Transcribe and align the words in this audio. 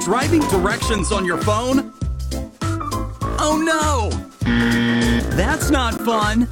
Driving 0.00 0.40
directions 0.48 1.12
on 1.12 1.26
your 1.26 1.36
phone? 1.36 1.92
Oh 2.62 3.60
no! 3.62 4.08
That's 5.36 5.70
not 5.70 5.94
fun! 6.00 6.48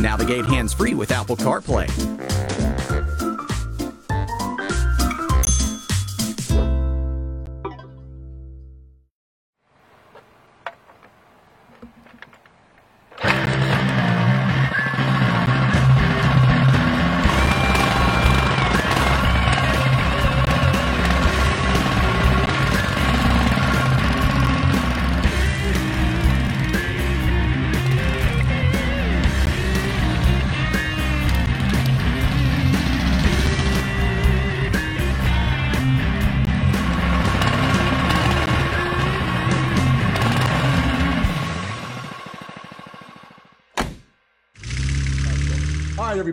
Navigate 0.00 0.46
hands 0.46 0.72
free 0.72 0.94
with 0.94 1.12
Apple 1.12 1.36
CarPlay. 1.36 1.88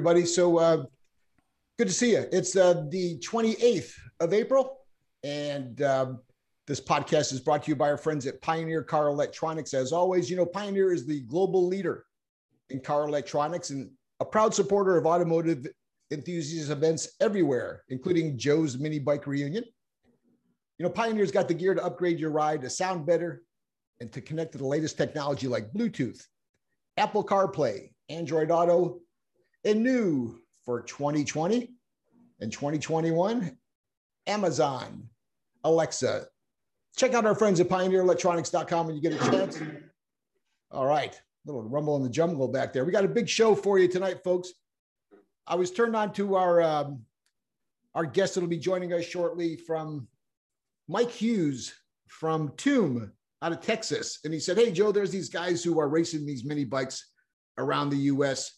Everybody. 0.05 0.27
So 0.27 0.59
uh, 0.59 0.84
good 1.80 1.88
to 1.88 1.94
see 1.94 2.12
you. 2.12 2.27
It's 2.32 2.55
uh, 2.55 2.86
the 2.90 3.18
28th 3.22 3.91
of 4.20 4.34
April, 4.34 4.82
and 5.23 5.82
um, 5.82 6.20
this 6.68 6.80
podcast 6.80 7.34
is 7.34 7.40
brought 7.40 7.63
to 7.63 7.70
you 7.70 7.76
by 7.76 7.90
our 7.90 7.98
friends 7.98 8.27
at 8.27 8.40
Pioneer 8.40 8.84
Car 8.84 9.07
Electronics. 9.07 9.74
As 9.74 9.91
always, 9.91 10.30
you 10.30 10.38
know, 10.38 10.46
Pioneer 10.46 10.93
is 10.93 11.07
the 11.07 11.21
global 11.21 11.65
leader 11.65 12.05
in 12.70 12.82
car 12.82 13.07
electronics 13.07 13.71
and 13.71 13.90
a 14.20 14.26
proud 14.26 14.54
supporter 14.54 14.96
of 14.96 15.07
automotive 15.07 15.65
enthusiast 16.12 16.70
events 16.70 17.15
everywhere, 17.20 17.82
including 17.90 18.37
Joe's 18.37 18.77
Mini 18.77 18.99
Bike 18.99 19.26
Reunion. 19.26 19.63
You 20.77 20.84
know, 20.84 20.91
Pioneer's 20.91 21.32
got 21.32 21.48
the 21.48 21.55
gear 21.55 21.74
to 21.74 21.84
upgrade 21.84 22.20
your 22.20 22.30
ride 22.30 22.62
to 22.62 22.70
sound 22.70 23.08
better 23.08 23.41
and 24.02 24.13
to 24.13 24.21
connect 24.21 24.52
to 24.52 24.60
the 24.60 24.68
latest 24.68 24.99
technology 24.99 25.48
like 25.48 25.74
Bluetooth, 25.74 26.21
Apple 26.96 27.24
CarPlay, 27.24 27.90
Android 28.10 28.52
Auto, 28.52 28.99
and 29.66 29.84
new 29.84 30.40
for 30.63 30.82
2020 30.84 31.71
and 32.40 32.52
2021, 32.52 33.58
Amazon, 34.27 35.10
Alexa. 35.63 36.27
Check 36.96 37.13
out 37.13 37.26
our 37.26 37.35
friends 37.35 37.60
at 37.60 37.68
pioneerelectronics.com 37.68 38.88
when 38.88 38.96
you 38.96 39.02
get 39.02 39.13
a 39.13 39.32
chance. 39.32 39.60
All 40.71 40.86
right, 40.86 41.20
little 41.46 41.63
rumble 41.63 41.98
in 41.98 42.04
the 42.04 42.10
jungle 42.10 42.48
back 42.48 42.71
there. 42.71 42.86
We 42.86 42.91
got 42.91 43.04
a 43.04 43.10
big 43.10 43.27
show 43.27 43.55
for 43.55 43.80
you 43.80 43.88
tonight, 43.88 44.24
folks. 44.24 44.54
I 45.48 45.55
was 45.55 45.71
turned 45.71 45.96
on 45.96 46.13
to 46.13 46.36
our 46.36 46.62
um, 46.62 47.02
our 47.93 48.05
guest 48.05 48.36
that'll 48.36 48.49
be 48.49 48.58
joining 48.58 48.93
us 48.93 49.04
shortly 49.04 49.58
from 49.58 50.08
Mike 50.88 51.12
Hughes 51.12 51.74
from 52.08 52.52
Tomb 52.58 53.12
out 53.41 53.52
of 53.52 53.62
Texas, 53.62 54.20
and 54.24 54.34
he 54.34 54.40
said, 54.40 54.58
"Hey 54.58 54.71
Joe, 54.71 54.91
there's 54.91 55.12
these 55.12 55.30
guys 55.30 55.63
who 55.63 55.80
are 55.80 55.90
racing 55.90 56.26
these 56.26 56.46
mini 56.46 56.66
bikes 56.66 57.12
around 57.58 57.90
the 57.90 57.98
U.S." 57.98 58.52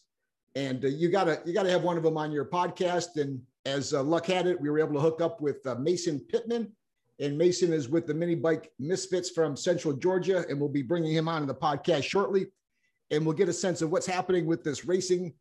and 0.58 0.84
uh, 0.84 0.88
you 0.88 1.10
gotta 1.10 1.40
you 1.46 1.54
gotta 1.54 1.70
have 1.70 1.84
one 1.84 1.98
of 1.98 2.04
them 2.04 2.18
on 2.18 2.32
your 2.32 2.46
podcast. 2.46 3.22
And 3.22 3.40
as 3.66 3.94
uh, 3.94 4.02
luck 4.02 4.26
had 4.26 4.48
it, 4.48 4.60
we 4.60 4.72
were 4.72 4.80
able 4.80 4.96
to 4.96 5.00
hook 5.00 5.22
up 5.22 5.40
with 5.40 5.66
uh, 5.68 5.76
Mason 5.76 6.20
Pittman, 6.20 6.72
and 7.20 7.38
Mason 7.38 7.72
is 7.72 7.88
with 7.88 8.08
the 8.08 8.14
Mini 8.16 8.34
Bike 8.34 8.72
Misfits 8.80 9.30
from 9.30 9.56
Central 9.56 9.94
Georgia, 9.94 10.46
and 10.50 10.60
we'll 10.60 10.70
be 10.70 10.82
bringing 10.82 11.14
him 11.14 11.28
on 11.28 11.46
the 11.46 11.54
podcast 11.54 12.06
shortly, 12.06 12.48
and 13.12 13.24
we'll 13.24 13.36
get 13.36 13.50
a 13.50 13.54
sense 13.54 13.84
of 13.84 13.92
what's 13.92 14.08
happening 14.08 14.48
with 14.48 14.64
this 14.64 14.84
racing 14.84 15.32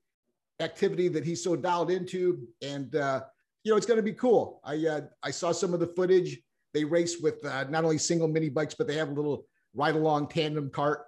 activity 0.61 1.09
that 1.09 1.25
he's 1.25 1.43
so 1.43 1.57
dialed 1.57 1.91
into, 1.91 2.47
and 2.61 2.95
uh, 2.95 3.23
you 3.65 3.73
know 3.73 3.79
it's 3.79 3.87
going 3.87 3.97
to 3.97 4.03
be 4.03 4.13
cool. 4.13 4.61
I 4.65 4.87
uh, 4.87 5.01
I 5.23 5.31
saw 5.31 5.51
some 5.51 5.73
of 5.73 5.81
the 5.81 5.87
footage. 5.87 6.39
They 6.75 6.85
race 6.85 7.21
with 7.23 7.43
uh, 7.43 7.65
not 7.71 7.85
only 7.85 7.97
single 7.97 8.29
mini 8.29 8.51
bikes, 8.51 8.75
but 8.75 8.87
they 8.87 8.97
have 8.97 9.09
a 9.09 9.15
little 9.15 9.47
ride 9.75 9.95
along 9.95 10.29
tandem 10.29 10.69
cart 10.69 11.06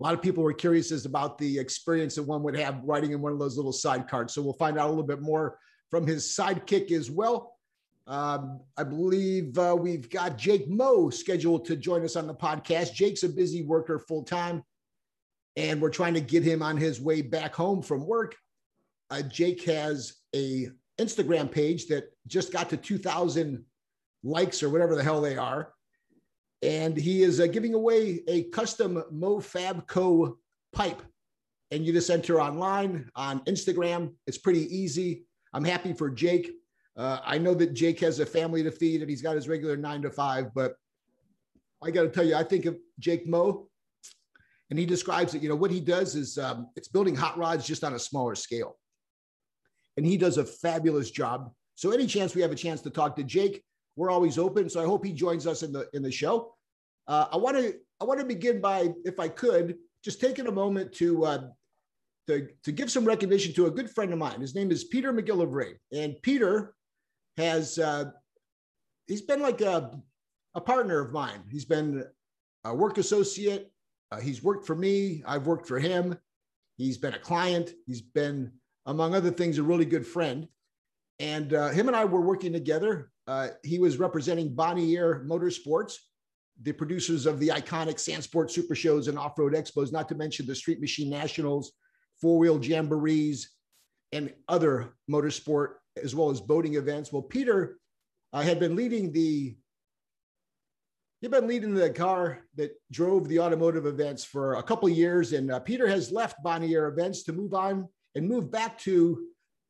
a 0.00 0.02
lot 0.02 0.14
of 0.14 0.22
people 0.22 0.42
were 0.42 0.54
curious 0.54 0.92
as 0.92 1.04
about 1.04 1.36
the 1.36 1.58
experience 1.58 2.14
that 2.14 2.22
one 2.22 2.42
would 2.42 2.56
have 2.56 2.80
riding 2.84 3.12
in 3.12 3.20
one 3.20 3.32
of 3.32 3.38
those 3.38 3.56
little 3.56 3.72
side 3.72 4.08
carts. 4.08 4.34
So 4.34 4.40
we'll 4.40 4.54
find 4.54 4.78
out 4.78 4.86
a 4.86 4.88
little 4.88 5.04
bit 5.04 5.20
more 5.20 5.58
from 5.90 6.06
his 6.06 6.24
sidekick 6.24 6.90
as 6.90 7.10
well. 7.10 7.56
Um, 8.06 8.60
I 8.78 8.84
believe 8.84 9.58
uh, 9.58 9.76
we've 9.78 10.08
got 10.08 10.38
Jake 10.38 10.68
Moe 10.68 11.10
scheduled 11.10 11.66
to 11.66 11.76
join 11.76 12.02
us 12.02 12.16
on 12.16 12.26
the 12.26 12.34
podcast. 12.34 12.94
Jake's 12.94 13.24
a 13.24 13.28
busy 13.28 13.62
worker 13.62 13.98
full 13.98 14.24
time, 14.24 14.64
and 15.56 15.82
we're 15.82 15.90
trying 15.90 16.14
to 16.14 16.20
get 16.20 16.42
him 16.42 16.62
on 16.62 16.78
his 16.78 17.00
way 17.00 17.20
back 17.20 17.54
home 17.54 17.82
from 17.82 18.06
work. 18.06 18.36
Uh, 19.10 19.22
Jake 19.22 19.62
has 19.64 20.14
a 20.34 20.70
Instagram 20.98 21.50
page 21.50 21.86
that 21.88 22.04
just 22.26 22.52
got 22.52 22.70
to 22.70 22.76
2,000 22.76 23.64
likes 24.22 24.62
or 24.62 24.70
whatever 24.70 24.94
the 24.94 25.02
hell 25.02 25.20
they 25.20 25.36
are 25.36 25.72
and 26.62 26.96
he 26.96 27.22
is 27.22 27.40
uh, 27.40 27.46
giving 27.46 27.74
away 27.74 28.20
a 28.28 28.44
custom 28.44 29.02
MoFabCo 29.12 30.34
pipe. 30.72 31.02
And 31.70 31.86
you 31.86 31.92
just 31.92 32.10
enter 32.10 32.40
online 32.40 33.08
on 33.14 33.40
Instagram. 33.44 34.14
It's 34.26 34.38
pretty 34.38 34.74
easy. 34.76 35.24
I'm 35.52 35.64
happy 35.64 35.92
for 35.92 36.10
Jake. 36.10 36.50
Uh, 36.96 37.18
I 37.24 37.38
know 37.38 37.54
that 37.54 37.74
Jake 37.74 38.00
has 38.00 38.18
a 38.18 38.26
family 38.26 38.62
to 38.62 38.70
feed 38.70 39.00
and 39.00 39.08
he's 39.08 39.22
got 39.22 39.36
his 39.36 39.48
regular 39.48 39.76
nine 39.76 40.02
to 40.02 40.10
five, 40.10 40.52
but 40.54 40.74
I 41.82 41.90
got 41.90 42.02
to 42.02 42.08
tell 42.08 42.24
you, 42.24 42.34
I 42.34 42.44
think 42.44 42.66
of 42.66 42.76
Jake 42.98 43.26
Moe, 43.26 43.68
and 44.68 44.78
he 44.78 44.84
describes 44.84 45.34
it. 45.34 45.42
You 45.42 45.48
know, 45.48 45.56
what 45.56 45.70
he 45.70 45.80
does 45.80 46.14
is 46.14 46.36
um, 46.38 46.68
it's 46.76 46.88
building 46.88 47.14
hot 47.14 47.38
rods 47.38 47.66
just 47.66 47.84
on 47.84 47.94
a 47.94 47.98
smaller 47.98 48.34
scale. 48.34 48.76
And 49.96 50.04
he 50.04 50.16
does 50.16 50.38
a 50.38 50.44
fabulous 50.44 51.10
job. 51.10 51.52
So, 51.74 51.90
any 51.90 52.06
chance 52.06 52.34
we 52.34 52.42
have 52.42 52.52
a 52.52 52.56
chance 52.56 52.80
to 52.82 52.90
talk 52.90 53.16
to 53.16 53.22
Jake, 53.22 53.62
we're 54.00 54.10
always 54.10 54.38
open. 54.38 54.70
So 54.70 54.82
I 54.82 54.86
hope 54.86 55.04
he 55.04 55.12
joins 55.12 55.46
us 55.46 55.62
in 55.62 55.72
the 55.72 55.86
in 55.92 56.02
the 56.02 56.10
show. 56.10 56.54
Uh, 57.06 57.26
I 57.30 57.36
want 57.36 57.58
to 57.58 57.74
I 58.00 58.04
want 58.04 58.18
to 58.18 58.24
begin 58.24 58.58
by, 58.58 58.94
if 59.04 59.20
I 59.20 59.28
could, 59.28 59.76
just 60.02 60.22
taking 60.22 60.46
a 60.46 60.50
moment 60.50 60.94
to 60.94 61.26
uh, 61.26 61.42
to 62.26 62.48
to 62.64 62.72
give 62.72 62.90
some 62.90 63.04
recognition 63.04 63.52
to 63.54 63.66
a 63.66 63.70
good 63.70 63.90
friend 63.90 64.10
of 64.10 64.18
mine. 64.18 64.40
His 64.40 64.54
name 64.54 64.70
is 64.70 64.84
Peter 64.84 65.12
McGillivray, 65.12 65.74
and 65.92 66.16
Peter 66.22 66.74
has 67.36 67.78
uh, 67.78 68.06
he's 69.06 69.20
been 69.20 69.42
like 69.42 69.60
a 69.60 70.00
a 70.54 70.62
partner 70.62 70.98
of 71.00 71.12
mine. 71.12 71.42
He's 71.50 71.66
been 71.66 72.02
a 72.64 72.74
work 72.74 72.96
associate. 72.96 73.70
Uh, 74.10 74.20
he's 74.20 74.42
worked 74.42 74.66
for 74.66 74.74
me. 74.74 75.22
I've 75.26 75.46
worked 75.46 75.68
for 75.68 75.78
him. 75.78 76.16
He's 76.78 76.96
been 76.96 77.14
a 77.14 77.18
client. 77.18 77.74
He's 77.86 78.00
been, 78.00 78.50
among 78.86 79.14
other 79.14 79.30
things, 79.30 79.58
a 79.58 79.62
really 79.62 79.84
good 79.84 80.06
friend. 80.06 80.48
And 81.20 81.54
uh, 81.54 81.68
him 81.68 81.86
and 81.86 81.96
I 81.96 82.04
were 82.04 82.22
working 82.22 82.52
together 82.52 83.10
uh, 83.30 83.50
he 83.62 83.78
was 83.78 83.98
representing 84.00 84.52
Bonnier 84.52 85.24
Motorsports, 85.24 85.94
the 86.62 86.72
producers 86.72 87.26
of 87.26 87.38
the 87.38 87.46
iconic 87.46 87.94
Sandsport 87.94 88.50
Super 88.50 88.74
Shows 88.74 89.06
and 89.06 89.16
Off 89.16 89.38
Road 89.38 89.52
Expos, 89.52 89.92
not 89.92 90.08
to 90.08 90.16
mention 90.16 90.46
the 90.46 90.54
Street 90.54 90.80
Machine 90.80 91.08
Nationals, 91.08 91.70
four 92.20 92.38
wheel 92.38 92.58
jamborees, 92.58 93.46
and 94.10 94.34
other 94.48 94.96
motorsport 95.08 95.74
as 96.02 96.12
well 96.12 96.30
as 96.30 96.40
boating 96.40 96.74
events. 96.74 97.12
Well, 97.12 97.22
Peter 97.22 97.78
uh, 98.32 98.42
had 98.42 98.58
been 98.58 98.74
leading 98.74 99.12
the 99.12 99.56
He'd 101.20 101.30
been 101.30 101.46
leading 101.46 101.74
the 101.74 101.90
car 101.90 102.40
that 102.56 102.72
drove 102.90 103.28
the 103.28 103.40
automotive 103.40 103.84
events 103.84 104.24
for 104.24 104.54
a 104.54 104.62
couple 104.62 104.88
years, 104.88 105.34
and 105.34 105.52
uh, 105.52 105.60
Peter 105.60 105.86
has 105.86 106.10
left 106.10 106.42
Bonnier 106.42 106.88
Events 106.88 107.22
to 107.24 107.34
move 107.34 107.52
on 107.52 107.86
and 108.14 108.26
move 108.26 108.50
back 108.50 108.78
to 108.78 109.26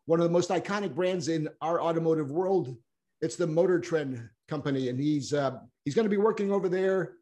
one 0.06 0.21
of 0.21 0.25
the 0.25 0.33
most 0.33 0.50
iconic 0.50 0.94
brands 0.94 1.28
in 1.28 1.49
our 1.61 1.81
automotive 1.81 2.31
world, 2.31 2.77
it's 3.21 3.37
the 3.37 3.47
Motor 3.47 3.80
Trend 3.80 4.28
company, 4.48 4.89
and 4.89 4.98
he's 4.98 5.33
uh, 5.33 5.59
he's 5.84 5.95
going 5.95 6.07
to 6.07 6.10
be 6.10 6.16
working 6.16 6.51
over 6.51 6.69
there, 6.69 7.15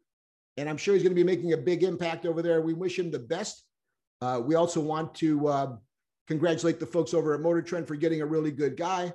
and 0.57 0.69
I'm 0.69 0.77
sure 0.77 0.93
he's 0.93 1.03
going 1.03 1.15
to 1.15 1.23
be 1.23 1.23
making 1.23 1.53
a 1.53 1.57
big 1.57 1.83
impact 1.83 2.25
over 2.25 2.41
there. 2.41 2.61
We 2.61 2.73
wish 2.73 2.97
him 2.97 3.11
the 3.11 3.19
best. 3.19 3.63
Uh, 4.21 4.41
we 4.43 4.55
also 4.55 4.81
want 4.81 5.13
to 5.15 5.47
uh, 5.47 5.75
congratulate 6.27 6.79
the 6.79 6.85
folks 6.85 7.13
over 7.13 7.33
at 7.33 7.41
Motor 7.41 7.61
Trend 7.61 7.87
for 7.87 7.95
getting 7.95 8.21
a 8.21 8.25
really 8.25 8.51
good 8.51 8.75
guy, 8.77 9.13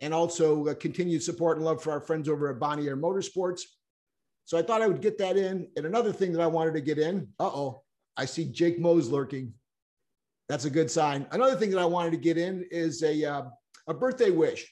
and 0.00 0.12
also 0.12 0.66
uh, 0.66 0.74
continued 0.74 1.22
support 1.22 1.56
and 1.56 1.64
love 1.64 1.82
for 1.82 1.92
our 1.92 2.00
friends 2.00 2.28
over 2.28 2.50
at 2.50 2.58
Bonnier 2.58 2.96
Motorsports. 2.96 3.62
So 4.44 4.56
I 4.56 4.62
thought 4.62 4.80
I 4.80 4.86
would 4.86 5.02
get 5.02 5.18
that 5.18 5.36
in. 5.36 5.68
And 5.76 5.86
another 5.86 6.12
thing 6.12 6.32
that 6.32 6.40
I 6.40 6.46
wanted 6.46 6.74
to 6.74 6.80
get 6.80 6.98
in. 6.98 7.28
Uh 7.40 7.46
oh, 7.46 7.82
I 8.16 8.26
see 8.26 8.44
Jake 8.44 8.78
Moe's 8.78 9.08
lurking. 9.08 9.52
That's 10.48 10.64
a 10.64 10.70
good 10.70 10.90
sign. 10.90 11.26
Another 11.32 11.56
thing 11.56 11.70
that 11.70 11.80
I 11.80 11.84
wanted 11.84 12.12
to 12.12 12.16
get 12.18 12.38
in 12.38 12.64
is 12.70 13.02
a 13.02 13.24
uh, 13.24 13.42
a 13.88 13.94
birthday 13.94 14.30
wish. 14.30 14.70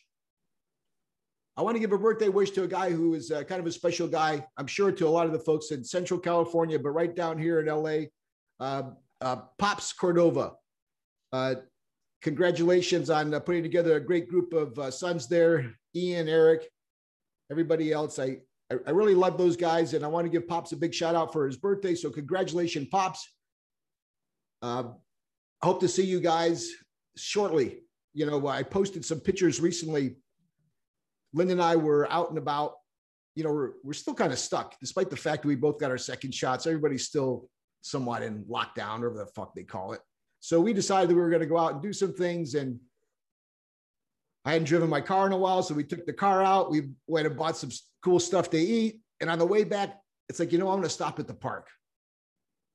I 1.57 1.63
want 1.63 1.77
to 1.77 1.81
give 1.81 1.93
a 1.93 1.99
birthday 1.99 2.29
wish 2.29 2.51
to 2.53 2.65
a 2.65 2.69
guy 2.69 2.91
who 2.91 3.15
is 3.15 3.31
uh, 3.31 3.45
kind 3.45 3.61
of 3.61 3.67
a 3.67 3.73
special 3.73 4.09
guy. 4.09 4.45
I'm 4.57 4.67
sure 4.67 4.91
to 4.91 5.07
a 5.07 5.09
lot 5.09 5.27
of 5.27 5.33
the 5.33 5.39
folks 5.39 5.71
in 5.71 5.85
Central 5.85 6.19
California, 6.19 6.79
but 6.79 6.91
right 6.91 7.15
down 7.15 7.39
here 7.39 7.61
in 7.61 7.67
LA, 7.67 8.07
uh, 8.59 8.91
uh, 9.21 9.37
Pops 9.59 9.93
Cordova. 9.93 10.55
Uh, 11.33 11.57
congratulations 12.23 13.09
on 13.09 13.35
uh, 13.35 13.41
putting 13.41 13.63
together 13.63 13.97
a 13.97 14.01
great 14.01 14.29
group 14.29 14.53
of 14.53 14.77
uh, 14.79 14.91
sons 14.91 15.29
there. 15.29 15.75
Ian, 15.95 16.29
Eric, 16.29 16.69
everybody 17.53 17.93
else. 17.93 18.19
I, 18.19 18.39
I 18.87 18.91
really 18.91 19.15
love 19.15 19.39
those 19.39 19.57
guys, 19.57 19.95
and 19.95 20.05
I 20.05 20.09
want 20.09 20.25
to 20.25 20.31
give 20.31 20.49
Pops 20.49 20.73
a 20.73 20.77
big 20.77 20.93
shout 20.93 21.15
out 21.15 21.33
for 21.33 21.47
his 21.47 21.57
birthday. 21.57 21.95
So 21.95 22.11
congratulations, 22.11 22.89
Pops. 22.91 23.29
Hope 25.65 25.81
to 25.81 25.89
see 25.89 26.05
you 26.05 26.21
guys 26.21 26.69
shortly. 27.17 27.79
You 28.13 28.27
know, 28.27 28.47
I 28.49 28.63
posted 28.63 29.03
some 29.03 29.19
pictures 29.19 29.63
recently. 29.63 30.17
Lynn 31.33 31.51
and 31.51 31.63
I 31.63 31.75
were 31.77 32.07
out 32.13 32.29
and 32.29 32.37
about. 32.37 32.75
You 33.35 33.45
know, 33.45 33.51
we're, 33.51 33.71
we're 33.83 33.95
still 33.95 34.13
kind 34.13 34.31
of 34.31 34.39
stuck, 34.39 34.79
despite 34.79 35.09
the 35.09 35.17
fact 35.17 35.41
that 35.41 35.49
we 35.49 35.55
both 35.55 35.81
got 35.81 35.91
our 35.91 35.97
second 35.97 36.35
shots. 36.35 36.67
Everybody's 36.67 37.07
still 37.07 37.49
somewhat 37.81 38.23
in 38.23 38.45
lockdown, 38.45 38.99
whatever 38.99 39.15
the 39.17 39.27
fuck 39.35 39.55
they 39.55 39.63
call 39.63 39.95
it. 39.95 40.01
So 40.41 40.61
we 40.61 40.75
decided 40.75 41.09
that 41.09 41.15
we 41.15 41.23
were 41.23 41.31
going 41.31 41.41
to 41.41 41.47
go 41.47 41.57
out 41.57 41.73
and 41.73 41.83
do 41.83 41.95
some 41.95 42.13
things. 42.13 42.55
And 42.57 42.79
I 44.45 44.53
hadn't 44.53 44.69
driven 44.69 44.91
my 44.91 45.01
car 45.01 45.27
in 45.27 45.33
a 45.33 45.39
while. 45.39 45.63
So 45.63 45.75
we 45.75 45.85
took 45.85 46.05
the 46.05 46.13
car 46.13 46.43
out. 46.43 46.71
We 46.71 46.91
went 47.07 47.27
and 47.27 47.39
bought 47.39 47.57
some 47.57 47.71
cool 48.03 48.21
stuff 48.21 48.51
to 48.51 48.59
eat. 48.59 49.01
And 49.19 49.31
on 49.31 49.39
the 49.39 49.47
way 49.47 49.65
back, 49.65 49.99
it's 50.29 50.41
like, 50.41 50.53
you 50.53 50.59
know, 50.59 50.69
I'm 50.69 50.77
going 50.77 50.83
to 50.83 50.91
stop 50.91 51.19
at 51.19 51.27
the 51.27 51.33
park. 51.33 51.69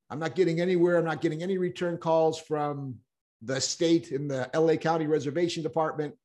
I'm 0.10 0.20
not 0.20 0.36
getting 0.36 0.60
anywhere. 0.60 0.98
I'm 0.98 1.06
not 1.06 1.22
getting 1.22 1.44
any 1.44 1.58
return 1.58 1.98
calls 1.98 2.40
from 2.40 2.96
the 3.42 3.62
state 3.62 4.12
in 4.12 4.28
the 4.28 4.50
LA 4.54 4.76
County 4.76 5.08
Reservation 5.08 5.64
Department. 5.64 6.16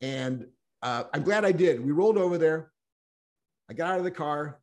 And 0.00 0.46
uh, 0.82 1.04
I'm 1.12 1.22
glad 1.22 1.44
I 1.44 1.52
did. 1.52 1.84
We 1.84 1.92
rolled 1.92 2.18
over 2.18 2.38
there. 2.38 2.72
I 3.70 3.74
got 3.74 3.92
out 3.92 3.98
of 3.98 4.04
the 4.04 4.10
car. 4.10 4.60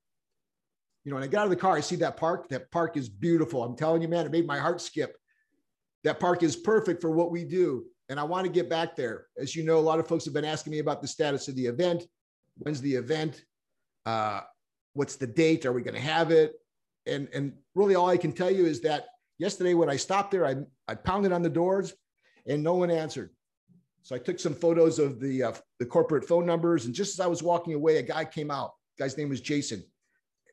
You 1.04 1.12
know, 1.12 1.16
when 1.16 1.24
I 1.24 1.28
got 1.28 1.42
out 1.42 1.46
of 1.46 1.50
the 1.52 1.56
car, 1.56 1.76
I 1.76 1.82
see 1.82 1.96
that 1.98 2.18
park. 2.18 2.50
That 2.50 2.72
park 2.72 2.98
is 2.98 3.10
beautiful. 3.10 3.64
I'm 3.64 3.76
telling 3.76 4.02
you, 4.02 4.08
man, 4.08 4.26
it 4.26 4.32
made 4.32 4.48
my 4.48 4.58
heart 4.58 4.82
skip. 4.82 5.16
That 6.04 6.20
park 6.20 6.44
is 6.44 6.56
perfect 6.56 7.02
for 7.02 7.12
what 7.12 7.32
we 7.32 7.44
do. 7.44 7.86
And 8.10 8.20
I 8.20 8.24
want 8.24 8.46
to 8.46 8.52
get 8.52 8.70
back 8.70 8.96
there. 8.96 9.28
As 9.38 9.56
you 9.56 9.64
know, 9.64 9.78
a 9.78 9.80
lot 9.80 10.00
of 10.00 10.08
folks 10.08 10.26
have 10.26 10.34
been 10.34 10.46
asking 10.46 10.72
me 10.72 10.80
about 10.80 11.02
the 11.02 11.08
status 11.08 11.48
of 11.48 11.56
the 11.56 11.66
event. 11.66 12.04
When's 12.58 12.82
the 12.82 12.94
event? 12.94 13.44
Uh, 14.06 14.42
what's 14.94 15.16
the 15.16 15.28
date? 15.28 15.66
Are 15.66 15.74
we 15.74 15.82
going 15.82 15.96
to 15.96 16.02
have 16.02 16.32
it? 16.32 16.54
And, 17.08 17.28
and 17.34 17.54
really, 17.76 17.96
all 17.96 18.10
I 18.10 18.18
can 18.18 18.32
tell 18.32 18.50
you 18.50 18.66
is 18.66 18.82
that 18.82 19.06
yesterday 19.38 19.74
when 19.74 19.90
I 19.90 19.98
stopped 19.98 20.32
there, 20.32 20.46
I, 20.46 20.56
I 20.88 20.96
pounded 20.96 21.32
on 21.32 21.44
the 21.44 21.50
doors 21.50 21.94
and 22.48 22.64
no 22.64 22.76
one 22.76 22.90
answered. 22.90 23.32
So 24.04 24.16
I 24.16 24.20
took 24.20 24.40
some 24.40 24.54
photos 24.54 25.00
of 25.00 25.20
the, 25.20 25.44
uh, 25.44 25.54
the 25.80 25.86
corporate 25.86 26.28
phone 26.28 26.46
numbers. 26.46 26.86
And 26.86 26.94
just 26.94 27.14
as 27.14 27.20
I 27.20 27.28
was 27.28 27.42
walking 27.42 27.74
away, 27.74 27.98
a 27.98 28.04
guy 28.04 28.24
came 28.24 28.52
out. 28.52 28.72
The 28.98 29.04
guy's 29.04 29.18
name 29.18 29.30
was 29.30 29.42
Jason. 29.42 29.84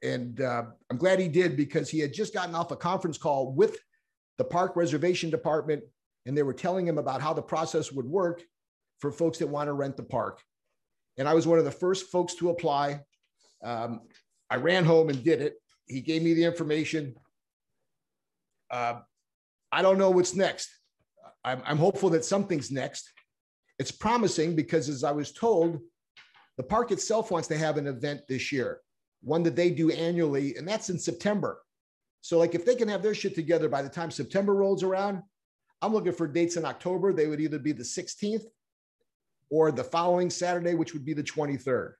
And 0.03 0.41
uh, 0.41 0.65
I'm 0.91 0.97
glad 0.97 1.21
he 1.21 1.29
did 1.29 1.57
because 1.57 1.89
he 1.89 2.01
had 2.01 2.13
just 2.13 2.35
gotten 2.35 2.55
off 2.55 2.71
a 2.71 2.77
conference 2.77 3.19
call 3.19 3.53
with 3.53 3.79
the 4.39 4.45
park 4.45 4.75
reservation 4.75 5.31
department 5.31 5.85
and 6.27 6.37
they 6.37 6.43
were 6.43 6.55
telling 6.55 6.87
him 6.87 6.99
about 6.99 7.21
how 7.21 7.33
the 7.33 7.43
process 7.43 7.93
would 7.93 8.07
work 8.07 8.43
for 9.01 9.11
folks 9.11 9.39
that 9.39 9.47
want 9.47 9.69
to 9.69 9.73
rent 9.73 9.97
the 9.97 10.03
park. 10.03 10.41
And 11.19 11.29
I 11.29 11.35
was 11.35 11.47
one 11.47 11.59
of 11.59 11.65
the 11.65 11.71
first 11.71 12.11
folks 12.11 12.35
to 12.37 12.51
apply. 12.51 13.01
Um, 13.63 14.03
I 14.49 14.57
ran 14.57 14.85
home 14.85 15.09
and 15.09 15.23
did 15.23 15.41
it. 15.41 15.55
He 15.87 16.01
gave 16.01 16.23
me 16.23 16.35
the 16.35 16.45
information. 16.45 17.15
Uh, 18.71 19.01
I 19.71 19.83
don't 19.83 19.99
know 19.99 20.11
what's 20.11 20.35
next. 20.35 20.69
I'm, 21.45 21.63
I'm 21.65 21.79
hopeful 21.79 22.11
that 22.11 22.25
something's 22.25 22.71
next. 22.71 23.11
It's 23.79 23.91
promising 23.91 24.55
because, 24.55 24.89
as 24.89 25.03
I 25.03 25.13
was 25.13 25.33
told, 25.33 25.81
the 26.57 26.63
park 26.63 26.91
itself 26.91 27.31
wants 27.31 27.49
to 27.49 27.59
have 27.59 27.79
an 27.79 27.87
event 27.87 28.23
this 28.29 28.53
year, 28.53 28.81
one 29.23 29.43
that 29.43 29.57
they 29.57 29.71
do 29.71 29.91
annually, 29.91 30.57
and 30.57 30.69
that's 30.69 30.91
in 30.91 30.99
September. 30.99 31.61
So, 32.21 32.39
like, 32.39 32.55
if 32.55 32.65
they 32.65 32.77
can 32.77 32.89
have 32.89 33.03
their 33.03 33.15
shit 33.15 33.35
together 33.35 33.69
by 33.69 33.83
the 33.83 33.89
time 33.89 34.11
September 34.11 34.55
rolls 34.55 34.83
around, 34.83 35.23
I'm 35.81 35.93
looking 35.93 36.13
for 36.13 36.29
dates 36.29 36.57
in 36.57 36.65
October. 36.65 37.13
They 37.13 37.27
would 37.27 37.41
either 37.41 37.59
be 37.59 37.73
the 37.73 37.83
16th 37.83 38.45
or 39.51 39.73
the 39.73 39.83
following 39.83 40.31
Saturday, 40.31 40.75
which 40.75 40.95
would 40.95 41.05
be 41.05 41.15
the 41.15 41.23
23rd. 41.23 41.95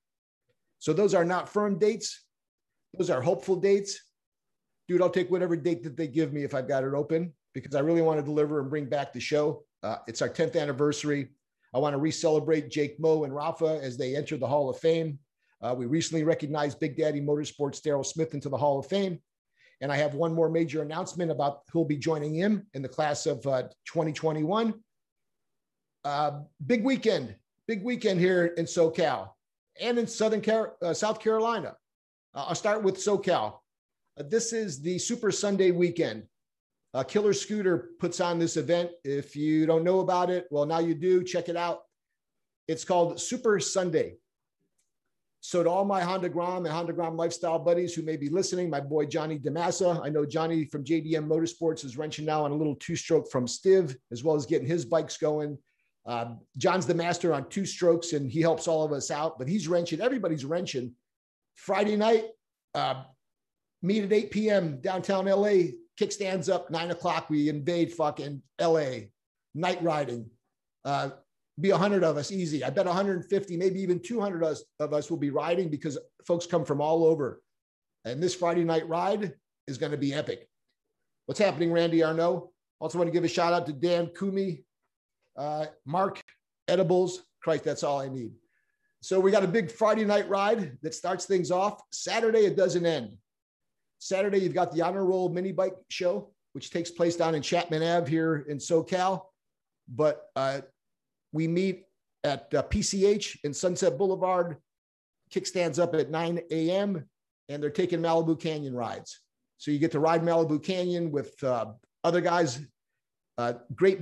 So 0.79 0.93
those 0.93 1.15
are 1.15 1.25
not 1.25 1.49
firm 1.49 1.79
dates. 1.79 2.25
Those 2.97 3.11
are 3.11 3.21
hopeful 3.21 3.57
dates. 3.57 3.99
Dude, 4.89 5.01
I'll 5.01 5.11
take 5.11 5.31
whatever 5.31 5.57
date 5.57 5.83
that 5.85 5.97
they 5.97 6.07
give 6.07 6.33
me 6.33 6.45
if 6.45 6.55
I've 6.55 6.69
got 6.69 6.85
it 6.85 6.95
open 6.95 7.33
because 7.55 7.75
I 7.75 7.81
really 7.81 8.03
want 8.03 8.19
to 8.19 8.25
deliver 8.25 8.61
and 8.61 8.71
bring 8.71 8.87
back 8.87 9.13
the 9.13 9.21
show. 9.21 9.65
Uh, 9.83 9.97
it's 10.07 10.23
our 10.23 10.29
10th 10.29 10.61
anniversary. 10.61 11.29
I 11.75 11.79
want 11.79 11.95
to 11.95 11.99
re-celebrate 11.99 12.71
Jake 12.71 13.01
Moe 13.01 13.25
and 13.25 13.35
Rafa 13.35 13.81
as 13.83 13.97
they 13.97 14.15
enter 14.15 14.37
the 14.37 14.47
Hall 14.47 14.69
of 14.69 14.79
Fame. 14.79 15.19
Uh, 15.63 15.75
we 15.77 15.87
recently 15.87 16.25
recognized 16.25 16.81
Big 16.81 16.97
Daddy 16.97 17.21
Motorsports 17.21 17.81
Daryl 17.81 18.05
Smith 18.05 18.35
into 18.35 18.49
the 18.49 18.57
Hall 18.57 18.79
of 18.79 18.87
Fame. 18.87 19.21
And 19.81 19.91
I 19.91 19.97
have 19.97 20.15
one 20.15 20.33
more 20.33 20.49
major 20.49 20.83
announcement 20.83 21.31
about 21.31 21.63
who'll 21.73 21.85
be 21.85 21.97
joining 21.97 22.35
him 22.35 22.67
in 22.75 22.83
the 22.83 22.89
class 22.89 23.27
of 23.27 23.45
uh, 23.47 23.63
2021. 23.87 24.75
Uh, 26.05 26.41
big 26.67 26.85
weekend, 26.85 27.35
big 27.67 27.83
weekend 27.83 28.21
here 28.21 28.47
in 28.57 28.65
SoCal 28.65 29.31
and 29.81 29.99
in 29.99 30.07
Southern 30.07 30.41
Car- 30.41 30.75
uh, 30.83 30.93
South 30.93 31.21
Carolina. 31.21 31.75
Uh, 32.35 32.47
I'll 32.49 32.55
start 32.55 32.83
with 32.83 32.97
SoCal. 32.97 33.59
Uh, 34.19 34.25
this 34.29 34.53
is 34.53 34.81
the 34.81 34.99
Super 34.99 35.31
Sunday 35.31 35.71
weekend. 35.71 36.25
Uh, 36.95 37.03
Killer 37.03 37.33
Scooter 37.33 37.91
puts 37.99 38.21
on 38.21 38.39
this 38.39 38.57
event. 38.57 38.91
If 39.05 39.35
you 39.35 39.67
don't 39.67 39.85
know 39.85 40.01
about 40.01 40.31
it, 40.31 40.47
well, 40.51 40.67
now 40.67 40.79
you 40.79 40.95
do. 40.95 41.25
Check 41.25 41.49
it 41.49 41.57
out. 41.57 41.83
It's 42.69 42.85
called 42.85 43.21
Super 43.21 43.59
Sunday. 43.61 44.17
So 45.41 45.63
to 45.63 45.69
all 45.69 45.85
my 45.85 46.03
Honda 46.03 46.29
Grom 46.29 46.65
and 46.67 46.73
Honda 46.73 46.93
Grom 46.93 47.17
lifestyle 47.17 47.59
buddies 47.59 47.95
who 47.95 48.03
may 48.03 48.17
be 48.17 48.29
listening, 48.29 48.71
my 48.71 48.81
boy 48.81 49.07
Johnny 49.07 49.39
DeMassa, 49.39 50.01
I 50.05 50.09
know 50.09 50.25
Johnny 50.25 50.67
from 50.67 50.85
JDM 50.85 51.27
Motorsports 51.27 51.85
is 51.85 51.97
wrenching 51.97 52.25
now 52.25 52.45
on 52.45 52.53
a 52.53 52.55
little 52.55 52.77
two-stroke 52.77 53.29
from 53.31 53.47
Stiv, 53.47 53.97
as 54.13 54.23
well 54.23 54.37
as 54.37 54.47
getting 54.47 54.69
his 54.69 54.85
bikes 54.85 55.17
going. 55.17 55.59
Uh, 56.07 56.35
John's 56.59 56.87
the 56.87 56.95
master 56.95 57.35
on 57.35 57.49
two 57.49 57.67
strokes, 57.67 58.13
and 58.13 58.31
he 58.31 58.41
helps 58.41 58.69
all 58.69 58.85
of 58.85 58.93
us 58.93 59.11
out. 59.11 59.37
But 59.37 59.49
he's 59.49 59.67
wrenching. 59.67 60.01
Everybody's 60.01 60.45
wrenching. 60.45 60.95
Friday 61.55 61.97
night, 61.97 62.25
uh, 62.75 63.05
meet 63.83 64.05
at 64.05 64.13
8 64.13 64.31
p.m. 64.31 64.81
downtown 64.81 65.27
LA. 65.27 65.73
Kickstands 66.01 66.53
up 66.53 66.71
nine 66.71 66.91
o'clock. 66.91 67.29
We 67.29 67.49
invade 67.49 67.93
fucking 67.93 68.43
LA. 68.61 69.09
Night 69.55 69.83
riding. 69.83 70.31
Uh, 70.85 71.11
be 71.61 71.71
100 71.71 72.03
of 72.03 72.17
us 72.17 72.33
easy. 72.33 72.65
I 72.65 72.71
bet 72.71 72.87
150, 72.87 73.57
maybe 73.57 73.81
even 73.81 74.01
200 74.01 74.57
of 74.81 74.93
us 74.93 75.11
will 75.11 75.19
be 75.19 75.31
riding 75.31 75.69
because 75.69 75.99
folks 76.27 76.47
come 76.47 76.65
from 76.65 76.81
all 76.81 77.05
over. 77.05 77.43
And 78.05 78.23
this 78.23 78.35
Friday 78.35 78.65
night 78.65 78.89
ride 78.89 79.35
is 79.67 79.79
going 79.79 79.93
to 79.93 79.99
be 79.99 80.15
epic. 80.15 80.49
What's 81.27 81.39
happening, 81.39 81.73
Randy 81.73 82.03
Arnaud? 82.03 82.51
Also 82.81 82.99
want 82.99 83.09
to 83.09 83.13
give 83.13 83.25
a 83.25 83.29
shout 83.29 83.53
out 83.53 83.67
to 83.67 83.73
Dan 83.73 84.11
Kumi, 84.19 84.65
uh, 85.37 85.67
Mark 85.87 86.21
Edibles. 86.67 87.23
Christ, 87.43 87.65
that's 87.65 87.83
all 87.83 88.01
I 88.01 88.09
need. 88.09 88.33
So 89.03 89.19
we 89.19 89.33
got 89.33 89.43
a 89.43 89.49
big 89.49 89.69
Friday 89.69 90.05
night 90.05 90.29
ride 90.29 90.79
that 90.83 90.95
starts 90.95 91.27
things 91.27 91.51
off. 91.51 91.83
Saturday, 91.91 92.47
it 92.47 92.57
doesn't 92.57 92.87
end. 92.87 93.11
Saturday, 93.99 94.39
you've 94.39 94.55
got 94.55 94.73
the 94.73 94.81
Honor 94.83 95.05
Roll 95.05 95.29
mini 95.29 95.51
bike 95.51 95.75
show, 95.91 96.31
which 96.53 96.71
takes 96.71 96.89
place 96.89 97.17
down 97.17 97.35
in 97.35 97.43
Chapman 97.43 97.83
Ave 97.83 98.09
here 98.09 98.47
in 98.49 98.59
SoCal. 98.59 99.23
But 99.89 100.31
uh, 100.37 100.61
we 101.33 101.49
meet 101.49 101.85
at 102.23 102.55
uh, 102.55 102.63
PCH 102.63 103.39
in 103.43 103.53
Sunset 103.53 103.99
Boulevard. 103.99 104.59
Kickstands 105.35 105.81
up 105.81 105.97
at 105.97 106.09
9 106.09 106.41
a.m. 106.53 107.05
and 107.49 107.61
they're 107.61 107.71
taking 107.71 107.99
Malibu 107.99 108.39
Canyon 108.39 108.73
rides. 108.73 109.19
So 109.59 109.73
you 109.73 109.81
get 109.81 109.91
to 109.93 110.01
ride 110.01 110.23
Malibu 110.23 110.63
Canyon 110.63 111.11
with 111.11 111.43
uh, 111.43 111.73
other 112.05 112.21
guys. 112.21 112.61
Uh, 113.37 113.55
great, 113.75 113.99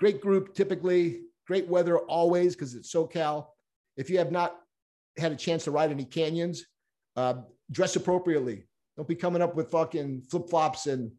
great 0.00 0.20
group, 0.20 0.56
typically. 0.56 1.20
Great 1.46 1.68
weather 1.68 1.98
always 1.98 2.56
because 2.56 2.74
it's 2.74 2.92
SoCal. 2.92 3.46
If 3.96 4.10
you 4.10 4.18
have 4.18 4.32
not 4.32 4.56
had 5.16 5.32
a 5.32 5.36
chance 5.36 5.64
to 5.64 5.70
ride 5.70 5.90
any 5.90 6.04
canyons, 6.04 6.64
uh, 7.16 7.34
dress 7.70 7.96
appropriately. 7.96 8.64
Don't 8.96 9.08
be 9.08 9.14
coming 9.14 9.42
up 9.42 9.54
with 9.54 9.70
fucking 9.70 10.22
flip 10.30 10.48
flops 10.48 10.86
and 10.86 11.10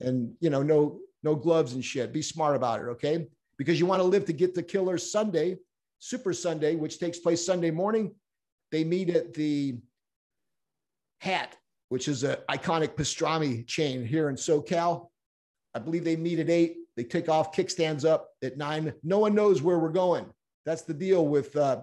and 0.00 0.34
you 0.40 0.50
know 0.50 0.62
no 0.62 1.00
no 1.22 1.34
gloves 1.34 1.74
and 1.74 1.84
shit. 1.84 2.12
Be 2.12 2.22
smart 2.22 2.56
about 2.56 2.80
it, 2.80 2.84
okay? 2.84 3.26
because 3.58 3.78
you 3.78 3.86
want 3.86 4.00
to 4.00 4.06
live 4.06 4.24
to 4.26 4.32
get 4.32 4.54
the 4.54 4.62
killer 4.62 4.98
Sunday, 4.98 5.56
Super 5.98 6.32
Sunday, 6.32 6.76
which 6.76 6.98
takes 6.98 7.18
place 7.18 7.44
Sunday 7.44 7.70
morning. 7.70 8.14
They 8.70 8.84
meet 8.84 9.10
at 9.10 9.34
the 9.34 9.78
Hat, 11.20 11.56
which 11.88 12.08
is 12.08 12.24
an 12.24 12.36
iconic 12.50 12.96
pastrami 12.96 13.66
chain 13.66 14.04
here 14.04 14.28
in 14.28 14.36
SoCal. 14.36 15.08
I 15.74 15.78
believe 15.78 16.04
they 16.04 16.16
meet 16.16 16.38
at 16.38 16.50
eight. 16.50 16.76
They 16.96 17.04
take 17.04 17.28
off, 17.28 17.54
kickstands 17.54 18.04
up 18.04 18.30
at 18.42 18.56
nine. 18.56 18.92
No 19.02 19.18
one 19.18 19.34
knows 19.34 19.62
where 19.62 19.78
we're 19.78 19.88
going. 19.88 20.26
That's 20.66 20.82
the 20.82 20.94
deal 20.94 21.26
with 21.26 21.56
uh, 21.56 21.82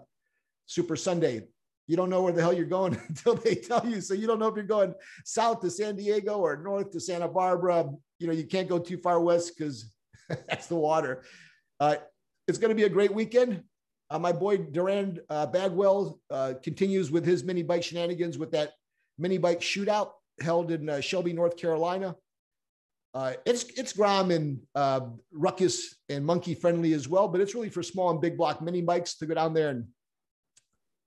Super 0.72 0.96
Sunday. 0.96 1.44
You 1.88 1.98
don't 1.98 2.10
know 2.10 2.22
where 2.22 2.32
the 2.32 2.42
hell 2.42 2.54
you're 2.54 2.66
going 2.66 2.98
until 3.10 3.36
they 3.36 3.56
tell 3.56 3.86
you. 3.86 4.00
So 4.00 4.14
you 4.14 4.26
don't 4.26 4.40
know 4.40 4.48
if 4.48 4.56
you're 4.56 4.64
going 4.64 4.94
south 5.26 5.60
to 5.62 5.70
San 5.70 5.98
Diego 5.98 6.38
or 6.38 6.56
north 6.56 6.92
to 6.92 7.00
Santa 7.02 7.28
Barbara. 7.28 7.90
You 8.20 8.28
know, 8.28 8.34
you 8.34 8.46
can't 8.46 8.70
go 8.70 8.80
too 8.80 8.98
far 8.98 9.20
west 9.20 9.58
because 9.58 9.94
that's 10.48 10.68
the 10.68 10.76
water. 10.76 11.24
Uh, 11.80 11.96
it's 12.48 12.58
going 12.58 12.70
to 12.70 12.76
be 12.76 12.84
a 12.84 12.90
great 12.90 13.14
weekend. 13.14 13.64
Uh, 14.10 14.20
my 14.20 14.32
boy 14.32 14.58
Duran 14.58 15.20
uh, 15.30 15.46
Bagwell 15.46 16.20
uh, 16.30 16.54
continues 16.64 17.12
with 17.12 17.26
his 17.26 17.44
mini 17.44 17.64
bike 17.64 17.84
shenanigans 17.84 18.38
with 18.38 18.52
that 18.52 18.72
mini 19.18 19.38
bike 19.38 19.60
shootout 19.60 20.12
held 20.40 20.72
in 20.72 20.90
uh, 20.90 21.02
Shelby, 21.02 21.34
North 21.34 21.58
Carolina. 21.58 22.16
Uh, 23.14 23.34
it's 23.46 23.64
it's 23.78 23.92
Grom 23.92 24.32
and 24.32 24.62
ruckus 25.34 25.96
and 26.08 26.26
monkey 26.26 26.56
friendly 26.56 26.94
as 26.94 27.10
well, 27.10 27.28
but 27.28 27.42
it's 27.42 27.56
really 27.56 27.70
for 27.70 27.84
small 27.84 28.10
and 28.10 28.22
big 28.22 28.38
block 28.38 28.62
mini 28.62 28.82
bikes 28.82 29.16
to 29.16 29.26
go 29.26 29.34
down 29.34 29.54
there 29.54 29.70
and 29.70 29.86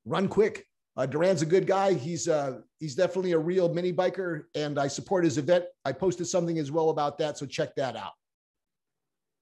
run 0.04 0.28
quick. 0.28 0.66
Uh, 0.96 1.06
Duran's 1.06 1.42
a 1.42 1.46
good 1.46 1.66
guy. 1.66 1.92
He's 1.92 2.28
uh, 2.28 2.60
he's 2.78 2.94
definitely 2.94 3.32
a 3.32 3.38
real 3.38 3.72
mini 3.72 3.92
biker, 3.92 4.44
and 4.54 4.78
I 4.78 4.86
support 4.86 5.24
his 5.24 5.38
event. 5.38 5.64
I 5.84 5.92
posted 5.92 6.26
something 6.26 6.58
as 6.58 6.70
well 6.70 6.90
about 6.90 7.18
that, 7.18 7.36
so 7.36 7.46
check 7.46 7.74
that 7.76 7.96
out. 7.96 8.12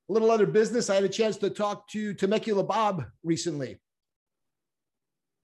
A 0.09 0.13
little 0.13 0.31
other 0.31 0.47
business. 0.47 0.89
I 0.89 0.95
had 0.95 1.05
a 1.05 1.09
chance 1.09 1.37
to 1.39 1.51
talk 1.51 1.89
to 1.89 2.15
Temecula 2.15 2.65
Bob 2.65 3.05
recently. 3.23 3.81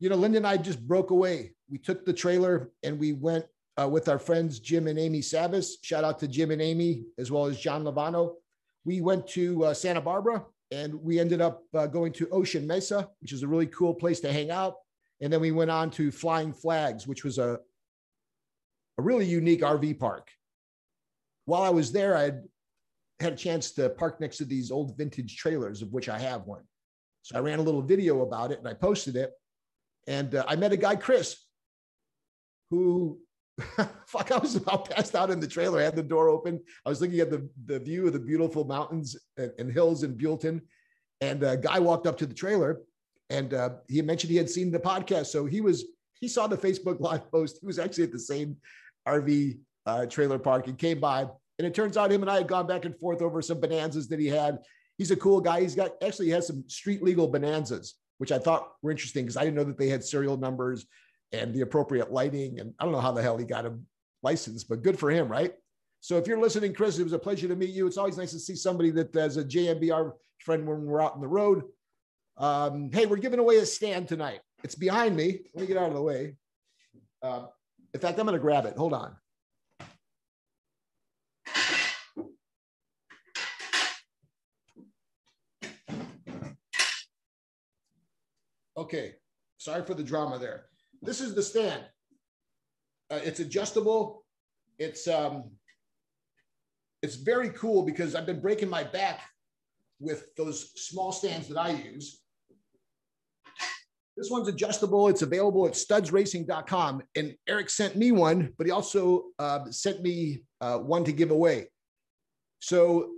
You 0.00 0.08
know, 0.08 0.16
Linda 0.16 0.38
and 0.38 0.46
I 0.46 0.56
just 0.56 0.86
broke 0.86 1.10
away. 1.10 1.54
We 1.70 1.78
took 1.78 2.04
the 2.04 2.12
trailer 2.12 2.70
and 2.82 2.98
we 2.98 3.12
went 3.12 3.44
uh, 3.80 3.88
with 3.88 4.08
our 4.08 4.18
friends 4.18 4.60
Jim 4.60 4.86
and 4.86 4.98
Amy 4.98 5.20
Savas. 5.20 5.72
Shout 5.82 6.04
out 6.04 6.18
to 6.20 6.28
Jim 6.28 6.50
and 6.50 6.62
Amy, 6.62 7.04
as 7.18 7.30
well 7.30 7.46
as 7.46 7.58
John 7.58 7.84
Lovano. 7.84 8.34
We 8.84 9.00
went 9.00 9.26
to 9.28 9.64
uh, 9.64 9.74
Santa 9.74 10.00
Barbara 10.00 10.44
and 10.70 10.94
we 10.94 11.18
ended 11.18 11.40
up 11.40 11.62
uh, 11.74 11.86
going 11.86 12.12
to 12.14 12.28
Ocean 12.30 12.66
Mesa, 12.66 13.08
which 13.20 13.32
is 13.32 13.42
a 13.42 13.48
really 13.48 13.66
cool 13.66 13.94
place 13.94 14.20
to 14.20 14.32
hang 14.32 14.50
out. 14.50 14.74
And 15.20 15.32
then 15.32 15.40
we 15.40 15.50
went 15.50 15.70
on 15.70 15.90
to 15.92 16.10
Flying 16.10 16.52
Flags, 16.52 17.06
which 17.06 17.24
was 17.24 17.38
a, 17.38 17.58
a 18.98 19.02
really 19.02 19.26
unique 19.26 19.62
RV 19.62 19.98
park. 19.98 20.30
While 21.44 21.62
I 21.62 21.70
was 21.70 21.92
there, 21.92 22.16
I 22.16 22.32
had 23.20 23.32
a 23.32 23.36
chance 23.36 23.72
to 23.72 23.88
park 23.90 24.20
next 24.20 24.36
to 24.38 24.44
these 24.44 24.70
old 24.70 24.96
vintage 24.96 25.36
trailers, 25.36 25.82
of 25.82 25.92
which 25.92 26.08
I 26.08 26.18
have 26.18 26.46
one. 26.46 26.62
So 27.22 27.36
I 27.36 27.40
ran 27.40 27.58
a 27.58 27.62
little 27.62 27.82
video 27.82 28.22
about 28.22 28.52
it 28.52 28.58
and 28.58 28.68
I 28.68 28.74
posted 28.74 29.16
it. 29.16 29.32
And 30.06 30.34
uh, 30.34 30.44
I 30.46 30.56
met 30.56 30.72
a 30.72 30.76
guy, 30.76 30.94
Chris, 30.96 31.36
who, 32.70 33.18
fuck, 34.06 34.30
I 34.30 34.38
was 34.38 34.56
about 34.56 34.90
passed 34.90 35.16
out 35.16 35.30
in 35.30 35.40
the 35.40 35.46
trailer. 35.46 35.80
I 35.80 35.84
had 35.84 35.96
the 35.96 36.02
door 36.02 36.28
open. 36.28 36.60
I 36.86 36.88
was 36.88 37.00
looking 37.00 37.20
at 37.20 37.30
the, 37.30 37.48
the 37.66 37.80
view 37.80 38.06
of 38.06 38.12
the 38.12 38.20
beautiful 38.20 38.64
mountains 38.64 39.16
and, 39.36 39.52
and 39.58 39.72
hills 39.72 40.04
in 40.04 40.16
Buellton. 40.16 40.60
And 41.20 41.42
a 41.42 41.56
guy 41.56 41.80
walked 41.80 42.06
up 42.06 42.16
to 42.18 42.26
the 42.26 42.34
trailer 42.34 42.80
and 43.30 43.54
uh, 43.54 43.70
he 43.88 44.00
mentioned 44.02 44.30
he 44.30 44.36
had 44.36 44.50
seen 44.50 44.70
the 44.70 44.78
podcast. 44.78 45.26
So 45.26 45.44
he 45.44 45.60
was, 45.60 45.84
he 46.20 46.28
saw 46.28 46.46
the 46.46 46.56
Facebook 46.56 47.00
live 47.00 47.30
post. 47.30 47.58
He 47.60 47.66
was 47.66 47.78
actually 47.78 48.04
at 48.04 48.12
the 48.12 48.18
same 48.18 48.56
RV 49.06 49.58
uh, 49.86 50.06
trailer 50.06 50.38
park 50.38 50.66
and 50.66 50.78
came 50.78 51.00
by 51.00 51.26
and 51.58 51.66
it 51.66 51.74
turns 51.74 51.96
out 51.96 52.12
him 52.12 52.22
and 52.22 52.30
I 52.30 52.36
had 52.36 52.48
gone 52.48 52.66
back 52.66 52.84
and 52.84 52.96
forth 52.96 53.20
over 53.20 53.42
some 53.42 53.60
bonanzas 53.60 54.08
that 54.08 54.20
he 54.20 54.26
had. 54.26 54.58
He's 54.96 55.10
a 55.10 55.16
cool 55.16 55.40
guy. 55.40 55.60
He's 55.60 55.74
got 55.74 55.92
actually 56.02 56.26
he 56.26 56.32
has 56.32 56.46
some 56.46 56.64
street 56.68 57.02
legal 57.02 57.28
bonanzas, 57.28 57.94
which 58.18 58.32
I 58.32 58.38
thought 58.38 58.72
were 58.82 58.90
interesting 58.90 59.24
because 59.24 59.36
I 59.36 59.44
didn't 59.44 59.56
know 59.56 59.64
that 59.64 59.78
they 59.78 59.88
had 59.88 60.04
serial 60.04 60.36
numbers 60.36 60.86
and 61.32 61.52
the 61.52 61.62
appropriate 61.62 62.12
lighting. 62.12 62.60
And 62.60 62.74
I 62.78 62.84
don't 62.84 62.92
know 62.92 63.00
how 63.00 63.12
the 63.12 63.22
hell 63.22 63.36
he 63.36 63.44
got 63.44 63.66
him 63.66 63.86
licensed, 64.22 64.68
but 64.68 64.82
good 64.82 64.98
for 64.98 65.10
him, 65.10 65.28
right? 65.28 65.52
So 66.00 66.16
if 66.16 66.26
you're 66.26 66.40
listening, 66.40 66.74
Chris, 66.74 66.98
it 66.98 67.04
was 67.04 67.12
a 67.12 67.18
pleasure 67.18 67.48
to 67.48 67.56
meet 67.56 67.70
you. 67.70 67.86
It's 67.86 67.98
always 67.98 68.16
nice 68.16 68.30
to 68.32 68.38
see 68.38 68.54
somebody 68.54 68.90
that 68.92 69.14
as 69.16 69.36
a 69.36 69.44
JMBR 69.44 70.12
friend 70.38 70.66
when 70.66 70.84
we're 70.84 71.02
out 71.02 71.14
on 71.14 71.20
the 71.20 71.28
road. 71.28 71.64
Um, 72.38 72.90
hey, 72.92 73.06
we're 73.06 73.16
giving 73.16 73.40
away 73.40 73.56
a 73.56 73.66
stand 73.66 74.06
tonight. 74.06 74.40
It's 74.62 74.76
behind 74.76 75.16
me. 75.16 75.40
Let 75.54 75.62
me 75.62 75.66
get 75.66 75.76
out 75.76 75.88
of 75.88 75.94
the 75.94 76.02
way. 76.02 76.36
Uh, 77.20 77.46
in 77.92 78.00
fact, 78.00 78.18
I'm 78.18 78.26
going 78.26 78.38
to 78.38 78.40
grab 78.40 78.64
it. 78.64 78.76
Hold 78.76 78.92
on. 78.92 79.16
Okay, 88.76 89.16
sorry 89.56 89.84
for 89.84 89.94
the 89.94 90.04
drama 90.04 90.38
there. 90.38 90.66
This 91.02 91.20
is 91.20 91.34
the 91.34 91.42
stand. 91.42 91.82
Uh, 93.10 93.18
it's 93.24 93.40
adjustable. 93.40 94.24
It's 94.78 95.08
um, 95.08 95.50
it's 97.02 97.16
very 97.16 97.50
cool 97.50 97.82
because 97.82 98.14
I've 98.14 98.26
been 98.26 98.40
breaking 98.40 98.68
my 98.68 98.84
back 98.84 99.22
with 99.98 100.32
those 100.36 100.70
small 100.76 101.10
stands 101.10 101.48
that 101.48 101.58
I 101.58 101.70
use. 101.70 102.22
This 104.18 104.30
one's 104.30 104.48
adjustable. 104.48 105.06
It's 105.06 105.22
available 105.22 105.64
at 105.64 105.74
studsracing.com. 105.74 107.02
And 107.14 107.36
Eric 107.48 107.70
sent 107.70 107.94
me 107.94 108.10
one, 108.10 108.52
but 108.58 108.66
he 108.66 108.72
also 108.72 109.26
uh, 109.38 109.70
sent 109.70 110.02
me 110.02 110.42
uh, 110.60 110.78
one 110.78 111.04
to 111.04 111.12
give 111.12 111.30
away. 111.30 111.68
So 112.58 113.10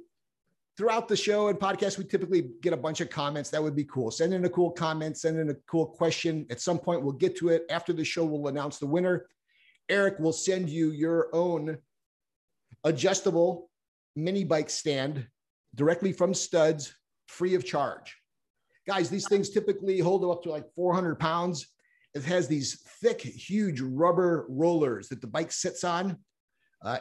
throughout 0.76 1.08
the 1.08 1.16
show 1.16 1.48
and 1.48 1.58
podcast, 1.58 1.96
we 1.96 2.04
typically 2.04 2.50
get 2.60 2.74
a 2.74 2.76
bunch 2.76 3.00
of 3.00 3.08
comments. 3.08 3.48
That 3.48 3.62
would 3.62 3.74
be 3.74 3.84
cool. 3.84 4.10
Send 4.10 4.34
in 4.34 4.44
a 4.44 4.50
cool 4.50 4.70
comment, 4.72 5.16
send 5.16 5.38
in 5.38 5.48
a 5.48 5.54
cool 5.66 5.86
question. 5.86 6.46
At 6.50 6.60
some 6.60 6.78
point, 6.78 7.02
we'll 7.02 7.14
get 7.14 7.34
to 7.38 7.48
it. 7.48 7.64
After 7.70 7.94
the 7.94 8.04
show, 8.04 8.26
we'll 8.26 8.48
announce 8.48 8.76
the 8.76 8.86
winner. 8.86 9.26
Eric 9.88 10.18
will 10.18 10.34
send 10.34 10.68
you 10.68 10.90
your 10.90 11.34
own 11.34 11.78
adjustable 12.84 13.70
mini 14.16 14.44
bike 14.44 14.68
stand 14.68 15.26
directly 15.74 16.12
from 16.12 16.34
studs, 16.34 16.94
free 17.26 17.54
of 17.54 17.64
charge. 17.64 18.19
Guys, 18.86 19.10
these 19.10 19.28
things 19.28 19.50
typically 19.50 19.98
hold 19.98 20.24
up 20.24 20.42
to 20.42 20.50
like 20.50 20.66
400 20.74 21.18
pounds. 21.18 21.66
It 22.14 22.24
has 22.24 22.48
these 22.48 22.82
thick, 23.00 23.20
huge 23.20 23.80
rubber 23.80 24.46
rollers 24.48 25.08
that 25.08 25.20
the 25.20 25.26
bike 25.26 25.52
sits 25.52 25.84
on. 25.84 26.16
Uh, 26.84 26.98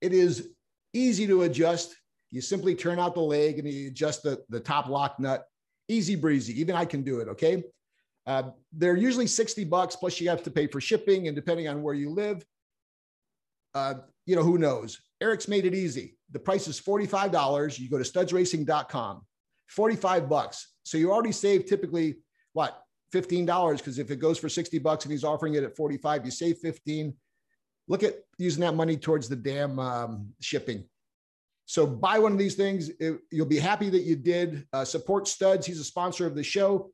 it 0.00 0.12
is 0.12 0.50
easy 0.94 1.26
to 1.26 1.42
adjust 1.42 1.94
you 2.32 2.40
simply 2.40 2.74
turn 2.74 2.98
out 2.98 3.14
the 3.14 3.20
leg 3.20 3.58
and 3.58 3.68
you 3.68 3.88
adjust 3.88 4.22
the, 4.22 4.42
the 4.48 4.58
top 4.58 4.88
lock 4.88 5.20
nut. 5.20 5.46
Easy 5.86 6.16
breezy. 6.16 6.58
Even 6.58 6.74
I 6.74 6.86
can 6.86 7.02
do 7.02 7.20
it. 7.20 7.28
Okay. 7.28 7.62
Uh, 8.26 8.44
they're 8.72 8.96
usually 8.96 9.26
60 9.26 9.64
bucks, 9.64 9.96
plus 9.96 10.18
you 10.18 10.30
have 10.30 10.42
to 10.44 10.50
pay 10.50 10.66
for 10.66 10.80
shipping. 10.80 11.28
And 11.28 11.36
depending 11.36 11.68
on 11.68 11.82
where 11.82 11.94
you 11.94 12.08
live, 12.08 12.42
uh, 13.74 13.94
you 14.24 14.34
know, 14.34 14.42
who 14.42 14.56
knows? 14.56 14.98
Eric's 15.20 15.46
made 15.46 15.66
it 15.66 15.74
easy. 15.74 16.16
The 16.30 16.38
price 16.38 16.66
is 16.68 16.80
$45. 16.80 17.78
You 17.78 17.90
go 17.90 17.98
to 17.98 18.04
studsracing.com, 18.04 19.26
45 19.72 20.28
bucks. 20.28 20.68
So 20.84 20.98
you 20.98 21.12
already 21.12 21.32
save 21.32 21.66
typically 21.66 22.16
what? 22.52 22.82
$15. 23.14 23.76
Because 23.76 23.98
if 23.98 24.10
it 24.10 24.16
goes 24.16 24.38
for 24.38 24.48
60 24.48 24.78
bucks 24.78 25.04
and 25.04 25.12
he's 25.12 25.24
offering 25.24 25.54
it 25.54 25.64
at 25.64 25.76
45, 25.76 26.24
you 26.24 26.30
save 26.30 26.58
15. 26.58 27.14
Look 27.88 28.02
at 28.02 28.14
using 28.38 28.62
that 28.62 28.74
money 28.74 28.96
towards 28.96 29.28
the 29.28 29.36
damn 29.36 29.78
um, 29.78 30.28
shipping. 30.40 30.84
So 31.66 31.86
buy 31.86 32.18
one 32.18 32.32
of 32.32 32.38
these 32.38 32.54
things. 32.54 32.90
It, 33.00 33.18
you'll 33.30 33.46
be 33.46 33.58
happy 33.58 33.90
that 33.90 34.02
you 34.02 34.16
did. 34.16 34.66
Uh, 34.72 34.84
support 34.84 35.28
Studs. 35.28 35.66
He's 35.66 35.80
a 35.80 35.84
sponsor 35.84 36.26
of 36.26 36.34
the 36.34 36.42
show. 36.42 36.90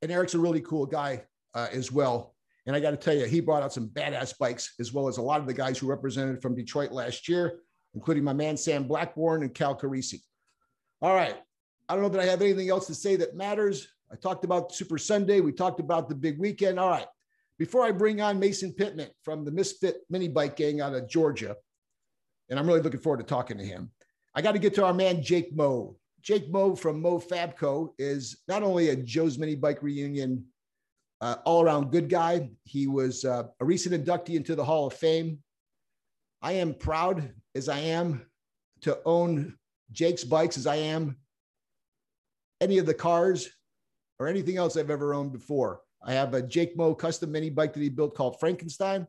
And 0.00 0.10
Eric's 0.10 0.34
a 0.34 0.38
really 0.38 0.60
cool 0.60 0.86
guy 0.86 1.24
uh, 1.54 1.68
as 1.72 1.92
well. 1.92 2.34
And 2.66 2.76
I 2.76 2.80
got 2.80 2.92
to 2.92 2.96
tell 2.96 3.14
you, 3.14 3.26
he 3.26 3.40
brought 3.40 3.62
out 3.62 3.72
some 3.72 3.88
badass 3.88 4.38
bikes, 4.38 4.74
as 4.78 4.92
well 4.92 5.08
as 5.08 5.18
a 5.18 5.22
lot 5.22 5.40
of 5.40 5.46
the 5.46 5.54
guys 5.54 5.78
who 5.78 5.88
represented 5.88 6.40
from 6.40 6.54
Detroit 6.54 6.92
last 6.92 7.28
year, 7.28 7.60
including 7.94 8.22
my 8.22 8.32
man 8.32 8.56
Sam 8.56 8.84
Blackburn 8.84 9.42
and 9.42 9.52
Cal 9.52 9.76
Carisi. 9.76 10.20
All 11.00 11.14
right. 11.14 11.36
I 11.88 11.94
don't 11.94 12.02
know 12.02 12.08
that 12.10 12.20
I 12.20 12.26
have 12.26 12.42
anything 12.42 12.70
else 12.70 12.86
to 12.86 12.94
say 12.94 13.16
that 13.16 13.36
matters. 13.36 13.88
I 14.10 14.16
talked 14.16 14.44
about 14.44 14.74
Super 14.74 14.98
Sunday. 14.98 15.40
We 15.40 15.52
talked 15.52 15.80
about 15.80 16.08
the 16.08 16.14
big 16.14 16.38
weekend. 16.38 16.78
All 16.78 16.90
right. 16.90 17.06
Before 17.58 17.84
I 17.84 17.92
bring 17.92 18.20
on 18.20 18.38
Mason 18.38 18.72
Pittman 18.72 19.10
from 19.22 19.44
the 19.44 19.50
Misfit 19.50 19.98
Mini 20.10 20.28
Bike 20.28 20.56
Gang 20.56 20.80
out 20.80 20.94
of 20.94 21.08
Georgia, 21.08 21.56
and 22.50 22.58
I'm 22.58 22.66
really 22.66 22.80
looking 22.80 23.00
forward 23.00 23.18
to 23.18 23.24
talking 23.24 23.58
to 23.58 23.64
him. 23.64 23.90
I 24.34 24.42
got 24.42 24.52
to 24.52 24.58
get 24.58 24.74
to 24.74 24.84
our 24.84 24.94
man, 24.94 25.22
Jake 25.22 25.54
Moe. 25.54 25.96
Jake 26.22 26.50
Moe 26.50 26.74
from 26.74 27.00
Moe 27.00 27.18
Fabco 27.18 27.90
is 27.98 28.38
not 28.48 28.62
only 28.62 28.88
a 28.88 28.96
Joe's 28.96 29.38
Mini 29.38 29.54
Bike 29.54 29.82
Reunion 29.82 30.44
uh, 31.20 31.36
all 31.44 31.64
around 31.64 31.92
good 31.92 32.08
guy, 32.08 32.50
he 32.64 32.86
was 32.86 33.24
uh, 33.24 33.44
a 33.60 33.64
recent 33.64 33.94
inductee 33.94 34.34
into 34.34 34.54
the 34.54 34.64
Hall 34.64 34.86
of 34.86 34.94
Fame. 34.94 35.38
I 36.40 36.52
am 36.52 36.74
proud 36.74 37.32
as 37.54 37.68
I 37.68 37.78
am 37.78 38.26
to 38.82 38.98
own 39.04 39.56
Jake's 39.92 40.24
bikes 40.24 40.56
as 40.56 40.66
I 40.66 40.76
am 40.76 41.16
any 42.62 42.78
of 42.78 42.86
the 42.86 42.94
cars 42.94 43.50
or 44.20 44.28
anything 44.28 44.56
else 44.56 44.76
I've 44.76 44.90
ever 44.90 45.14
owned 45.14 45.32
before. 45.32 45.80
I 46.04 46.12
have 46.12 46.32
a 46.32 46.42
Jake 46.42 46.76
Moe 46.76 46.94
custom 46.94 47.32
mini 47.32 47.50
bike 47.50 47.72
that 47.74 47.82
he 47.82 47.88
built 47.88 48.14
called 48.14 48.38
Frankenstein. 48.38 49.06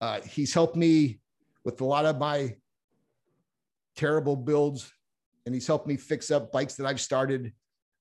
Uh, 0.00 0.20
he's 0.20 0.52
helped 0.52 0.76
me 0.76 1.20
with 1.64 1.80
a 1.80 1.84
lot 1.84 2.04
of 2.04 2.18
my 2.18 2.54
terrible 3.96 4.36
builds, 4.36 4.92
and 5.46 5.54
he's 5.54 5.66
helped 5.66 5.86
me 5.86 5.96
fix 5.96 6.30
up 6.30 6.52
bikes 6.52 6.74
that 6.74 6.86
I've 6.86 7.00
started. 7.00 7.52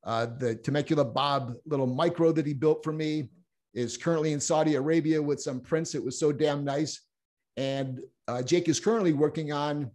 Uh, 0.04 0.28
the 0.38 0.56
Temecula 0.56 1.06
Bob 1.06 1.54
little 1.66 1.88
micro 1.88 2.32
that 2.34 2.46
he 2.46 2.54
built 2.54 2.84
for 2.84 2.94
me 2.94 3.30
is 3.74 3.98
currently 3.98 4.34
in 4.34 4.40
Saudi 4.42 4.76
Arabia 4.76 5.22
with 5.22 5.42
some 5.42 5.62
prince. 5.62 5.96
It 5.96 6.04
was 6.04 6.20
so 6.20 6.32
damn 6.32 6.66
nice. 6.66 7.02
And 7.56 8.00
uh, 8.28 8.42
Jake 8.42 8.68
is 8.68 8.80
currently 8.80 9.14
working 9.14 9.52
on 9.52 9.92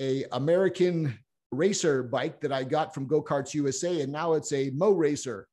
a 0.00 0.24
American 0.32 1.18
racer 1.52 2.02
bike 2.02 2.40
that 2.40 2.52
I 2.52 2.64
got 2.64 2.94
from 2.94 3.06
Go 3.06 3.22
Karts 3.22 3.54
USA, 3.54 4.00
and 4.00 4.12
now 4.12 4.32
it's 4.32 4.52
a 4.52 4.70
Mo 4.70 4.90
Racer 4.90 5.46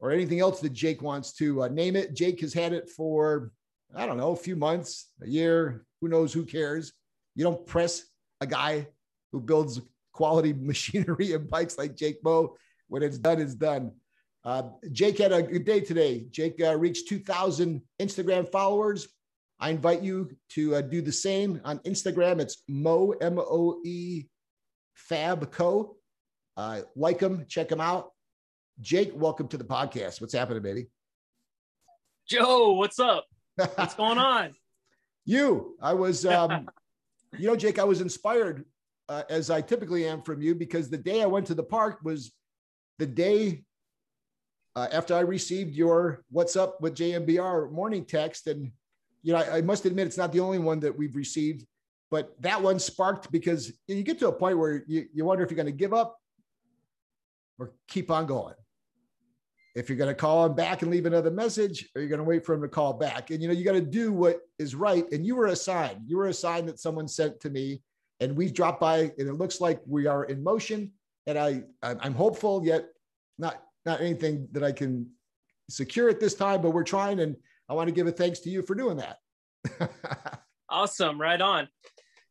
or 0.00 0.10
anything 0.10 0.40
else 0.40 0.60
that 0.60 0.72
Jake 0.72 1.00
wants 1.00 1.32
to 1.34 1.62
uh, 1.62 1.68
name 1.68 1.96
it. 1.96 2.14
Jake 2.14 2.40
has 2.40 2.52
had 2.52 2.72
it 2.72 2.90
for 2.90 3.52
I 3.96 4.06
don't 4.06 4.16
know, 4.16 4.32
a 4.32 4.36
few 4.36 4.56
months, 4.56 5.10
a 5.22 5.28
year, 5.28 5.84
who 6.00 6.08
knows, 6.08 6.32
who 6.32 6.44
cares? 6.44 6.92
You 7.34 7.44
don't 7.44 7.64
press 7.64 8.04
a 8.40 8.46
guy 8.46 8.88
who 9.32 9.40
builds 9.40 9.80
quality 10.12 10.52
machinery 10.58 11.32
and 11.32 11.48
bikes 11.48 11.78
like 11.78 11.96
Jake 11.96 12.18
Moe. 12.24 12.56
When 12.88 13.02
it's 13.02 13.18
done, 13.18 13.40
it's 13.40 13.54
done. 13.54 13.92
Uh, 14.44 14.64
Jake 14.92 15.18
had 15.18 15.32
a 15.32 15.42
good 15.42 15.64
day 15.64 15.80
today. 15.80 16.26
Jake 16.30 16.60
uh, 16.62 16.76
reached 16.76 17.08
2,000 17.08 17.80
Instagram 18.00 18.50
followers. 18.50 19.08
I 19.58 19.70
invite 19.70 20.02
you 20.02 20.30
to 20.50 20.76
uh, 20.76 20.80
do 20.82 21.00
the 21.00 21.12
same 21.12 21.60
on 21.64 21.78
Instagram. 21.80 22.40
It's 22.40 22.62
mo 22.68 23.14
M 23.20 23.38
O 23.38 23.80
E 23.84 24.26
Fab 24.94 25.50
Co. 25.50 25.96
Uh, 26.56 26.82
like 26.96 27.18
them, 27.18 27.46
check 27.48 27.68
them 27.68 27.80
out. 27.80 28.10
Jake, 28.80 29.12
welcome 29.14 29.48
to 29.48 29.56
the 29.56 29.64
podcast. 29.64 30.20
What's 30.20 30.34
happening, 30.34 30.62
baby? 30.62 30.86
Joe, 32.28 32.72
what's 32.72 32.98
up? 32.98 33.26
What's 33.56 33.94
going 33.94 34.18
on? 34.18 34.54
you, 35.24 35.76
I 35.80 35.94
was, 35.94 36.26
um, 36.26 36.68
you 37.38 37.46
know, 37.46 37.56
Jake, 37.56 37.78
I 37.78 37.84
was 37.84 38.00
inspired 38.00 38.64
uh, 39.08 39.22
as 39.28 39.50
I 39.50 39.60
typically 39.60 40.06
am 40.06 40.22
from 40.22 40.42
you 40.42 40.54
because 40.54 40.90
the 40.90 40.98
day 40.98 41.22
I 41.22 41.26
went 41.26 41.46
to 41.46 41.54
the 41.54 41.62
park 41.62 41.98
was 42.02 42.32
the 42.98 43.06
day 43.06 43.64
uh, 44.76 44.88
after 44.92 45.14
I 45.14 45.20
received 45.20 45.74
your 45.74 46.24
"What's 46.30 46.56
up" 46.56 46.80
with 46.80 46.96
JMBR 46.96 47.70
morning 47.70 48.04
text, 48.04 48.46
and 48.46 48.72
you 49.22 49.32
know, 49.32 49.38
I, 49.38 49.58
I, 49.58 49.60
must 49.62 49.84
admit 49.84 50.06
it's 50.06 50.16
not 50.16 50.32
the 50.32 50.40
only 50.40 50.58
one 50.58 50.80
that 50.80 50.96
we've 50.96 51.14
received, 51.14 51.64
but 52.10 52.34
that 52.40 52.62
one 52.62 52.78
sparked 52.78 53.30
because 53.32 53.72
you 53.86 54.02
get 54.02 54.18
to 54.20 54.28
a 54.28 54.32
point 54.32 54.58
where 54.58 54.84
you, 54.86 55.06
you 55.12 55.24
wonder 55.24 55.42
if 55.42 55.50
you're 55.50 55.56
going 55.56 55.66
to 55.66 55.72
give 55.72 55.94
up 55.94 56.18
or 57.58 57.72
keep 57.88 58.10
on 58.10 58.26
going. 58.26 58.54
If 59.74 59.88
you're 59.88 59.98
going 59.98 60.10
to 60.10 60.14
call 60.14 60.46
him 60.46 60.54
back 60.54 60.82
and 60.82 60.90
leave 60.90 61.06
another 61.06 61.32
message, 61.32 61.88
or 61.94 62.00
you're 62.00 62.08
going 62.08 62.20
to 62.20 62.24
wait 62.24 62.46
for 62.46 62.54
him 62.54 62.62
to 62.62 62.68
call 62.68 62.92
back. 62.92 63.30
And 63.30 63.42
you 63.42 63.48
know, 63.48 63.54
you 63.54 63.64
got 63.64 63.72
to 63.72 63.80
do 63.80 64.12
what 64.12 64.40
is 64.60 64.76
right. 64.76 65.04
And 65.10 65.26
you 65.26 65.34
were 65.34 65.46
a 65.46 65.56
sign. 65.56 66.04
You 66.06 66.16
were 66.16 66.28
a 66.28 66.34
sign 66.34 66.66
that 66.66 66.78
someone 66.78 67.08
sent 67.08 67.40
to 67.40 67.50
me, 67.50 67.82
and 68.20 68.36
we 68.36 68.50
dropped 68.50 68.80
by, 68.80 69.12
and 69.18 69.28
it 69.28 69.34
looks 69.34 69.60
like 69.60 69.80
we 69.84 70.06
are 70.06 70.24
in 70.24 70.44
motion. 70.44 70.92
And 71.26 71.36
I, 71.36 71.62
I'm 71.82 72.14
hopeful, 72.14 72.64
yet 72.64 72.86
not 73.38 73.60
not 73.84 74.00
anything 74.00 74.48
that 74.52 74.62
I 74.62 74.70
can 74.72 75.10
secure 75.68 76.08
at 76.08 76.20
this 76.20 76.34
time, 76.34 76.62
but 76.62 76.70
we're 76.70 76.84
trying. 76.84 77.20
And 77.20 77.36
I 77.68 77.74
want 77.74 77.88
to 77.88 77.94
give 77.94 78.06
a 78.06 78.12
thanks 78.12 78.40
to 78.40 78.50
you 78.50 78.62
for 78.62 78.74
doing 78.74 78.98
that. 78.98 79.18
awesome. 80.68 81.20
Right 81.20 81.40
on. 81.40 81.68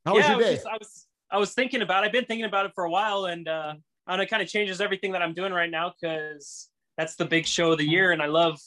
How 0.05 0.17
yeah, 0.17 0.19
was 0.19 0.27
your 0.27 0.39
day? 0.39 0.45
I 0.45 0.49
was, 0.49 0.57
just, 0.57 0.67
I 0.67 0.77
was, 0.77 1.07
I 1.31 1.37
was 1.37 1.53
thinking 1.53 1.81
about, 1.81 2.03
It. 2.03 2.07
I've 2.07 2.11
been 2.11 2.25
thinking 2.25 2.45
about 2.45 2.65
it 2.65 2.71
for 2.75 2.83
a 2.83 2.89
while 2.89 3.25
and, 3.25 3.47
uh, 3.47 3.73
and 4.07 4.21
it 4.21 4.29
kind 4.29 4.41
of 4.41 4.49
changes 4.49 4.81
everything 4.81 5.13
that 5.13 5.21
I'm 5.21 5.33
doing 5.33 5.53
right 5.53 5.69
now. 5.69 5.93
Cause 6.03 6.69
that's 6.97 7.15
the 7.15 7.25
big 7.25 7.45
show 7.45 7.71
of 7.71 7.77
the 7.77 7.87
year. 7.87 8.11
And 8.11 8.21
I 8.21 8.27
love 8.27 8.59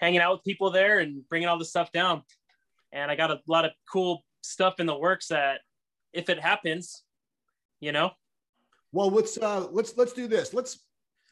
hanging 0.00 0.20
out 0.20 0.32
with 0.32 0.44
people 0.44 0.70
there 0.70 0.98
and 0.98 1.26
bringing 1.28 1.48
all 1.48 1.58
this 1.58 1.70
stuff 1.70 1.92
down. 1.92 2.22
And 2.92 3.10
I 3.10 3.16
got 3.16 3.30
a 3.30 3.40
lot 3.46 3.64
of 3.64 3.72
cool 3.90 4.24
stuff 4.42 4.80
in 4.80 4.86
the 4.86 4.96
works 4.96 5.28
that 5.28 5.60
if 6.12 6.28
it 6.28 6.40
happens, 6.40 7.04
you 7.80 7.92
know, 7.92 8.10
well, 8.92 9.10
let's, 9.10 9.38
uh, 9.38 9.68
let's, 9.70 9.96
let's 9.96 10.12
do 10.12 10.26
this. 10.26 10.52
Let's, 10.52 10.80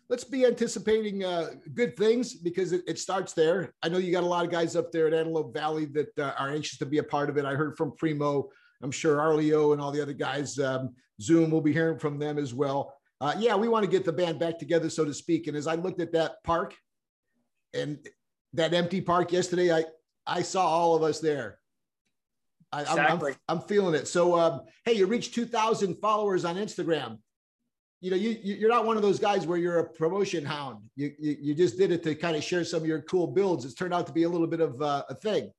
let's 0.09 0.25
be 0.25 0.47
anticipating 0.47 1.25
uh, 1.25 1.51
good 1.75 1.97
things 1.97 2.35
because 2.35 2.73
it, 2.73 2.83
it, 2.87 2.99
starts 2.99 3.33
there. 3.33 3.75
I 3.83 3.89
know 3.89 3.99
you 3.99 4.13
got 4.13 4.25
a 4.25 4.27
lot 4.27 4.45
of 4.45 4.51
guys 4.51 4.77
up 4.77 4.91
there 4.93 5.07
at 5.07 5.15
Antelope 5.15 5.53
Valley 5.53 5.85
that 5.87 6.19
uh, 6.19 6.33
are 6.39 6.51
anxious 6.51 6.79
to 6.79 6.87
be 6.87 6.99
a 6.99 7.03
part 7.03 7.29
of 7.29 7.37
it. 7.37 7.45
I 7.45 7.55
heard 7.55 7.77
from 7.77 7.93
Primo. 7.97 8.49
I'm 8.83 8.91
sure 8.91 9.19
Arleo 9.19 9.73
and 9.73 9.81
all 9.81 9.91
the 9.91 10.01
other 10.01 10.13
guys. 10.13 10.59
Um, 10.59 10.95
Zoom, 11.21 11.51
we'll 11.51 11.61
be 11.61 11.73
hearing 11.73 11.99
from 11.99 12.19
them 12.19 12.39
as 12.39 12.55
well. 12.55 12.95
Uh, 13.21 13.35
yeah, 13.39 13.55
we 13.55 13.69
want 13.69 13.85
to 13.85 13.91
get 13.91 14.05
the 14.05 14.13
band 14.13 14.39
back 14.39 14.59
together, 14.59 14.89
so 14.89 15.05
to 15.05 15.13
speak. 15.13 15.47
And 15.47 15.57
as 15.57 15.67
I 15.67 15.75
looked 15.75 16.01
at 16.01 16.13
that 16.13 16.43
park 16.43 16.75
and 17.75 17.99
that 18.55 18.73
empty 18.73 19.01
park 19.01 19.33
yesterday, 19.33 19.73
I 19.73 19.85
I 20.27 20.43
saw 20.43 20.67
all 20.67 20.97
of 20.97 21.03
us 21.03 21.21
there. 21.21 21.59
I, 22.73 22.83
exactly. 22.83 23.33
I'm, 23.49 23.59
I'm, 23.59 23.63
feeling 23.63 23.95
it. 23.95 24.07
So, 24.07 24.39
um, 24.39 24.61
hey, 24.85 24.93
you 24.93 25.07
reached 25.07 25.35
2,000 25.35 25.97
followers 25.97 26.45
on 26.45 26.55
Instagram 26.55 27.19
you 28.01 28.11
know, 28.11 28.17
you 28.17 28.39
you're 28.43 28.71
not 28.71 28.87
one 28.87 28.97
of 28.97 29.03
those 29.03 29.19
guys 29.19 29.47
where 29.47 29.59
you're 29.59 29.81
a 29.81 29.89
promotion 29.89 30.45
hound. 30.45 30.83
You 30.97 31.13
you, 31.19 31.37
you 31.41 31.55
just 31.55 31.77
did 31.77 31.93
it 31.93 32.03
to 32.05 32.15
kind 32.15 32.35
of 32.35 32.43
share 32.43 32.65
some 32.65 32.81
of 32.81 32.89
your 32.89 33.03
cool 33.03 33.27
builds. 33.27 33.65
It's 33.65 33.75
turned 33.75 33.93
out 33.93 34.07
to 34.07 34.13
be 34.13 34.23
a 34.23 34.29
little 34.29 34.47
bit 34.47 34.61
of 34.61 34.81
uh, 34.81 35.05
a 35.09 35.15
thing. 35.15 35.51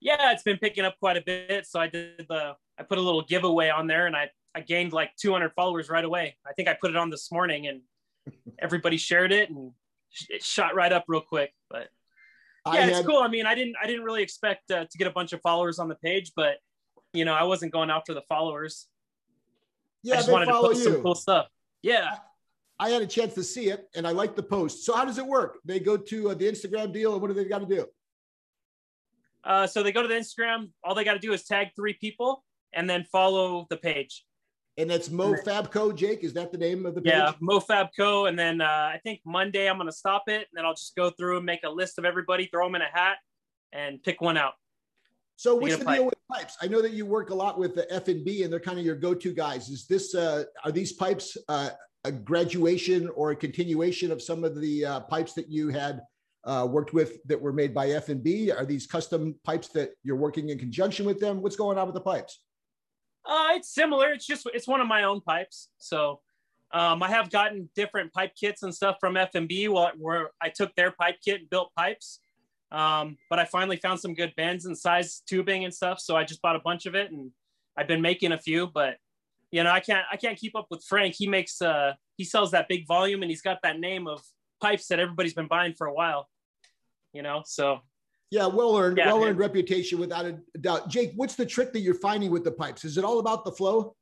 Yeah, 0.00 0.32
it's 0.32 0.42
been 0.42 0.58
picking 0.58 0.84
up 0.84 0.98
quite 0.98 1.16
a 1.16 1.22
bit. 1.22 1.66
So 1.66 1.78
I 1.78 1.88
did 1.88 2.26
the 2.28 2.54
I 2.78 2.82
put 2.82 2.98
a 2.98 3.00
little 3.00 3.22
giveaway 3.22 3.68
on 3.68 3.86
there, 3.86 4.06
and 4.06 4.16
I 4.16 4.30
I 4.54 4.60
gained 4.60 4.92
like 4.92 5.14
200 5.20 5.52
followers 5.54 5.88
right 5.88 6.04
away. 6.04 6.36
I 6.46 6.52
think 6.52 6.68
I 6.68 6.76
put 6.80 6.90
it 6.90 6.96
on 6.96 7.10
this 7.10 7.30
morning, 7.30 7.66
and 7.66 7.82
everybody 8.58 8.96
shared 8.96 9.32
it, 9.32 9.50
and 9.50 9.72
it 10.28 10.42
shot 10.42 10.74
right 10.74 10.92
up 10.92 11.04
real 11.08 11.20
quick. 11.20 11.52
But 11.68 11.88
yeah, 12.66 12.80
had, 12.80 12.88
it's 12.90 13.06
cool. 13.06 13.18
I 13.18 13.28
mean, 13.28 13.46
I 13.46 13.54
didn't 13.54 13.76
I 13.82 13.86
didn't 13.86 14.04
really 14.04 14.22
expect 14.22 14.70
uh, 14.70 14.86
to 14.90 14.98
get 14.98 15.06
a 15.06 15.12
bunch 15.12 15.32
of 15.32 15.40
followers 15.42 15.78
on 15.78 15.88
the 15.88 15.96
page, 15.96 16.32
but 16.34 16.56
you 17.12 17.24
know, 17.24 17.34
I 17.34 17.42
wasn't 17.44 17.72
going 17.72 17.90
after 17.90 18.14
the 18.14 18.22
followers. 18.22 18.86
Yeah, 20.02 20.14
I 20.14 20.16
just 20.18 20.30
wanted 20.30 20.46
to 20.46 20.52
post 20.52 20.78
you. 20.78 20.92
some 20.92 21.02
cool 21.02 21.14
stuff. 21.14 21.48
Yeah. 21.82 22.16
I 22.78 22.88
had 22.88 23.02
a 23.02 23.06
chance 23.06 23.34
to 23.34 23.44
see 23.44 23.68
it 23.68 23.88
and 23.94 24.06
I 24.06 24.12
liked 24.12 24.36
the 24.36 24.42
post. 24.42 24.84
So 24.86 24.94
how 24.94 25.04
does 25.04 25.18
it 25.18 25.26
work? 25.26 25.58
They 25.66 25.80
go 25.80 25.98
to 25.98 26.30
uh, 26.30 26.34
the 26.34 26.50
Instagram 26.50 26.92
deal 26.92 27.12
and 27.12 27.20
what 27.20 27.28
do 27.28 27.34
they 27.34 27.44
got 27.44 27.58
to 27.58 27.66
do? 27.66 27.86
Uh, 29.44 29.66
so 29.66 29.82
they 29.82 29.92
go 29.92 30.02
to 30.02 30.08
the 30.08 30.14
Instagram. 30.14 30.70
All 30.84 30.94
they 30.94 31.04
got 31.04 31.14
to 31.14 31.18
do 31.18 31.32
is 31.32 31.44
tag 31.44 31.68
three 31.74 31.94
people 31.94 32.44
and 32.74 32.88
then 32.88 33.04
follow 33.04 33.66
the 33.70 33.76
page. 33.76 34.24
And 34.78 34.88
that's 34.88 35.08
MoFabCo, 35.08 35.94
Jake. 35.94 36.24
Is 36.24 36.32
that 36.34 36.52
the 36.52 36.58
name 36.58 36.86
of 36.86 36.94
the 36.94 37.02
page? 37.02 37.12
Yeah, 37.12 37.32
MoFabCo. 37.42 38.28
And 38.28 38.38
then 38.38 38.60
uh, 38.60 38.64
I 38.64 39.00
think 39.02 39.20
Monday 39.26 39.68
I'm 39.68 39.76
going 39.76 39.88
to 39.88 39.92
stop 39.92 40.24
it. 40.28 40.34
And 40.34 40.46
then 40.54 40.64
I'll 40.64 40.74
just 40.74 40.94
go 40.96 41.10
through 41.10 41.38
and 41.38 41.46
make 41.46 41.60
a 41.64 41.70
list 41.70 41.98
of 41.98 42.04
everybody, 42.04 42.46
throw 42.46 42.66
them 42.66 42.76
in 42.76 42.82
a 42.82 42.88
hat, 42.92 43.16
and 43.72 44.02
pick 44.02 44.20
one 44.20 44.36
out. 44.36 44.54
So 45.36 45.54
what's 45.54 45.76
the 45.76 45.84
deal 45.84 46.04
with 46.04 46.14
pipes? 46.30 46.56
I 46.60 46.66
know 46.66 46.82
that 46.82 46.92
you 46.92 47.06
work 47.06 47.30
a 47.30 47.34
lot 47.34 47.58
with 47.58 47.74
the 47.74 47.90
F 47.92 48.08
and 48.08 48.24
B, 48.24 48.42
and 48.42 48.52
they're 48.52 48.60
kind 48.60 48.78
of 48.78 48.84
your 48.84 48.94
go-to 48.94 49.32
guys. 49.32 49.70
Is 49.70 49.86
this 49.86 50.14
uh, 50.14 50.44
are 50.64 50.70
these 50.70 50.92
pipes 50.92 51.36
uh, 51.48 51.70
a 52.04 52.12
graduation 52.12 53.08
or 53.14 53.30
a 53.30 53.36
continuation 53.36 54.12
of 54.12 54.22
some 54.22 54.44
of 54.44 54.60
the 54.60 54.84
uh, 54.84 55.00
pipes 55.00 55.32
that 55.34 55.50
you 55.50 55.68
had 55.68 56.02
uh, 56.44 56.66
worked 56.68 56.92
with 56.92 57.22
that 57.24 57.40
were 57.40 57.52
made 57.52 57.74
by 57.74 57.90
F 57.90 58.08
and 58.08 58.22
B? 58.22 58.50
Are 58.50 58.64
these 58.64 58.86
custom 58.86 59.34
pipes 59.44 59.68
that 59.68 59.90
you're 60.02 60.16
working 60.16 60.48
in 60.48 60.58
conjunction 60.58 61.06
with 61.06 61.20
them? 61.20 61.42
What's 61.42 61.56
going 61.56 61.78
on 61.78 61.86
with 61.86 61.94
the 61.94 62.00
pipes? 62.00 62.40
Uh, 63.24 63.50
it's 63.52 63.72
similar. 63.72 64.12
It's 64.12 64.26
just 64.26 64.48
it's 64.54 64.66
one 64.66 64.80
of 64.80 64.86
my 64.86 65.04
own 65.04 65.20
pipes. 65.20 65.68
So 65.78 66.20
um, 66.72 67.02
I 67.02 67.08
have 67.08 67.30
gotten 67.30 67.68
different 67.74 68.12
pipe 68.12 68.32
kits 68.38 68.62
and 68.62 68.74
stuff 68.74 68.96
from 69.00 69.16
F 69.16 69.34
and 69.34 69.48
B 69.48 69.68
where 69.68 70.30
I 70.40 70.48
took 70.48 70.74
their 70.76 70.92
pipe 70.92 71.16
kit 71.24 71.40
and 71.40 71.50
built 71.50 71.72
pipes. 71.76 72.20
Um, 72.72 73.16
but 73.28 73.40
I 73.40 73.44
finally 73.44 73.76
found 73.76 73.98
some 73.98 74.14
good 74.14 74.32
bends 74.36 74.64
and 74.64 74.78
size 74.78 75.22
tubing 75.26 75.64
and 75.64 75.74
stuff. 75.74 75.98
So 75.98 76.16
I 76.16 76.22
just 76.22 76.40
bought 76.40 76.54
a 76.54 76.60
bunch 76.60 76.86
of 76.86 76.94
it 76.94 77.10
and 77.10 77.32
I've 77.76 77.88
been 77.88 78.00
making 78.00 78.32
a 78.32 78.38
few, 78.38 78.68
but 78.68 78.96
you 79.50 79.64
know, 79.64 79.70
I 79.70 79.80
can't, 79.80 80.06
I 80.10 80.16
can't 80.16 80.38
keep 80.38 80.54
up 80.54 80.68
with 80.70 80.84
Frank. 80.84 81.16
He 81.18 81.26
makes, 81.26 81.60
uh, 81.60 81.94
he 82.16 82.22
sells 82.22 82.52
that 82.52 82.68
big 82.68 82.86
volume 82.86 83.22
and 83.22 83.30
he's 83.30 83.42
got 83.42 83.58
that 83.64 83.80
name 83.80 84.06
of 84.06 84.22
pipes 84.60 84.88
that 84.88 84.98
everybody's 84.98 85.34
been 85.34 85.48
buying 85.48 85.74
for 85.74 85.86
a 85.86 85.92
while, 85.92 86.28
you 87.12 87.22
know? 87.22 87.42
So 87.44 87.80
yeah, 88.30 88.46
well 88.46 88.76
earned, 88.76 88.98
yeah, 88.98 89.06
well 89.06 89.24
earned 89.24 89.38
reputation 89.38 89.98
without 89.98 90.26
a 90.26 90.38
doubt. 90.60 90.88
Jake, 90.88 91.12
what's 91.16 91.34
the 91.34 91.46
trick 91.46 91.72
that 91.72 91.80
you're 91.80 91.94
finding 91.94 92.30
with 92.30 92.44
the 92.44 92.52
pipes? 92.52 92.84
Is 92.84 92.96
it 92.98 93.04
all 93.04 93.18
about 93.18 93.44
the 93.44 93.52
flow? 93.52 93.96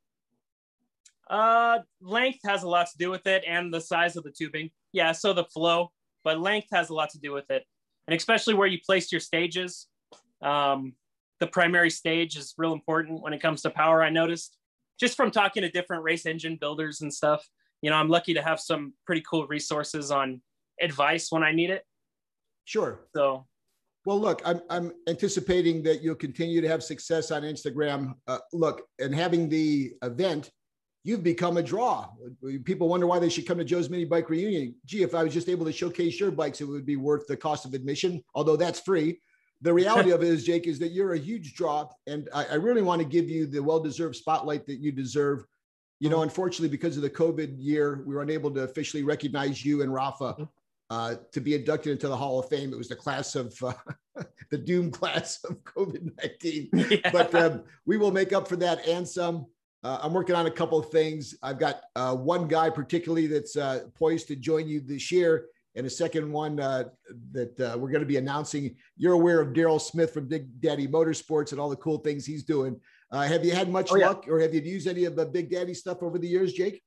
Uh, 1.29 1.79
length 2.01 2.39
has 2.43 2.63
a 2.63 2.67
lot 2.67 2.87
to 2.87 2.97
do 2.97 3.09
with 3.09 3.27
it 3.27 3.43
and 3.47 3.73
the 3.73 3.81
size 3.81 4.15
of 4.15 4.23
the 4.23 4.31
tubing. 4.31 4.71
Yeah, 4.91 5.11
so 5.11 5.33
the 5.33 5.45
flow, 5.45 5.91
but 6.23 6.39
length 6.39 6.67
has 6.71 6.89
a 6.89 6.93
lot 6.93 7.11
to 7.11 7.19
do 7.19 7.31
with 7.31 7.49
it 7.51 7.63
and 8.09 8.17
especially 8.17 8.55
where 8.55 8.67
you 8.67 8.79
place 8.83 9.11
your 9.11 9.21
stages. 9.21 9.85
Um, 10.41 10.93
the 11.39 11.45
primary 11.45 11.91
stage 11.91 12.35
is 12.37 12.55
real 12.57 12.73
important 12.73 13.21
when 13.21 13.33
it 13.33 13.41
comes 13.41 13.61
to 13.61 13.69
power. 13.69 14.01
I 14.01 14.09
noticed 14.09 14.57
just 14.99 15.15
from 15.15 15.29
talking 15.29 15.61
to 15.61 15.69
different 15.69 16.01
race 16.01 16.25
engine 16.25 16.57
builders 16.59 17.01
and 17.01 17.13
stuff. 17.13 17.47
You 17.83 17.91
know, 17.91 17.95
I'm 17.95 18.09
lucky 18.09 18.33
to 18.33 18.41
have 18.41 18.59
some 18.59 18.93
pretty 19.05 19.21
cool 19.29 19.45
resources 19.45 20.09
on 20.09 20.41
advice 20.81 21.31
when 21.31 21.43
I 21.43 21.51
need 21.51 21.69
it. 21.69 21.83
Sure. 22.65 23.01
So, 23.15 23.45
well, 24.05 24.19
look, 24.19 24.41
I'm 24.45 24.61
I'm 24.69 24.91
anticipating 25.07 25.83
that 25.83 26.01
you'll 26.01 26.15
continue 26.15 26.61
to 26.61 26.67
have 26.67 26.83
success 26.83 27.31
on 27.31 27.43
Instagram. 27.43 28.13
Uh, 28.27 28.39
look, 28.53 28.83
and 28.99 29.13
having 29.13 29.49
the 29.49 29.93
event 30.03 30.51
you've 31.03 31.23
become 31.23 31.57
a 31.57 31.63
draw. 31.63 32.09
People 32.65 32.89
wonder 32.89 33.07
why 33.07 33.19
they 33.19 33.29
should 33.29 33.47
come 33.47 33.57
to 33.57 33.63
Joe's 33.63 33.89
Mini 33.89 34.05
Bike 34.05 34.29
Reunion. 34.29 34.75
Gee, 34.85 35.03
if 35.03 35.15
I 35.15 35.23
was 35.23 35.33
just 35.33 35.49
able 35.49 35.65
to 35.65 35.71
showcase 35.71 36.19
your 36.19 36.31
bikes, 36.31 36.61
it 36.61 36.65
would 36.65 36.85
be 36.85 36.97
worth 36.97 37.25
the 37.27 37.37
cost 37.37 37.65
of 37.65 37.73
admission, 37.73 38.21
although 38.35 38.57
that's 38.57 38.79
free. 38.79 39.19
The 39.61 39.73
reality 39.73 40.11
of 40.11 40.23
it 40.23 40.27
is, 40.27 40.45
Jake, 40.45 40.67
is 40.67 40.79
that 40.79 40.91
you're 40.91 41.13
a 41.13 41.19
huge 41.19 41.53
draw, 41.53 41.87
and 42.07 42.29
I, 42.33 42.45
I 42.45 42.53
really 42.55 42.81
want 42.81 43.01
to 43.01 43.07
give 43.07 43.29
you 43.29 43.45
the 43.45 43.61
well-deserved 43.61 44.15
spotlight 44.15 44.65
that 44.67 44.79
you 44.79 44.91
deserve. 44.91 45.45
You 45.99 46.09
know, 46.09 46.17
mm-hmm. 46.17 46.23
unfortunately, 46.23 46.69
because 46.69 46.95
of 46.95 47.03
the 47.03 47.09
COVID 47.09 47.55
year, 47.57 48.03
we 48.05 48.15
were 48.15 48.21
unable 48.21 48.51
to 48.51 48.61
officially 48.61 49.03
recognize 49.03 49.65
you 49.65 49.81
and 49.81 49.93
Rafa 49.93 50.33
mm-hmm. 50.33 50.43
Uh, 50.89 51.15
to 51.31 51.39
be 51.39 51.55
inducted 51.55 51.91
into 51.91 52.07
the 52.07 52.17
Hall 52.17 52.39
of 52.39 52.49
Fame. 52.49 52.73
It 52.73 52.77
was 52.77 52.89
the 52.89 52.95
class 52.95 53.35
of 53.35 53.55
uh, 53.63 53.73
the 54.51 54.57
doom 54.57 54.91
class 54.91 55.43
of 55.43 55.63
COVID 55.63 56.11
19. 56.21 56.69
Yeah. 56.73 57.11
But 57.11 57.33
um, 57.35 57.63
we 57.85 57.97
will 57.97 58.11
make 58.11 58.33
up 58.33 58.47
for 58.47 58.55
that 58.57 58.87
and 58.87 59.07
some. 59.07 59.45
Uh, 59.81 59.97
I'm 60.01 60.13
working 60.13 60.35
on 60.35 60.45
a 60.45 60.51
couple 60.51 60.77
of 60.77 60.89
things. 60.89 61.35
I've 61.41 61.59
got 61.59 61.81
uh, 61.95 62.13
one 62.13 62.47
guy 62.47 62.69
particularly 62.69 63.27
that's 63.27 63.55
uh, 63.55 63.85
poised 63.95 64.27
to 64.27 64.35
join 64.35 64.67
you 64.67 64.81
this 64.81 65.09
year, 65.09 65.45
and 65.75 65.87
a 65.87 65.89
second 65.89 66.29
one 66.29 66.59
uh, 66.59 66.85
that 67.31 67.57
uh, 67.59 67.77
we're 67.77 67.89
going 67.89 68.01
to 68.01 68.05
be 68.05 68.17
announcing. 68.17 68.75
You're 68.97 69.13
aware 69.13 69.39
of 69.39 69.53
Daryl 69.53 69.79
Smith 69.79 70.13
from 70.13 70.27
Big 70.27 70.59
Daddy 70.59 70.85
Motorsports 70.85 71.53
and 71.53 71.61
all 71.61 71.69
the 71.69 71.77
cool 71.77 71.99
things 71.99 72.25
he's 72.25 72.43
doing. 72.43 72.79
Uh, 73.11 73.21
have 73.21 73.45
you 73.45 73.53
had 73.53 73.69
much 73.69 73.89
oh, 73.91 73.95
luck, 73.95 74.25
yeah. 74.27 74.33
or 74.33 74.39
have 74.39 74.53
you 74.53 74.61
used 74.61 74.87
any 74.87 75.05
of 75.05 75.15
the 75.15 75.25
Big 75.25 75.49
Daddy 75.49 75.73
stuff 75.73 76.03
over 76.03 76.19
the 76.19 76.27
years, 76.27 76.51
Jake? 76.51 76.81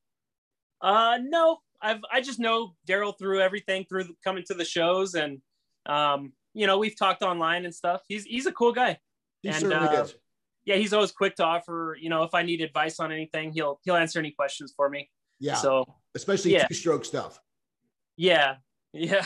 Uh, 0.82 1.18
no. 1.22 1.58
I've 1.82 2.00
I 2.10 2.20
just 2.20 2.38
know 2.38 2.74
Daryl 2.88 3.18
through 3.18 3.40
everything 3.40 3.84
through 3.88 4.06
coming 4.22 4.44
to 4.46 4.54
the 4.54 4.64
shows, 4.64 5.14
and 5.14 5.40
um, 5.86 6.32
you 6.54 6.66
know 6.66 6.78
we've 6.78 6.96
talked 6.96 7.22
online 7.22 7.64
and 7.64 7.74
stuff. 7.74 8.02
He's 8.08 8.24
he's 8.24 8.46
a 8.46 8.52
cool 8.52 8.72
guy. 8.72 8.98
He 9.42 9.48
and, 9.48 9.58
certainly 9.58 9.96
is 9.96 10.14
yeah, 10.64 10.76
he's 10.76 10.92
always 10.92 11.12
quick 11.12 11.36
to 11.36 11.44
offer. 11.44 11.96
You 12.00 12.08
know, 12.08 12.22
if 12.22 12.34
I 12.34 12.42
need 12.42 12.60
advice 12.60 13.00
on 13.00 13.12
anything, 13.12 13.52
he'll 13.52 13.80
he'll 13.84 13.96
answer 13.96 14.18
any 14.18 14.30
questions 14.30 14.72
for 14.76 14.88
me. 14.88 15.10
Yeah. 15.40 15.54
So 15.54 15.84
especially 16.14 16.52
yeah. 16.52 16.66
two 16.66 16.74
stroke 16.74 17.04
stuff. 17.04 17.38
Yeah. 18.16 18.56
Yeah. 18.94 19.24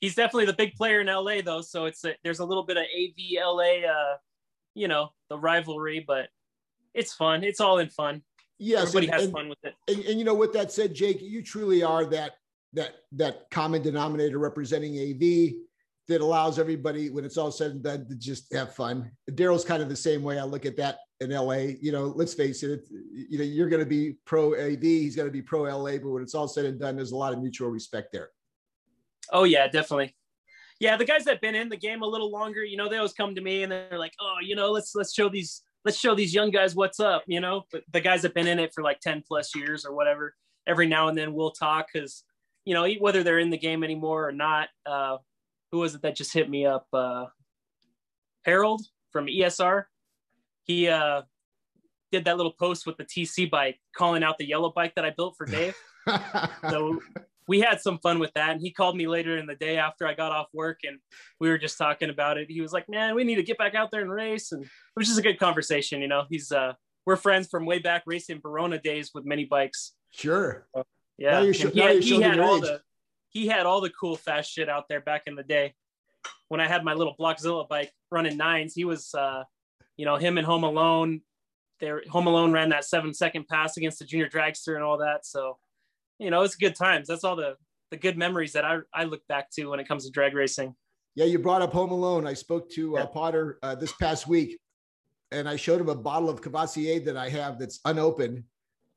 he's 0.00 0.14
definitely 0.14 0.46
the 0.46 0.54
big 0.54 0.72
player 0.72 1.02
in 1.02 1.06
LA 1.06 1.42
though. 1.44 1.60
So 1.60 1.84
it's 1.84 2.02
a, 2.02 2.14
there's 2.24 2.38
a 2.38 2.46
little 2.46 2.64
bit 2.64 2.78
of 2.78 2.84
AVLA, 2.84 3.86
uh, 3.86 4.16
you 4.74 4.88
know, 4.88 5.10
the 5.28 5.38
rivalry, 5.38 6.02
but 6.06 6.30
it's 6.94 7.12
fun. 7.12 7.44
It's 7.44 7.60
all 7.60 7.76
in 7.76 7.90
fun. 7.90 8.22
Yes, 8.62 8.94
Everybody 8.94 9.06
and, 9.06 9.14
has 9.14 9.24
and, 9.24 9.32
fun 9.32 9.48
with 9.48 9.58
it. 9.64 9.74
and, 9.88 10.04
and 10.04 10.18
you 10.18 10.24
know, 10.24 10.34
with 10.34 10.52
that 10.52 10.70
said, 10.70 10.94
Jake, 10.94 11.20
you 11.20 11.42
truly 11.42 11.82
are 11.82 12.04
that 12.06 12.32
that 12.74 12.94
that 13.12 13.50
common 13.50 13.82
denominator 13.82 14.38
representing 14.38 14.94
AV 14.94 15.54
that 16.08 16.20
allows 16.20 16.58
everybody, 16.58 17.10
when 17.10 17.24
it's 17.24 17.36
all 17.36 17.50
said 17.50 17.72
and 17.72 17.82
done, 17.82 18.06
to 18.08 18.14
just 18.14 18.52
have 18.54 18.74
fun. 18.74 19.10
Daryl's 19.32 19.64
kind 19.64 19.82
of 19.82 19.88
the 19.88 19.96
same 19.96 20.22
way. 20.22 20.38
I 20.38 20.44
look 20.44 20.64
at 20.64 20.76
that 20.76 20.98
in 21.20 21.30
LA. 21.30 21.74
You 21.80 21.90
know, 21.90 22.12
let's 22.14 22.34
face 22.34 22.62
it. 22.62 22.88
You 23.12 23.38
know, 23.38 23.44
you're 23.44 23.68
going 23.68 23.80
to 23.82 23.86
be 23.86 24.16
pro 24.24 24.54
AV. 24.54 24.82
He's 24.82 25.16
going 25.16 25.28
to 25.28 25.32
be 25.32 25.42
pro 25.42 25.62
LA. 25.62 25.98
But 25.98 26.10
when 26.10 26.22
it's 26.22 26.34
all 26.34 26.48
said 26.48 26.64
and 26.64 26.78
done, 26.78 26.94
there's 26.94 27.12
a 27.12 27.16
lot 27.16 27.32
of 27.32 27.40
mutual 27.40 27.68
respect 27.68 28.12
there. 28.12 28.30
Oh 29.32 29.44
yeah, 29.44 29.66
definitely. 29.66 30.14
Yeah, 30.78 30.96
the 30.96 31.04
guys 31.04 31.24
that 31.24 31.32
have 31.32 31.40
been 31.40 31.54
in 31.54 31.68
the 31.68 31.76
game 31.76 32.02
a 32.02 32.06
little 32.06 32.30
longer, 32.30 32.64
you 32.64 32.76
know, 32.76 32.88
they 32.88 32.96
always 32.96 33.12
come 33.12 33.34
to 33.34 33.40
me 33.40 33.62
and 33.62 33.70
they're 33.70 33.98
like, 33.98 34.12
"Oh, 34.20 34.36
you 34.42 34.56
know, 34.56 34.70
let's 34.70 34.94
let's 34.94 35.14
show 35.14 35.28
these 35.28 35.62
let's 35.84 35.98
show 35.98 36.14
these 36.14 36.34
young 36.34 36.50
guys 36.50 36.74
what's 36.74 37.00
up." 37.00 37.24
You 37.26 37.40
know, 37.40 37.64
but 37.70 37.82
the 37.92 38.00
guys 38.00 38.22
that 38.22 38.34
been 38.34 38.46
in 38.46 38.58
it 38.58 38.72
for 38.74 38.82
like 38.82 39.00
ten 39.00 39.22
plus 39.26 39.54
years 39.54 39.84
or 39.84 39.94
whatever. 39.94 40.34
Every 40.66 40.86
now 40.86 41.08
and 41.08 41.18
then 41.18 41.34
we'll 41.34 41.50
talk 41.50 41.88
because, 41.92 42.22
you 42.64 42.72
know, 42.72 42.88
whether 43.00 43.24
they're 43.24 43.40
in 43.40 43.50
the 43.50 43.58
game 43.58 43.82
anymore 43.82 44.28
or 44.28 44.32
not. 44.32 44.68
Uh, 44.86 45.16
who 45.72 45.78
was 45.78 45.94
it 45.94 46.02
that 46.02 46.14
just 46.14 46.32
hit 46.32 46.48
me 46.48 46.66
up? 46.66 46.86
Uh, 46.92 47.26
Harold 48.42 48.82
from 49.10 49.26
ESR. 49.26 49.84
He 50.64 50.88
uh, 50.88 51.22
did 52.12 52.26
that 52.26 52.36
little 52.36 52.52
post 52.52 52.86
with 52.86 52.96
the 52.98 53.04
TC 53.04 53.50
bike, 53.50 53.80
calling 53.96 54.22
out 54.22 54.38
the 54.38 54.46
yellow 54.46 54.70
bike 54.70 54.94
that 54.94 55.04
I 55.04 55.10
built 55.10 55.36
for 55.36 55.46
Dave. 55.46 55.74
so 56.70 57.00
we 57.48 57.60
had 57.60 57.80
some 57.80 57.98
fun 57.98 58.18
with 58.18 58.32
that. 58.34 58.50
And 58.50 58.60
he 58.60 58.70
called 58.70 58.96
me 58.96 59.06
later 59.06 59.36
in 59.36 59.46
the 59.46 59.54
day 59.54 59.76
after 59.78 60.06
I 60.06 60.14
got 60.14 60.32
off 60.32 60.48
work 60.52 60.80
and 60.84 60.98
we 61.40 61.48
were 61.48 61.58
just 61.58 61.78
talking 61.78 62.10
about 62.10 62.38
it. 62.38 62.50
He 62.50 62.60
was 62.60 62.72
like, 62.72 62.88
man, 62.88 63.14
we 63.14 63.24
need 63.24 63.36
to 63.36 63.42
get 63.42 63.58
back 63.58 63.74
out 63.74 63.90
there 63.90 64.00
and 64.00 64.10
race. 64.10 64.52
And 64.52 64.62
it 64.62 64.70
was 64.96 65.08
just 65.08 65.18
a 65.18 65.22
good 65.22 65.38
conversation. 65.38 66.00
You 66.00 66.08
know, 66.08 66.24
he's, 66.28 66.52
uh, 66.52 66.74
we're 67.04 67.16
friends 67.16 67.48
from 67.48 67.66
way 67.66 67.78
back 67.78 68.04
racing 68.06 68.40
Verona 68.40 68.78
days 68.78 69.10
with 69.14 69.24
mini 69.24 69.44
bikes. 69.44 69.92
Sure. 70.12 70.66
So, 70.74 70.84
yeah. 71.18 71.32
Now 71.32 71.40
you're, 71.40 71.54
sh- 71.54 71.74
now 71.74 71.88
you're 71.88 72.00
he 72.00 72.20
had 72.20 72.38
all 72.38 72.56
age. 72.56 72.62
the, 72.62 72.80
he 73.28 73.46
had 73.46 73.66
all 73.66 73.80
the 73.80 73.90
cool 73.90 74.16
fast 74.16 74.52
shit 74.52 74.68
out 74.68 74.84
there 74.88 75.00
back 75.00 75.22
in 75.26 75.34
the 75.34 75.42
day. 75.42 75.74
When 76.48 76.60
I 76.60 76.68
had 76.68 76.84
my 76.84 76.94
little 76.94 77.16
Blockzilla 77.18 77.68
bike 77.68 77.90
running 78.10 78.36
nines, 78.36 78.74
he 78.74 78.84
was, 78.84 79.14
uh, 79.14 79.42
you 79.96 80.04
know, 80.04 80.16
him 80.16 80.38
and 80.38 80.46
Home 80.46 80.64
Alone. 80.64 81.22
There, 81.80 82.02
Home 82.10 82.26
Alone 82.26 82.52
ran 82.52 82.68
that 82.68 82.84
seven 82.84 83.12
second 83.14 83.48
pass 83.48 83.76
against 83.76 83.98
the 83.98 84.04
junior 84.04 84.28
dragster 84.28 84.74
and 84.74 84.84
all 84.84 84.98
that. 84.98 85.26
So, 85.26 85.58
you 86.22 86.30
know, 86.30 86.42
it's 86.42 86.56
good 86.56 86.74
times. 86.74 87.08
That's 87.08 87.24
all 87.24 87.36
the 87.36 87.56
the 87.90 87.96
good 87.96 88.16
memories 88.16 88.52
that 88.52 88.64
I 88.64 88.78
I 88.94 89.04
look 89.04 89.26
back 89.28 89.50
to 89.52 89.66
when 89.66 89.80
it 89.80 89.88
comes 89.88 90.04
to 90.04 90.10
drag 90.10 90.34
racing. 90.34 90.74
Yeah, 91.14 91.26
you 91.26 91.38
brought 91.38 91.60
up 91.60 91.72
Home 91.72 91.90
Alone. 91.90 92.26
I 92.26 92.32
spoke 92.32 92.70
to 92.70 92.96
uh, 92.96 93.06
Potter 93.06 93.58
uh, 93.62 93.74
this 93.74 93.92
past 93.92 94.26
week, 94.26 94.58
and 95.30 95.48
I 95.48 95.56
showed 95.56 95.80
him 95.80 95.90
a 95.90 95.94
bottle 95.94 96.30
of 96.30 96.40
Courvoisier 96.40 97.00
that 97.00 97.16
I 97.16 97.28
have 97.28 97.58
that's 97.58 97.80
unopened. 97.84 98.44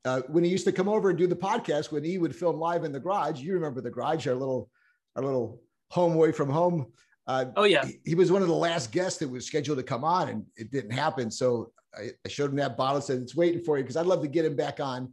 Uh, 0.04 0.22
when 0.28 0.44
he 0.44 0.50
used 0.50 0.64
to 0.64 0.72
come 0.72 0.88
over 0.88 1.10
and 1.10 1.18
do 1.18 1.26
the 1.26 1.36
podcast, 1.36 1.90
when 1.90 2.04
he 2.04 2.16
would 2.16 2.34
film 2.34 2.58
live 2.58 2.84
in 2.84 2.92
the 2.92 3.00
garage, 3.00 3.40
you 3.40 3.52
remember 3.54 3.80
the 3.80 3.90
garage, 3.90 4.26
our 4.28 4.34
little, 4.34 4.70
our 5.16 5.22
little 5.24 5.60
home 5.90 6.14
away 6.14 6.30
from 6.30 6.48
home. 6.48 6.86
Uh, 7.26 7.46
Oh 7.56 7.64
yeah, 7.64 7.84
he, 7.84 7.98
he 8.04 8.14
was 8.14 8.30
one 8.30 8.40
of 8.40 8.48
the 8.48 8.54
last 8.54 8.92
guests 8.92 9.18
that 9.18 9.28
was 9.28 9.44
scheduled 9.44 9.78
to 9.78 9.84
come 9.84 10.04
on, 10.04 10.28
and 10.28 10.46
it 10.56 10.70
didn't 10.70 10.92
happen. 10.92 11.30
So 11.30 11.72
I, 11.94 12.10
I 12.24 12.28
showed 12.28 12.50
him 12.50 12.56
that 12.56 12.76
bottle, 12.76 13.00
said 13.00 13.20
it's 13.20 13.34
waiting 13.34 13.62
for 13.62 13.76
you 13.76 13.84
because 13.84 13.96
I'd 13.96 14.06
love 14.06 14.22
to 14.22 14.28
get 14.28 14.44
him 14.44 14.56
back 14.56 14.80
on. 14.80 15.12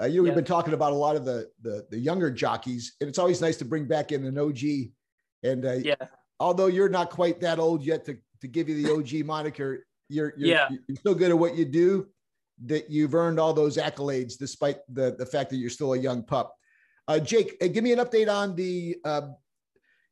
Uh, 0.00 0.06
you 0.06 0.16
know, 0.16 0.22
we've 0.22 0.34
been 0.34 0.44
talking 0.44 0.72
about 0.72 0.92
a 0.92 0.96
lot 0.96 1.14
of 1.16 1.24
the, 1.24 1.50
the 1.62 1.86
the 1.90 1.98
younger 1.98 2.30
jockeys, 2.30 2.94
and 3.00 3.08
it's 3.08 3.18
always 3.18 3.40
nice 3.40 3.56
to 3.56 3.64
bring 3.64 3.86
back 3.86 4.12
in 4.12 4.24
an 4.24 4.38
OG. 4.38 4.60
And 5.42 5.66
uh, 5.66 5.72
yeah, 5.72 5.94
although 6.38 6.66
you're 6.66 6.88
not 6.88 7.10
quite 7.10 7.40
that 7.40 7.58
old 7.58 7.84
yet 7.84 8.04
to, 8.06 8.16
to 8.40 8.48
give 8.48 8.68
you 8.68 8.82
the 8.82 8.92
OG 8.92 9.24
moniker, 9.26 9.86
you're, 10.08 10.32
you're, 10.36 10.48
Yeah. 10.48 10.68
you're 10.70 10.98
so 11.02 11.14
good 11.14 11.30
at 11.30 11.38
what 11.38 11.54
you 11.56 11.64
do 11.64 12.08
that 12.66 12.90
you've 12.90 13.14
earned 13.14 13.38
all 13.40 13.52
those 13.52 13.76
accolades 13.76 14.36
despite 14.38 14.78
the, 14.92 15.14
the 15.18 15.24
fact 15.24 15.50
that 15.50 15.56
you're 15.56 15.70
still 15.70 15.94
a 15.94 15.98
young 15.98 16.22
pup. 16.22 16.54
Uh, 17.08 17.18
Jake, 17.18 17.56
uh, 17.62 17.68
give 17.68 17.82
me 17.82 17.92
an 17.92 17.98
update 17.98 18.30
on 18.30 18.54
the, 18.54 18.96
uh, 19.04 19.22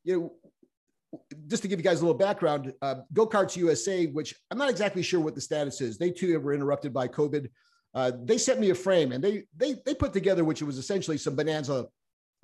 you 0.03 0.19
know, 0.19 1.19
just 1.47 1.61
to 1.63 1.67
give 1.67 1.79
you 1.79 1.83
guys 1.83 2.01
a 2.01 2.05
little 2.05 2.17
background, 2.17 2.73
uh, 2.81 2.95
Go 3.13 3.27
Karts 3.27 3.55
USA, 3.55 4.07
which 4.07 4.35
I'm 4.51 4.57
not 4.57 4.69
exactly 4.69 5.01
sure 5.01 5.19
what 5.19 5.35
the 5.35 5.41
status 5.41 5.81
is. 5.81 5.97
They 5.97 6.11
too 6.11 6.39
were 6.39 6.53
interrupted 6.53 6.93
by 6.93 7.07
COVID. 7.07 7.49
Uh, 7.93 8.11
they 8.23 8.37
sent 8.37 8.59
me 8.59 8.69
a 8.69 8.75
frame 8.75 9.11
and 9.11 9.23
they 9.23 9.43
they 9.55 9.75
they 9.85 9.93
put 9.93 10.13
together, 10.13 10.43
which 10.43 10.61
was 10.61 10.77
essentially 10.77 11.17
some 11.17 11.35
Bonanza 11.35 11.87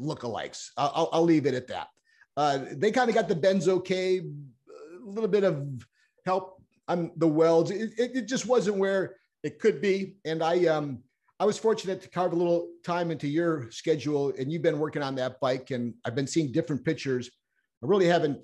lookalikes. 0.02 0.70
I'll, 0.78 1.10
I'll, 1.14 1.24
leave 1.24 1.46
it 1.46 1.54
at 1.54 1.68
that. 1.68 1.88
Uh, 2.36 2.66
they 2.72 2.92
kind 2.92 3.10
of 3.10 3.16
got 3.16 3.28
the 3.28 3.36
Benz 3.36 3.68
okay, 3.68 4.20
a 4.20 5.06
little 5.06 5.30
bit 5.30 5.44
of 5.44 5.68
help 6.26 6.62
on 6.88 7.12
the 7.18 7.28
welds. 7.28 7.72
It, 7.72 7.92
it, 7.98 8.12
it 8.16 8.28
just 8.28 8.46
wasn't 8.46 8.78
where 8.78 9.16
it 9.44 9.60
could 9.60 9.82
be. 9.82 10.16
And 10.26 10.44
I 10.44 10.66
um 10.66 11.04
I 11.40 11.46
was 11.46 11.58
fortunate 11.58 12.02
to 12.02 12.10
carve 12.10 12.34
a 12.34 12.36
little 12.36 12.70
time 12.84 13.12
into 13.12 13.28
your 13.28 13.70
schedule, 13.70 14.34
and 14.40 14.52
you've 14.52 14.62
been 14.62 14.80
working 14.80 15.04
on 15.04 15.16
that 15.16 15.40
bike, 15.42 15.72
and 15.72 15.94
I've 16.06 16.16
been 16.16 16.28
seeing 16.28 16.52
different 16.52 16.84
pictures. 16.84 17.30
I 17.84 17.88
really 17.88 18.08
haven't 18.08 18.40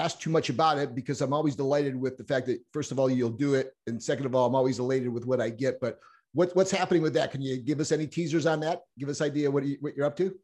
asked 0.00 0.20
too 0.20 0.30
much 0.30 0.48
about 0.48 0.78
it 0.78 0.94
because 0.94 1.20
I'm 1.20 1.32
always 1.32 1.54
delighted 1.54 1.94
with 1.94 2.16
the 2.16 2.24
fact 2.24 2.46
that 2.46 2.58
first 2.72 2.90
of 2.90 2.98
all 2.98 3.10
you'll 3.10 3.30
do 3.30 3.54
it, 3.54 3.72
and 3.86 4.02
second 4.02 4.26
of 4.26 4.34
all 4.34 4.46
I'm 4.46 4.54
always 4.54 4.78
elated 4.78 5.08
with 5.08 5.26
what 5.26 5.40
I 5.40 5.50
get. 5.50 5.80
But 5.80 5.98
what, 6.32 6.54
what's 6.56 6.70
happening 6.70 7.02
with 7.02 7.14
that? 7.14 7.30
Can 7.32 7.42
you 7.42 7.58
give 7.58 7.80
us 7.80 7.92
any 7.92 8.06
teasers 8.06 8.46
on 8.46 8.60
that? 8.60 8.80
Give 8.98 9.08
us 9.08 9.20
idea 9.20 9.50
what, 9.50 9.64
you, 9.64 9.76
what 9.80 9.94
you're 9.96 10.06
up 10.06 10.16
to? 10.16 10.34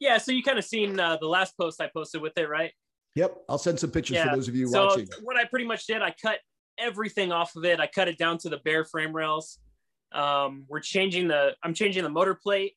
yeah. 0.00 0.18
So 0.18 0.32
you 0.32 0.42
kind 0.42 0.58
of 0.58 0.64
seen 0.64 0.98
uh, 0.98 1.16
the 1.20 1.28
last 1.28 1.56
post 1.56 1.80
I 1.80 1.88
posted 1.94 2.22
with 2.22 2.36
it, 2.36 2.48
right? 2.48 2.72
Yep, 3.14 3.36
I'll 3.48 3.58
send 3.58 3.78
some 3.78 3.90
pictures 3.90 4.16
Yeah, 4.16 4.30
for 4.30 4.36
those 4.36 4.48
of 4.48 4.56
you 4.56 4.66
so 4.68 4.86
watching. 4.86 5.06
what 5.22 5.36
I 5.36 5.44
pretty 5.44 5.66
much 5.66 5.86
did, 5.86 6.00
I 6.02 6.14
cut 6.20 6.38
everything 6.78 7.30
off 7.30 7.54
of 7.56 7.64
it. 7.64 7.78
I 7.78 7.86
cut 7.86 8.08
it 8.08 8.16
down 8.18 8.38
to 8.38 8.48
the 8.48 8.56
bare 8.64 8.84
frame 8.84 9.14
rails. 9.14 9.58
Um, 10.12 10.64
we're 10.68 10.80
changing 10.80 11.28
the, 11.28 11.54
I'm 11.62 11.74
changing 11.74 12.02
the 12.02 12.08
motor 12.08 12.34
plate. 12.34 12.74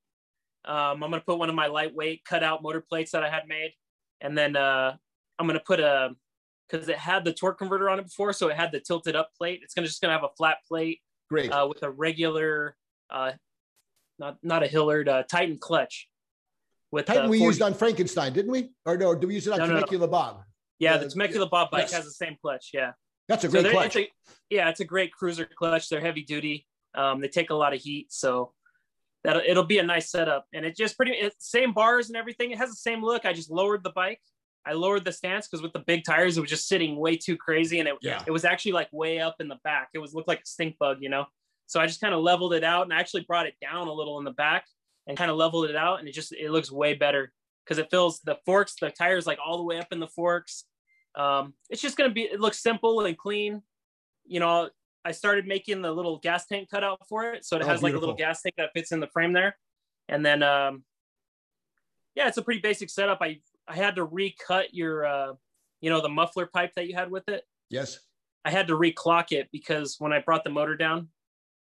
Um, 0.65 1.03
I'm 1.03 1.09
gonna 1.11 1.21
put 1.21 1.39
one 1.39 1.49
of 1.49 1.55
my 1.55 1.67
lightweight 1.67 2.25
cut 2.25 2.43
out 2.43 2.61
motor 2.63 2.81
plates 2.81 3.11
that 3.11 3.23
I 3.23 3.29
had 3.29 3.43
made, 3.47 3.71
and 4.19 4.37
then 4.37 4.55
uh, 4.55 4.97
I'm 5.39 5.47
gonna 5.47 5.59
put 5.59 5.79
a, 5.79 6.11
because 6.69 6.87
it 6.89 6.97
had 6.97 7.25
the 7.25 7.33
torque 7.33 7.57
converter 7.57 7.89
on 7.89 7.99
it 7.99 8.03
before, 8.05 8.33
so 8.33 8.47
it 8.49 8.55
had 8.55 8.71
the 8.71 8.79
tilted 8.79 9.15
up 9.15 9.29
plate. 9.37 9.61
It's 9.63 9.73
gonna 9.73 9.87
just 9.87 10.01
gonna 10.01 10.13
have 10.13 10.23
a 10.23 10.33
flat 10.37 10.57
plate 10.67 11.01
Great. 11.29 11.51
uh, 11.51 11.67
with 11.67 11.83
a 11.83 11.89
regular, 11.89 12.75
uh, 13.09 13.33
not 14.19 14.37
not 14.43 14.63
a 14.63 14.67
Hilliard, 14.67 15.09
uh, 15.09 15.23
Titan 15.23 15.57
clutch. 15.57 16.07
With 16.91 17.05
Titan 17.07 17.29
we 17.29 17.39
40 17.39 17.49
used 17.49 17.61
on 17.61 17.73
Frankenstein, 17.73 18.31
didn't 18.33 18.51
we? 18.51 18.69
Or 18.85 18.97
no, 18.97 19.13
did 19.15 19.27
we 19.27 19.35
use 19.35 19.47
it 19.47 19.53
on 19.53 19.59
No, 19.59 19.65
no, 19.65 19.83
no. 19.91 20.07
Bob? 20.07 20.43
yeah, 20.79 20.97
the 20.97 21.09
Temecula 21.09 21.47
Bob 21.47 21.71
bike 21.71 21.83
yes. 21.83 21.93
has 21.93 22.05
the 22.05 22.11
same 22.11 22.37
clutch. 22.41 22.71
Yeah. 22.73 22.93
That's 23.27 23.43
a 23.43 23.47
great 23.47 23.63
they're- 23.63 23.71
clutch. 23.71 23.95
It's 23.95 24.09
a, 24.09 24.33
yeah, 24.49 24.69
it's 24.69 24.79
a 24.79 24.85
great 24.85 25.11
cruiser 25.11 25.45
clutch. 25.45 25.89
They're 25.89 25.99
heavy 26.01 26.23
duty. 26.23 26.67
Um, 26.93 27.19
they 27.19 27.27
take 27.27 27.49
a 27.49 27.55
lot 27.55 27.73
of 27.73 27.81
heat, 27.81 28.13
so 28.13 28.53
that 29.23 29.37
it'll 29.45 29.65
be 29.65 29.79
a 29.79 29.83
nice 29.83 30.09
setup. 30.11 30.45
And 30.53 30.65
it 30.65 30.77
just 30.77 30.95
pretty 30.95 31.13
it, 31.13 31.33
same 31.39 31.73
bars 31.73 32.07
and 32.07 32.15
everything. 32.15 32.51
It 32.51 32.59
has 32.59 32.69
the 32.69 32.75
same 32.75 33.03
look. 33.03 33.25
I 33.25 33.33
just 33.33 33.49
lowered 33.49 33.83
the 33.83 33.89
bike. 33.89 34.21
I 34.65 34.73
lowered 34.73 35.05
the 35.05 35.11
stance 35.11 35.47
because 35.47 35.61
with 35.61 35.73
the 35.73 35.79
big 35.79 36.03
tires, 36.03 36.37
it 36.37 36.41
was 36.41 36.49
just 36.49 36.67
sitting 36.67 36.95
way 36.97 37.15
too 37.17 37.37
crazy, 37.37 37.79
and 37.79 37.87
it 37.87 37.95
Yeah. 38.01 38.23
it 38.25 38.31
was 38.31 38.45
actually 38.45 38.71
like 38.73 38.89
way 38.91 39.19
up 39.19 39.35
in 39.39 39.47
the 39.47 39.59
back. 39.63 39.89
It 39.93 39.99
was 39.99 40.13
looked 40.13 40.27
like 40.27 40.39
a 40.41 40.45
stink 40.45 40.77
bug, 40.79 40.97
you 41.01 41.09
know. 41.09 41.25
So 41.67 41.79
I 41.79 41.87
just 41.87 42.01
kind 42.01 42.13
of 42.13 42.21
leveled 42.21 42.53
it 42.53 42.63
out 42.63 42.83
and 42.83 42.93
I 42.93 42.99
actually 42.99 43.23
brought 43.23 43.47
it 43.47 43.55
down 43.59 43.87
a 43.87 43.93
little 43.93 44.19
in 44.19 44.23
the 44.25 44.31
back 44.31 44.65
and 45.07 45.17
kind 45.17 45.29
of 45.31 45.37
leveled 45.37 45.69
it 45.69 45.75
out, 45.75 45.99
and 45.99 46.07
it 46.07 46.13
just 46.13 46.31
it 46.33 46.51
looks 46.51 46.71
way 46.71 46.93
better 46.93 47.31
because 47.63 47.77
it 47.77 47.89
feels 47.91 48.19
the 48.21 48.37
forks, 48.45 48.75
the 48.79 48.89
tires 48.91 49.25
like 49.27 49.39
all 49.43 49.57
the 49.57 49.63
way 49.63 49.77
up 49.79 49.87
in 49.91 49.99
the 49.99 50.07
forks. 50.07 50.65
Um, 51.15 51.53
it's 51.69 51.81
just 51.81 51.95
gonna 51.97 52.09
be. 52.11 52.23
It 52.23 52.39
looks 52.39 52.59
simple 52.61 53.05
and 53.05 53.17
clean. 53.17 53.61
You 54.25 54.39
know, 54.39 54.69
I 55.03 55.11
started 55.11 55.45
making 55.45 55.81
the 55.83 55.91
little 55.91 56.17
gas 56.17 56.47
tank 56.47 56.69
cutout 56.69 57.07
for 57.07 57.31
it, 57.33 57.45
so 57.45 57.55
it 57.55 57.61
Oh, 57.63 57.67
has 57.67 57.83
like 57.83 57.93
a 57.93 57.99
little 57.99 58.15
gas 58.15 58.41
tank 58.41 58.55
that 58.57 58.71
fits 58.73 58.91
in 58.91 58.99
the 58.99 59.07
frame 59.07 59.33
there. 59.33 59.57
And 60.09 60.25
then, 60.25 60.41
um, 60.43 60.83
yeah, 62.15 62.27
it's 62.27 62.37
a 62.37 62.41
pretty 62.41 62.61
basic 62.61 62.89
setup. 62.89 63.19
I 63.21 63.39
I 63.67 63.75
had 63.75 63.95
to 63.95 64.03
recut 64.03 64.73
your, 64.73 65.05
uh, 65.05 65.33
you 65.81 65.89
know, 65.89 66.01
the 66.01 66.09
muffler 66.09 66.45
pipe 66.45 66.73
that 66.75 66.87
you 66.87 66.95
had 66.95 67.09
with 67.11 67.27
it. 67.29 67.43
yes. 67.69 67.99
I 68.43 68.51
had 68.51 68.67
to 68.67 68.77
reclock 68.77 69.31
it 69.31 69.49
because 69.51 69.95
when 69.97 70.13
I 70.13 70.19
brought 70.19 70.43
the 70.43 70.51
motor 70.51 70.75
down, 70.75 71.09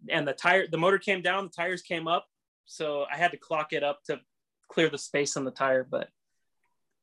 and 0.10 0.28
the 0.28 0.34
tire, 0.34 0.66
the 0.68 0.78
motor 0.78 0.98
came 0.98 1.22
down, 1.22 1.46
the 1.46 1.52
tires 1.52 1.84
came 1.84 2.08
up, 2.08 2.26
so 2.66 3.06
I 3.12 3.18
had 3.18 3.32
to 3.32 3.38
clock 3.38 3.72
it 3.72 3.84
up 3.84 4.00
to 4.06 4.20
clear 4.68 4.90
the 4.90 4.98
space 4.98 5.38
on 5.38 5.44
the 5.46 5.52
tire. 5.52 5.84
But 5.84 6.10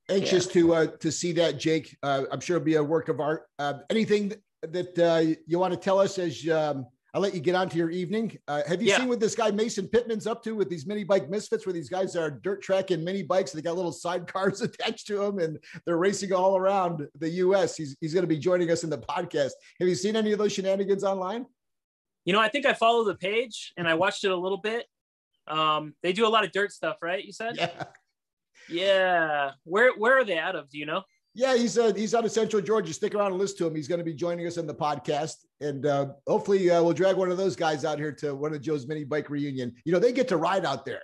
Anxious 0.09 0.47
to 0.49 0.75
uh, 0.75 0.87
to 0.99 1.12
see 1.12 1.33
that, 1.33 1.59
Jake. 1.59 1.97
Uh, 2.03 2.25
I'm 2.31 2.40
sure 2.40 2.57
it'll 2.57 2.66
be 2.66 2.75
a 2.75 2.83
work 2.83 3.09
of 3.09 3.21
art. 3.21 3.47
Uh, 3.59 3.75
anything 3.88 4.33
that 4.62 4.99
uh, 4.99 5.40
you 5.47 5.59
want 5.59 5.73
to 5.73 5.79
tell 5.79 6.01
us 6.01 6.18
as 6.18 6.47
um, 6.49 6.87
I 7.14 7.18
let 7.18 7.35
you 7.35 7.40
get 7.40 7.55
on 7.55 7.68
to 7.68 7.77
your 7.77 7.90
evening? 7.90 8.38
Uh, 8.48 8.62
have 8.66 8.81
you 8.81 8.88
Yeah. 8.88 8.98
seen 8.98 9.09
what 9.09 9.20
this 9.20 9.35
guy 9.35 9.51
Mason 9.51 9.87
Pittman's 9.87 10.27
up 10.27 10.42
to 10.44 10.55
with 10.55 10.70
these 10.70 10.87
mini 10.87 11.05
bike 11.05 11.29
misfits, 11.29 11.66
where 11.66 11.72
these 11.75 11.90
guys 11.90 12.16
are 12.16 12.31
dirt 12.31 12.62
tracking 12.62 13.05
mini 13.05 13.22
bikes? 13.22 13.53
They 13.53 13.61
got 13.61 13.77
little 13.77 13.92
sidecars 13.92 14.62
attached 14.62 15.07
to 15.09 15.18
them, 15.18 15.38
and 15.38 15.59
they're 15.85 15.98
racing 15.98 16.33
all 16.33 16.57
around 16.57 17.07
the 17.18 17.29
U.S. 17.29 17.77
He's 17.77 17.96
he's 18.01 18.14
going 18.14 18.22
to 18.22 18.29
be 18.29 18.38
joining 18.38 18.70
us 18.70 18.83
in 18.83 18.88
the 18.90 18.98
podcast. 18.98 19.51
Have 19.79 19.88
you 19.88 19.94
seen 19.94 20.16
any 20.16 20.33
of 20.33 20.38
those 20.38 20.53
shenanigans 20.53 21.05
online? 21.05 21.46
you 22.25 22.33
know, 22.33 22.38
I 22.40 22.48
think 22.48 22.66
I 22.66 22.72
follow 22.72 23.03
the 23.05 23.16
page 23.16 23.72
and 23.77 23.88
I 23.88 23.94
watched 23.94 24.22
it 24.22 24.31
a 24.31 24.37
little 24.37 24.59
bit. 24.59 24.87
Um, 25.48 25.92
they 26.05 26.12
do 26.12 26.25
a 26.25 26.29
lot 26.31 26.44
of 26.44 26.53
dirt 26.53 26.70
stuff, 26.70 26.98
right? 27.03 27.22
You 27.25 27.33
said. 27.33 27.57
Yeah. 27.57 27.85
Yeah. 28.68 29.51
Where 29.64 29.92
where 29.98 30.18
are 30.18 30.25
they 30.25 30.38
out 30.38 30.55
of? 30.57 30.70
Do 30.70 30.79
you 30.79 30.87
know? 30.87 31.03
Yeah, 31.35 31.57
he's 31.57 31.79
uh, 31.79 31.95
he's 31.95 32.14
out 32.14 32.27
of 32.27 32.33
Central 32.33 32.61
Georgia. 32.61 32.92
Stick 32.92 33.14
around 33.14 33.33
and 33.33 33.40
listen 33.40 33.59
to 33.59 33.66
him. 33.66 33.75
He's 33.75 33.88
going 33.88 34.01
to 34.01 34.05
be 34.05 34.12
joining 34.12 34.47
us 34.47 34.59
in 34.59 34.66
the 34.66 34.75
podcast, 34.75 35.37
and 35.61 35.87
uh, 35.87 36.09
hopefully 36.27 36.71
uh, 36.71 36.83
we'll 36.83 36.92
drag 36.92 37.16
one 37.16 37.31
of 37.31 37.38
those 37.38 37.57
guys 37.57 37.87
out 37.87 37.99
here 37.99 38.12
to 38.12 38.35
one 38.35 38.53
of 38.53 38.61
Joe's 38.61 38.87
mini 38.87 39.05
bike 39.05 39.31
reunion. 39.31 39.75
You 39.85 39.92
know, 39.92 39.99
they 39.99 40.12
get 40.12 40.29
to 40.29 40.37
ride 40.37 40.66
out 40.66 40.85
there, 40.85 41.01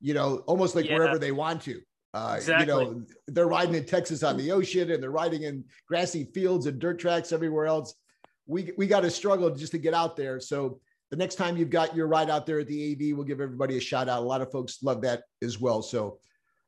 you 0.00 0.14
know, 0.14 0.38
almost 0.46 0.76
like 0.76 0.86
yeah. 0.86 0.94
wherever 0.94 1.18
they 1.18 1.32
want 1.32 1.62
to. 1.62 1.80
Uh, 2.12 2.34
exactly. 2.36 2.66
You 2.66 2.66
know, 2.66 3.02
they're 3.26 3.48
riding 3.48 3.74
in 3.74 3.84
Texas 3.84 4.22
on 4.22 4.36
the 4.36 4.52
ocean, 4.52 4.92
and 4.92 5.02
they're 5.02 5.10
riding 5.10 5.42
in 5.42 5.64
grassy 5.88 6.24
fields 6.32 6.66
and 6.66 6.78
dirt 6.78 7.00
tracks 7.00 7.32
everywhere 7.32 7.66
else. 7.66 7.94
We 8.46 8.70
we 8.78 8.86
got 8.86 9.00
to 9.00 9.10
struggle 9.10 9.50
just 9.50 9.72
to 9.72 9.78
get 9.78 9.92
out 9.92 10.16
there. 10.16 10.38
So 10.38 10.80
the 11.10 11.16
next 11.16 11.34
time 11.34 11.56
you've 11.56 11.70
got 11.70 11.96
your 11.96 12.06
ride 12.06 12.30
out 12.30 12.46
there 12.46 12.60
at 12.60 12.68
the 12.68 12.92
AV, 12.92 13.16
we'll 13.16 13.26
give 13.26 13.40
everybody 13.40 13.76
a 13.76 13.80
shout 13.80 14.08
out. 14.08 14.22
A 14.22 14.26
lot 14.26 14.40
of 14.40 14.52
folks 14.52 14.84
love 14.84 15.02
that 15.02 15.24
as 15.42 15.60
well. 15.60 15.82
So 15.82 16.18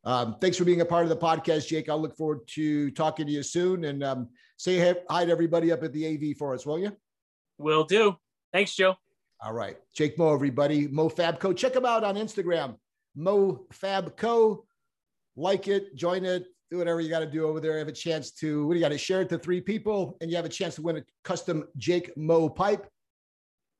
um, 0.06 0.36
thanks 0.40 0.56
for 0.56 0.64
being 0.64 0.80
a 0.80 0.84
part 0.84 1.02
of 1.02 1.08
the 1.08 1.16
podcast, 1.16 1.66
Jake. 1.66 1.88
I'll 1.88 2.00
look 2.00 2.16
forward 2.16 2.46
to 2.48 2.90
talking 2.92 3.26
to 3.26 3.32
you 3.32 3.42
soon. 3.42 3.84
And 3.84 4.04
um, 4.04 4.28
say 4.56 4.94
hi 5.10 5.24
to 5.24 5.30
everybody 5.30 5.72
up 5.72 5.82
at 5.82 5.92
the 5.92 6.06
AV 6.06 6.36
for 6.38 6.54
us, 6.54 6.64
will 6.64 6.78
you? 6.78 6.96
Will 7.58 7.84
do. 7.84 8.16
Thanks, 8.52 8.74
Joe. 8.74 8.94
All 9.40 9.52
right. 9.52 9.76
Jake 9.94 10.16
Moe, 10.16 10.32
everybody. 10.32 10.86
Mo 10.86 11.10
Fabco. 11.10 11.54
Check 11.54 11.74
him 11.74 11.84
out 11.84 12.04
on 12.04 12.14
Instagram. 12.14 12.76
Mo 13.16 13.66
Fabco. 13.74 14.62
Like 15.36 15.68
it, 15.68 15.94
join 15.96 16.24
it, 16.24 16.46
do 16.70 16.78
whatever 16.78 17.00
you 17.00 17.10
got 17.10 17.20
to 17.20 17.26
do 17.26 17.46
over 17.46 17.60
there. 17.60 17.76
Have 17.78 17.88
a 17.88 17.92
chance 17.92 18.30
to, 18.32 18.66
what 18.66 18.72
do 18.72 18.78
you 18.78 18.84
got 18.84 18.90
to 18.90 18.98
share 18.98 19.20
it 19.20 19.28
to 19.28 19.38
three 19.38 19.60
people, 19.60 20.16
and 20.20 20.30
you 20.30 20.36
have 20.36 20.46
a 20.46 20.50
chance 20.50 20.76
to 20.76 20.82
win 20.82 20.96
a 20.96 21.04
custom 21.24 21.68
Jake 21.76 22.16
Moe 22.16 22.48
pipe. 22.48 22.86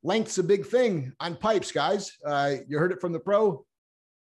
Length's 0.02 0.36
a 0.36 0.42
big 0.42 0.66
thing 0.66 1.12
on 1.18 1.36
pipes, 1.36 1.72
guys. 1.72 2.12
Uh, 2.24 2.56
you 2.68 2.78
heard 2.78 2.92
it 2.92 3.00
from 3.00 3.12
the 3.12 3.18
pro. 3.18 3.64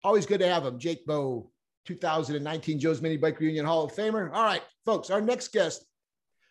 Always 0.03 0.25
good 0.25 0.39
to 0.39 0.47
have 0.47 0.63
them. 0.63 0.79
Jake 0.79 1.05
Moe, 1.05 1.51
2019 1.87 2.79
Joe's 2.79 3.01
Mini 3.01 3.17
Bike 3.17 3.39
Reunion 3.39 3.65
Hall 3.65 3.85
of 3.85 3.93
Famer. 3.93 4.29
All 4.33 4.43
right, 4.43 4.61
folks, 4.85 5.09
our 5.09 5.21
next 5.21 5.53
guest. 5.53 5.85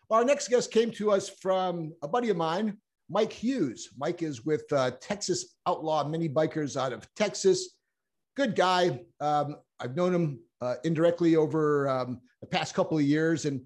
Our 0.09 0.25
next 0.25 0.49
guest 0.49 0.71
came 0.71 0.91
to 0.91 1.11
us 1.11 1.29
from 1.29 1.93
a 2.01 2.07
buddy 2.07 2.29
of 2.29 2.37
mine, 2.37 2.77
Mike 3.09 3.31
Hughes. 3.31 3.89
Mike 3.97 4.23
is 4.23 4.45
with 4.45 4.63
uh, 4.71 4.91
Texas 4.99 5.55
Outlaw 5.67 6.07
Mini 6.07 6.27
Bikers 6.27 6.75
out 6.75 6.91
of 6.91 7.07
Texas. 7.15 7.77
Good 8.35 8.55
guy. 8.55 9.01
Um, 9.19 9.57
I've 9.79 9.95
known 9.95 10.15
him 10.15 10.39
uh, 10.61 10.75
indirectly 10.83 11.35
over 11.35 11.87
um, 11.87 12.21
the 12.41 12.47
past 12.47 12.73
couple 12.73 12.97
of 12.97 13.03
years. 13.03 13.45
And, 13.45 13.61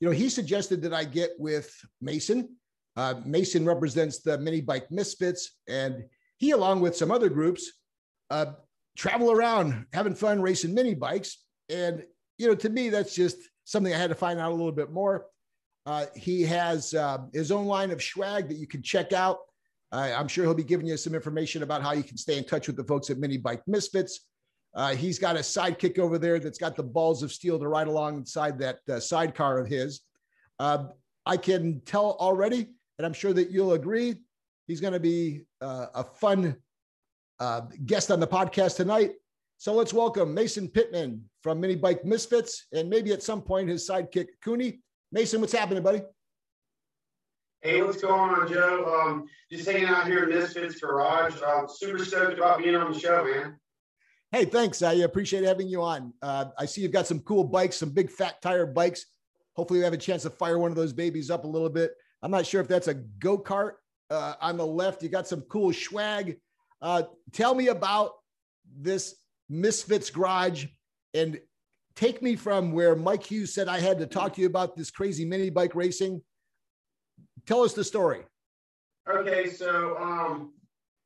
you 0.00 0.08
know, 0.08 0.12
he 0.12 0.28
suggested 0.28 0.82
that 0.82 0.92
I 0.92 1.04
get 1.04 1.30
with 1.38 1.72
Mason. 2.00 2.56
Uh, 2.96 3.14
Mason 3.24 3.64
represents 3.64 4.20
the 4.20 4.38
Mini 4.38 4.60
Bike 4.60 4.90
Misfits, 4.90 5.58
and 5.68 6.04
he, 6.38 6.50
along 6.50 6.80
with 6.80 6.96
some 6.96 7.10
other 7.10 7.28
groups, 7.28 7.70
uh, 8.30 8.46
travel 8.96 9.30
around 9.30 9.86
having 9.92 10.14
fun 10.14 10.40
racing 10.40 10.74
mini 10.74 10.94
bikes. 10.94 11.44
And, 11.68 12.04
you 12.38 12.48
know, 12.48 12.54
to 12.54 12.68
me, 12.68 12.88
that's 12.88 13.14
just 13.14 13.36
something 13.64 13.92
I 13.92 13.98
had 13.98 14.10
to 14.10 14.16
find 14.16 14.40
out 14.40 14.50
a 14.50 14.54
little 14.54 14.72
bit 14.72 14.90
more. 14.90 15.26
Uh, 15.84 16.06
he 16.16 16.42
has 16.42 16.94
uh, 16.94 17.18
his 17.32 17.52
own 17.52 17.66
line 17.66 17.90
of 17.90 18.02
swag 18.02 18.48
that 18.48 18.56
you 18.56 18.66
can 18.66 18.82
check 18.82 19.12
out. 19.12 19.38
Uh, 19.92 20.12
I'm 20.16 20.26
sure 20.26 20.44
he'll 20.44 20.54
be 20.54 20.64
giving 20.64 20.86
you 20.86 20.96
some 20.96 21.14
information 21.14 21.62
about 21.62 21.82
how 21.82 21.92
you 21.92 22.02
can 22.02 22.16
stay 22.16 22.38
in 22.38 22.44
touch 22.44 22.66
with 22.66 22.76
the 22.76 22.84
folks 22.84 23.08
at 23.08 23.18
Mini 23.18 23.36
Bike 23.36 23.62
Misfits. 23.68 24.26
Uh, 24.74 24.94
he's 24.94 25.18
got 25.18 25.36
a 25.36 25.40
sidekick 25.40 25.98
over 25.98 26.18
there 26.18 26.38
that's 26.38 26.58
got 26.58 26.76
the 26.76 26.82
balls 26.82 27.22
of 27.22 27.32
steel 27.32 27.58
to 27.58 27.68
ride 27.68 27.86
alongside 27.86 28.58
that 28.58 28.80
uh, 28.90 28.98
sidecar 28.98 29.58
of 29.58 29.68
his. 29.68 30.00
Uh, 30.58 30.86
I 31.24 31.36
can 31.36 31.80
tell 31.86 32.16
already, 32.18 32.68
and 32.98 33.06
I'm 33.06 33.12
sure 33.12 33.32
that 33.32 33.50
you'll 33.50 33.72
agree, 33.74 34.16
he's 34.66 34.80
going 34.80 34.92
to 34.92 35.00
be 35.00 35.42
a 35.60 36.04
fun 36.04 36.56
uh, 37.38 37.62
guest 37.84 38.10
on 38.10 38.20
the 38.20 38.26
podcast 38.26 38.76
tonight. 38.76 39.12
So 39.58 39.72
let's 39.72 39.94
welcome 39.94 40.34
Mason 40.34 40.68
Pittman 40.68 41.24
from 41.42 41.60
Mini 41.60 41.76
Bike 41.76 42.04
Misfits 42.04 42.66
and 42.72 42.90
maybe 42.90 43.12
at 43.12 43.22
some 43.22 43.40
point 43.40 43.68
his 43.68 43.88
sidekick 43.88 44.26
Cooney. 44.42 44.80
Mason, 45.12 45.40
what's 45.40 45.52
happening, 45.52 45.82
buddy? 45.82 46.02
Hey, 47.62 47.82
what's 47.82 48.00
going 48.00 48.34
on, 48.34 48.52
Joe? 48.52 49.00
Um, 49.00 49.26
just 49.50 49.68
hanging 49.68 49.86
out 49.88 50.06
here 50.06 50.24
in 50.24 50.28
Misfits 50.28 50.78
Garage. 50.78 51.34
Super 51.74 52.04
stoked 52.04 52.38
about 52.38 52.58
being 52.58 52.76
on 52.76 52.92
the 52.92 52.98
show, 52.98 53.24
man. 53.24 53.58
Hey, 54.30 54.44
thanks. 54.44 54.82
I 54.82 54.92
appreciate 54.94 55.44
having 55.44 55.68
you 55.68 55.82
on. 55.82 56.12
Uh, 56.20 56.46
I 56.58 56.66
see 56.66 56.82
you've 56.82 56.92
got 56.92 57.06
some 57.06 57.20
cool 57.20 57.44
bikes, 57.44 57.76
some 57.76 57.90
big 57.90 58.10
fat 58.10 58.42
tire 58.42 58.66
bikes. 58.66 59.06
Hopefully, 59.54 59.80
we 59.80 59.84
have 59.84 59.94
a 59.94 59.98
chance 59.98 60.22
to 60.24 60.30
fire 60.30 60.58
one 60.58 60.70
of 60.70 60.76
those 60.76 60.92
babies 60.92 61.30
up 61.30 61.44
a 61.44 61.48
little 61.48 61.70
bit. 61.70 61.92
I'm 62.22 62.30
not 62.30 62.44
sure 62.44 62.60
if 62.60 62.68
that's 62.68 62.88
a 62.88 62.94
go 62.94 63.38
kart. 63.38 63.72
Uh, 64.10 64.34
on 64.40 64.56
the 64.56 64.66
left, 64.66 65.02
you 65.02 65.08
got 65.08 65.26
some 65.26 65.40
cool 65.42 65.72
swag. 65.72 66.38
Uh, 66.80 67.02
tell 67.32 67.54
me 67.54 67.68
about 67.68 68.12
this 68.78 69.16
Misfits 69.48 70.10
Garage 70.10 70.66
and 71.14 71.40
take 71.94 72.22
me 72.22 72.36
from 72.36 72.72
where 72.72 72.94
Mike 72.94 73.24
Hughes 73.24 73.54
said 73.54 73.68
I 73.68 73.80
had 73.80 73.98
to 73.98 74.06
talk 74.06 74.34
to 74.34 74.40
you 74.40 74.46
about 74.46 74.76
this 74.76 74.90
crazy 74.90 75.24
mini 75.24 75.50
bike 75.50 75.74
racing. 75.74 76.20
Tell 77.46 77.62
us 77.62 77.72
the 77.72 77.84
story. 77.84 78.22
Okay, 79.08 79.48
so 79.48 79.96
um, 79.98 80.52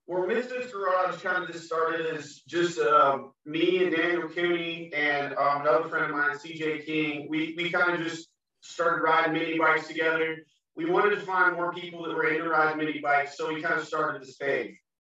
where 0.07 0.27
Misfits 0.27 0.73
Garage 0.73 1.23
kind 1.23 1.45
of 1.45 1.53
just 1.53 1.67
started 1.67 2.17
is 2.17 2.43
just 2.43 2.79
um, 2.79 3.33
me 3.45 3.85
and 3.85 3.95
Daniel 3.95 4.29
Cooney 4.29 4.91
and 4.95 5.35
um, 5.35 5.61
another 5.61 5.89
friend 5.89 6.07
of 6.07 6.11
mine, 6.13 6.37
CJ 6.37 6.85
King. 6.87 7.27
We, 7.29 7.55
we 7.57 7.71
kind 7.71 7.95
of 7.95 8.07
just 8.07 8.29
started 8.61 9.03
riding 9.03 9.35
mini 9.35 9.59
bikes 9.59 9.87
together. 9.87 10.39
We 10.77 10.87
wanted 10.87 11.11
to 11.11 11.21
find 11.21 11.55
more 11.55 11.73
people 11.73 12.03
that 12.05 12.15
were 12.15 12.29
into 12.29 12.49
riding 12.49 12.79
mini 12.79 13.01
bikes, 13.01 13.37
so 13.37 13.53
we 13.53 13.61
kind 13.61 13.79
of 13.79 13.87
started 13.87 14.23
this 14.23 14.37
page. 14.37 14.77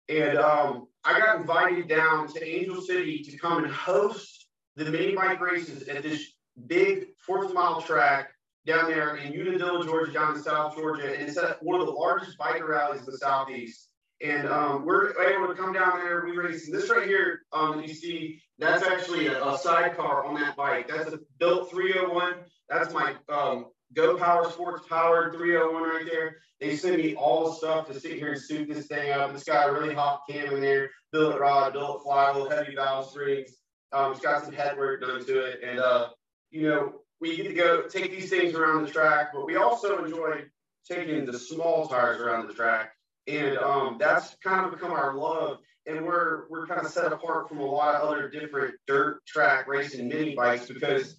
And 0.09 0.37
um, 0.37 0.87
I 1.03 1.19
got 1.19 1.37
invited 1.37 1.87
down 1.87 2.27
to 2.33 2.45
Angel 2.45 2.81
City 2.81 3.23
to 3.23 3.37
come 3.37 3.63
and 3.63 3.73
host 3.73 4.47
the 4.75 4.85
mini 4.85 5.15
bike 5.15 5.39
races 5.39 5.87
at 5.87 6.03
this 6.03 6.33
big 6.67 7.07
fourth 7.25 7.53
mile 7.53 7.81
track 7.81 8.31
down 8.65 8.89
there 8.89 9.17
in 9.17 9.33
Unadilla, 9.33 9.83
Georgia, 9.83 10.11
down 10.11 10.35
in 10.35 10.41
South 10.41 10.75
Georgia. 10.75 11.13
And 11.13 11.29
it's 11.29 11.37
one 11.61 11.79
of 11.79 11.87
the 11.87 11.93
largest 11.93 12.37
biker 12.37 12.67
rallies 12.67 13.01
in 13.01 13.05
the 13.05 13.17
Southeast. 13.17 13.89
And 14.21 14.47
um, 14.47 14.85
we're 14.85 15.11
able 15.21 15.47
to 15.47 15.53
come 15.53 15.73
down 15.73 15.99
there. 15.99 16.23
We 16.25 16.37
race. 16.37 16.71
this 16.71 16.89
right 16.89 17.05
here 17.05 17.41
um, 17.51 17.77
that 17.77 17.87
you 17.87 17.93
see, 17.93 18.41
that's 18.57 18.83
actually 18.83 19.27
a, 19.27 19.43
a 19.45 19.57
sidecar 19.57 20.25
on 20.25 20.35
that 20.35 20.55
bike. 20.55 20.87
That's 20.87 21.11
a 21.11 21.19
built 21.39 21.69
301. 21.71 22.35
That's 22.69 22.93
my 22.93 23.15
um, 23.27 23.65
Go 23.93 24.17
Power 24.17 24.49
Sports 24.49 24.87
Powered 24.87 25.33
301 25.33 25.83
right 25.83 26.05
there. 26.09 26.37
They 26.59 26.75
send 26.75 26.97
me 26.97 27.15
all 27.15 27.49
the 27.49 27.55
stuff 27.55 27.87
to 27.87 27.99
sit 27.99 28.13
here 28.13 28.33
and 28.33 28.41
suit 28.41 28.69
this 28.69 28.87
thing 28.87 29.11
up. 29.11 29.33
It's 29.33 29.43
got 29.43 29.69
a 29.69 29.73
really 29.73 29.93
hot 29.93 30.21
cam 30.29 30.53
in 30.53 30.61
there, 30.61 30.89
billet 31.11 31.39
rod, 31.39 31.73
billet 31.73 32.01
flywheel, 32.03 32.49
heavy 32.49 32.75
valve 32.75 33.09
springs. 33.09 33.51
Um, 33.91 34.11
it's 34.11 34.21
got 34.21 34.43
some 34.43 34.53
headwork 34.53 35.01
done 35.01 35.25
to 35.25 35.45
it. 35.45 35.59
And, 35.63 35.79
uh, 35.79 36.09
you 36.49 36.67
know, 36.69 36.93
we 37.19 37.35
get 37.35 37.47
to 37.47 37.53
go 37.53 37.83
take 37.83 38.11
these 38.11 38.29
things 38.29 38.55
around 38.55 38.83
the 38.83 38.91
track, 38.91 39.27
but 39.33 39.45
we 39.45 39.55
also 39.55 40.03
enjoy 40.03 40.43
taking 40.89 41.25
the 41.25 41.37
small 41.37 41.87
tires 41.87 42.19
around 42.19 42.47
the 42.47 42.53
track. 42.53 42.91
And 43.27 43.57
um, 43.57 43.97
that's 43.99 44.35
kind 44.43 44.65
of 44.65 44.71
become 44.71 44.91
our 44.91 45.15
love. 45.15 45.57
And 45.85 46.05
we're, 46.05 46.49
we're 46.49 46.65
kind 46.67 46.85
of 46.85 46.91
set 46.91 47.11
apart 47.11 47.49
from 47.49 47.59
a 47.59 47.65
lot 47.65 47.95
of 47.95 48.07
other 48.07 48.29
different 48.29 48.75
dirt 48.87 49.25
track 49.25 49.67
racing 49.67 50.07
mini 50.07 50.33
bikes 50.33 50.67
because 50.67 51.15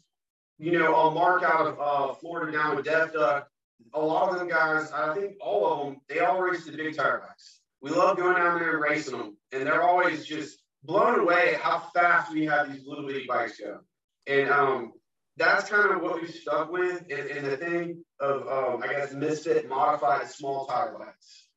you 0.58 0.78
know, 0.78 0.94
a 0.94 1.10
Mark 1.10 1.42
out 1.42 1.66
of 1.66 1.80
uh, 1.80 2.14
Florida 2.14 2.52
down 2.52 2.76
with 2.76 2.84
Def 2.84 3.12
Duck, 3.12 3.48
a 3.92 4.00
lot 4.00 4.32
of 4.32 4.38
them 4.38 4.48
guys, 4.48 4.90
I 4.92 5.14
think 5.14 5.36
all 5.40 5.66
of 5.66 5.86
them, 5.86 6.00
they 6.08 6.20
all 6.20 6.40
race 6.40 6.64
the 6.64 6.72
big 6.72 6.96
tire 6.96 7.22
bikes. 7.26 7.60
We 7.80 7.90
love 7.90 8.16
going 8.16 8.36
down 8.36 8.58
there 8.58 8.74
and 8.74 8.82
racing 8.82 9.18
them, 9.18 9.36
and 9.52 9.66
they're 9.66 9.82
always 9.82 10.24
just 10.24 10.58
blown 10.84 11.20
away 11.20 11.54
at 11.54 11.60
how 11.60 11.90
fast 11.92 12.32
we 12.32 12.46
have 12.46 12.72
these 12.72 12.86
little 12.86 13.06
bitty 13.06 13.26
bikes 13.28 13.58
go. 13.58 13.80
And 14.26 14.50
um, 14.50 14.92
that's 15.36 15.68
kind 15.68 15.92
of 15.92 16.02
what 16.02 16.20
we 16.20 16.28
stuck 16.28 16.72
with, 16.72 17.02
and, 17.10 17.30
and 17.30 17.46
the 17.46 17.56
thing 17.56 18.04
of, 18.20 18.42
um, 18.48 18.82
I 18.82 18.92
guess, 18.92 19.12
misfit 19.12 19.68
modified 19.68 20.28
small 20.28 20.66
tire 20.66 20.96
bikes. 20.98 21.48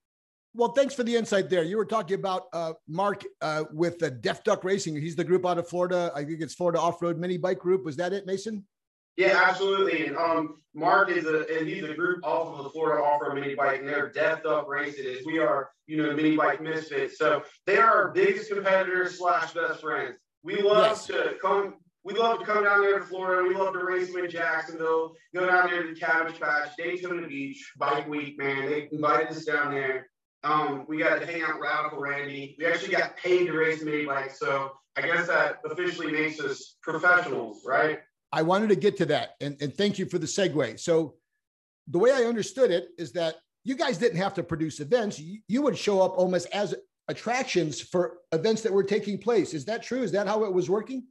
Well, 0.53 0.71
thanks 0.71 0.95
for 0.95 1.03
the 1.03 1.15
insight 1.15 1.49
there. 1.49 1.63
You 1.63 1.77
were 1.77 1.85
talking 1.85 2.15
about 2.15 2.47
uh, 2.51 2.73
Mark 2.87 3.23
uh, 3.41 3.65
with 3.71 3.99
the 3.99 4.09
Def 4.09 4.43
Duck 4.43 4.63
Racing. 4.63 4.95
He's 4.95 5.15
the 5.15 5.23
group 5.23 5.45
out 5.45 5.59
of 5.59 5.69
Florida. 5.69 6.11
I 6.15 6.23
think 6.23 6.41
it's 6.41 6.55
Florida 6.55 6.79
Off 6.79 6.99
Road 7.01 7.19
Mini 7.19 7.37
Bike 7.37 7.59
Group. 7.59 7.85
Was 7.85 7.95
that 7.97 8.11
it, 8.11 8.25
Mason? 8.25 8.65
Yeah, 9.17 9.41
absolutely. 9.43 10.05
And 10.05 10.15
um, 10.15 10.61
Mark 10.75 11.09
is 11.09 11.25
a 11.25 11.45
and 11.57 11.67
he's 11.67 11.83
a 11.83 11.95
group 11.95 12.23
off 12.23 12.55
of 12.55 12.63
the 12.63 12.69
Florida 12.69 13.03
Off-Road 13.03 13.33
Mini 13.33 13.55
Bike, 13.55 13.79
and 13.79 13.87
they're 13.87 14.11
Def 14.11 14.43
Duck 14.43 14.69
races. 14.69 15.25
We 15.25 15.39
are, 15.39 15.71
you 15.87 15.97
know, 15.97 16.13
mini 16.15 16.37
bike 16.37 16.61
misfits. 16.61 17.17
So 17.17 17.43
they 17.65 17.77
are 17.77 17.91
our 17.91 18.11
biggest 18.11 18.51
competitors 18.51 19.17
slash 19.17 19.53
best 19.53 19.81
friends. 19.81 20.17
We 20.43 20.61
love 20.61 20.85
yes. 20.85 21.07
to 21.07 21.35
come. 21.41 21.75
We 22.03 22.13
love 22.13 22.39
to 22.39 22.45
come 22.45 22.63
down 22.63 22.81
there 22.81 22.99
to 22.99 23.05
Florida. 23.05 23.45
We 23.45 23.55
love 23.55 23.73
to 23.73 23.83
race 23.83 24.13
them 24.13 24.23
in 24.23 24.29
Jacksonville. 24.29 25.15
Go 25.35 25.47
down 25.47 25.69
there 25.69 25.83
to 25.83 25.93
the 25.93 25.99
Cabbage 25.99 26.39
Patch, 26.39 26.69
Daytona 26.77 27.27
Beach, 27.27 27.73
Bike 27.77 28.07
Week. 28.07 28.37
Man, 28.37 28.69
they 28.69 28.87
invited 28.91 29.29
us 29.29 29.45
down 29.45 29.73
there. 29.73 30.07
Um, 30.43 30.85
we 30.87 30.99
got 30.99 31.19
to 31.19 31.25
hang 31.25 31.41
out 31.41 31.55
with 31.55 31.63
Radical 31.63 31.99
Randy. 31.99 32.55
We 32.59 32.67
actually 32.67 32.93
got 32.93 33.17
paid 33.17 33.47
to 33.47 33.53
race 33.53 33.81
mini 33.81 34.05
bikes, 34.05 34.39
so 34.39 34.71
I 34.95 35.01
guess 35.01 35.27
that 35.27 35.57
officially 35.65 36.11
makes 36.11 36.39
us 36.39 36.77
professionals, 36.81 37.63
right? 37.65 37.99
I 38.31 38.41
wanted 38.41 38.69
to 38.69 38.75
get 38.75 38.97
to 38.97 39.05
that, 39.07 39.35
and, 39.41 39.55
and 39.61 39.73
thank 39.73 39.97
you 39.97 40.05
for 40.05 40.17
the 40.17 40.27
segue. 40.27 40.79
So, 40.79 41.15
the 41.89 41.99
way 41.99 42.11
I 42.11 42.23
understood 42.23 42.71
it 42.71 42.89
is 42.97 43.13
that 43.13 43.35
you 43.63 43.75
guys 43.75 43.97
didn't 43.97 44.17
have 44.17 44.33
to 44.35 44.43
produce 44.43 44.79
events; 44.79 45.19
you, 45.19 45.39
you 45.47 45.61
would 45.61 45.77
show 45.77 46.01
up 46.01 46.17
almost 46.17 46.47
as 46.53 46.75
attractions 47.07 47.79
for 47.79 48.17
events 48.33 48.61
that 48.63 48.73
were 48.73 48.83
taking 48.83 49.17
place. 49.17 49.53
Is 49.53 49.65
that 49.65 49.83
true? 49.83 50.03
Is 50.03 50.11
that 50.11 50.27
how 50.27 50.43
it 50.43 50.53
was 50.53 50.69
working? 50.69 51.03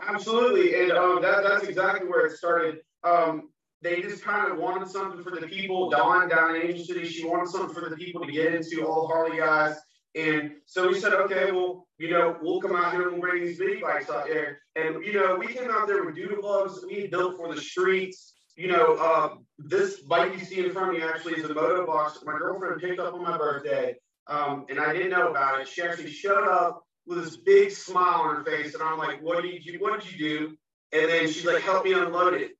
Absolutely, 0.00 0.82
and 0.82 0.92
um, 0.92 1.22
that, 1.22 1.42
that's 1.42 1.64
exactly 1.64 2.08
where 2.08 2.26
it 2.26 2.36
started. 2.36 2.80
Um, 3.04 3.48
they 3.82 4.00
just 4.00 4.22
kind 4.22 4.50
of 4.50 4.58
wanted 4.58 4.88
something 4.88 5.22
for 5.22 5.30
the 5.30 5.46
people. 5.46 5.90
Dawn 5.90 6.28
down 6.28 6.54
in 6.54 6.62
Angel 6.62 6.84
City, 6.84 7.08
she 7.08 7.24
wanted 7.24 7.48
something 7.48 7.74
for 7.74 7.88
the 7.88 7.96
people 7.96 8.24
to 8.24 8.30
get 8.30 8.54
into, 8.54 8.86
all 8.86 9.08
Harley 9.08 9.38
guys. 9.38 9.76
And 10.14 10.52
so 10.66 10.88
we 10.88 11.00
said, 11.00 11.14
okay, 11.14 11.52
well, 11.52 11.86
you 11.98 12.10
know, 12.10 12.36
we'll 12.42 12.60
come 12.60 12.76
out 12.76 12.92
here 12.92 13.08
and 13.08 13.12
we'll 13.12 13.20
bring 13.22 13.44
these 13.44 13.58
mini 13.58 13.80
bikes 13.80 14.10
out 14.10 14.26
there. 14.26 14.58
And, 14.76 15.04
you 15.04 15.14
know, 15.14 15.36
we 15.36 15.46
came 15.46 15.70
out 15.70 15.86
there 15.86 16.04
with 16.04 16.16
doodlebugs 16.16 16.80
that 16.80 16.86
we 16.86 17.06
built 17.06 17.36
for 17.36 17.54
the 17.54 17.60
streets. 17.60 18.34
You 18.54 18.68
know, 18.68 18.96
uh, 18.96 19.36
this 19.58 20.00
bike 20.00 20.38
you 20.38 20.44
see 20.44 20.64
in 20.64 20.72
front 20.72 20.90
of 20.90 21.00
me 21.00 21.02
actually 21.02 21.34
is 21.34 21.48
a 21.48 21.54
moto 21.54 21.86
box 21.86 22.18
that 22.18 22.26
my 22.26 22.36
girlfriend 22.36 22.82
picked 22.82 23.00
up 23.00 23.14
on 23.14 23.22
my 23.22 23.38
birthday. 23.38 23.94
Um, 24.26 24.66
and 24.68 24.78
I 24.78 24.92
didn't 24.92 25.10
know 25.10 25.30
about 25.30 25.60
it. 25.60 25.68
She 25.68 25.82
actually 25.82 26.10
showed 26.10 26.46
up 26.46 26.82
with 27.06 27.24
this 27.24 27.36
big 27.38 27.70
smile 27.70 28.20
on 28.20 28.36
her 28.36 28.44
face. 28.44 28.74
And 28.74 28.82
I'm 28.82 28.98
like, 28.98 29.22
what 29.22 29.42
did 29.42 29.64
you, 29.64 29.78
what 29.80 29.98
did 29.98 30.12
you 30.12 30.18
do? 30.18 30.56
And 30.92 31.10
then 31.10 31.26
she's 31.28 31.46
like, 31.46 31.62
help 31.62 31.84
me 31.84 31.94
unload 31.94 32.34
it. 32.34 32.50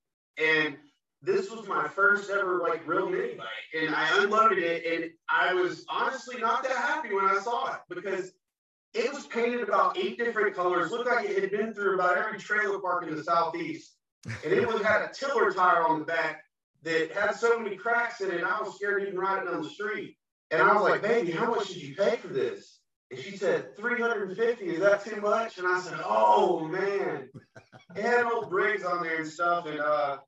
And 0.42 0.76
this 1.22 1.50
was 1.50 1.68
my 1.68 1.88
first 1.88 2.30
ever 2.30 2.58
like 2.58 2.86
real 2.86 3.08
mini 3.08 3.34
bike 3.34 3.46
and 3.80 3.94
I 3.94 4.22
unloaded 4.22 4.58
it 4.58 4.84
and 4.84 5.10
I 5.28 5.54
was 5.54 5.84
honestly 5.88 6.40
not 6.40 6.62
that 6.64 6.76
happy 6.76 7.14
when 7.14 7.24
I 7.24 7.38
saw 7.38 7.74
it 7.74 7.80
because 7.88 8.32
it 8.94 9.12
was 9.12 9.26
painted 9.26 9.62
about 9.62 9.96
eight 9.96 10.18
different 10.18 10.54
colors, 10.54 10.90
looked 10.90 11.08
like 11.08 11.28
it 11.28 11.40
had 11.40 11.50
been 11.50 11.72
through 11.72 11.94
about 11.94 12.18
every 12.18 12.38
trailer 12.38 12.78
park 12.78 13.06
in 13.06 13.14
the 13.14 13.24
southeast. 13.24 13.94
And 14.44 14.52
it 14.52 14.68
was 14.68 14.82
had 14.82 15.02
a 15.02 15.10
tiller 15.12 15.50
tire 15.50 15.84
on 15.86 16.00
the 16.00 16.04
back 16.04 16.44
that 16.82 17.12
had 17.12 17.34
so 17.34 17.58
many 17.58 17.76
cracks 17.76 18.20
in 18.20 18.30
it, 18.30 18.44
I 18.44 18.60
was 18.60 18.76
scared 18.76 19.00
to 19.00 19.08
even 19.08 19.18
ride 19.18 19.42
it 19.42 19.48
on 19.48 19.62
the 19.62 19.68
street. 19.68 20.16
And 20.50 20.60
I 20.60 20.74
was 20.74 20.82
like, 20.82 21.02
baby, 21.02 21.32
how 21.32 21.50
much 21.50 21.68
did 21.68 21.82
you 21.82 21.94
pay 21.94 22.16
for 22.16 22.28
this? 22.28 22.80
And 23.10 23.18
she 23.18 23.36
said, 23.36 23.76
350, 23.76 24.66
is 24.66 24.80
that 24.80 25.04
too 25.04 25.20
much? 25.20 25.58
And 25.58 25.66
I 25.66 25.80
said, 25.80 25.98
oh 26.04 26.66
man. 26.66 27.28
It 27.96 28.02
had 28.02 28.24
old 28.24 28.50
Briggs 28.50 28.84
on 28.84 29.02
there 29.02 29.20
and 29.20 29.28
stuff. 29.28 29.66
And 29.66 29.80
uh 29.80 30.18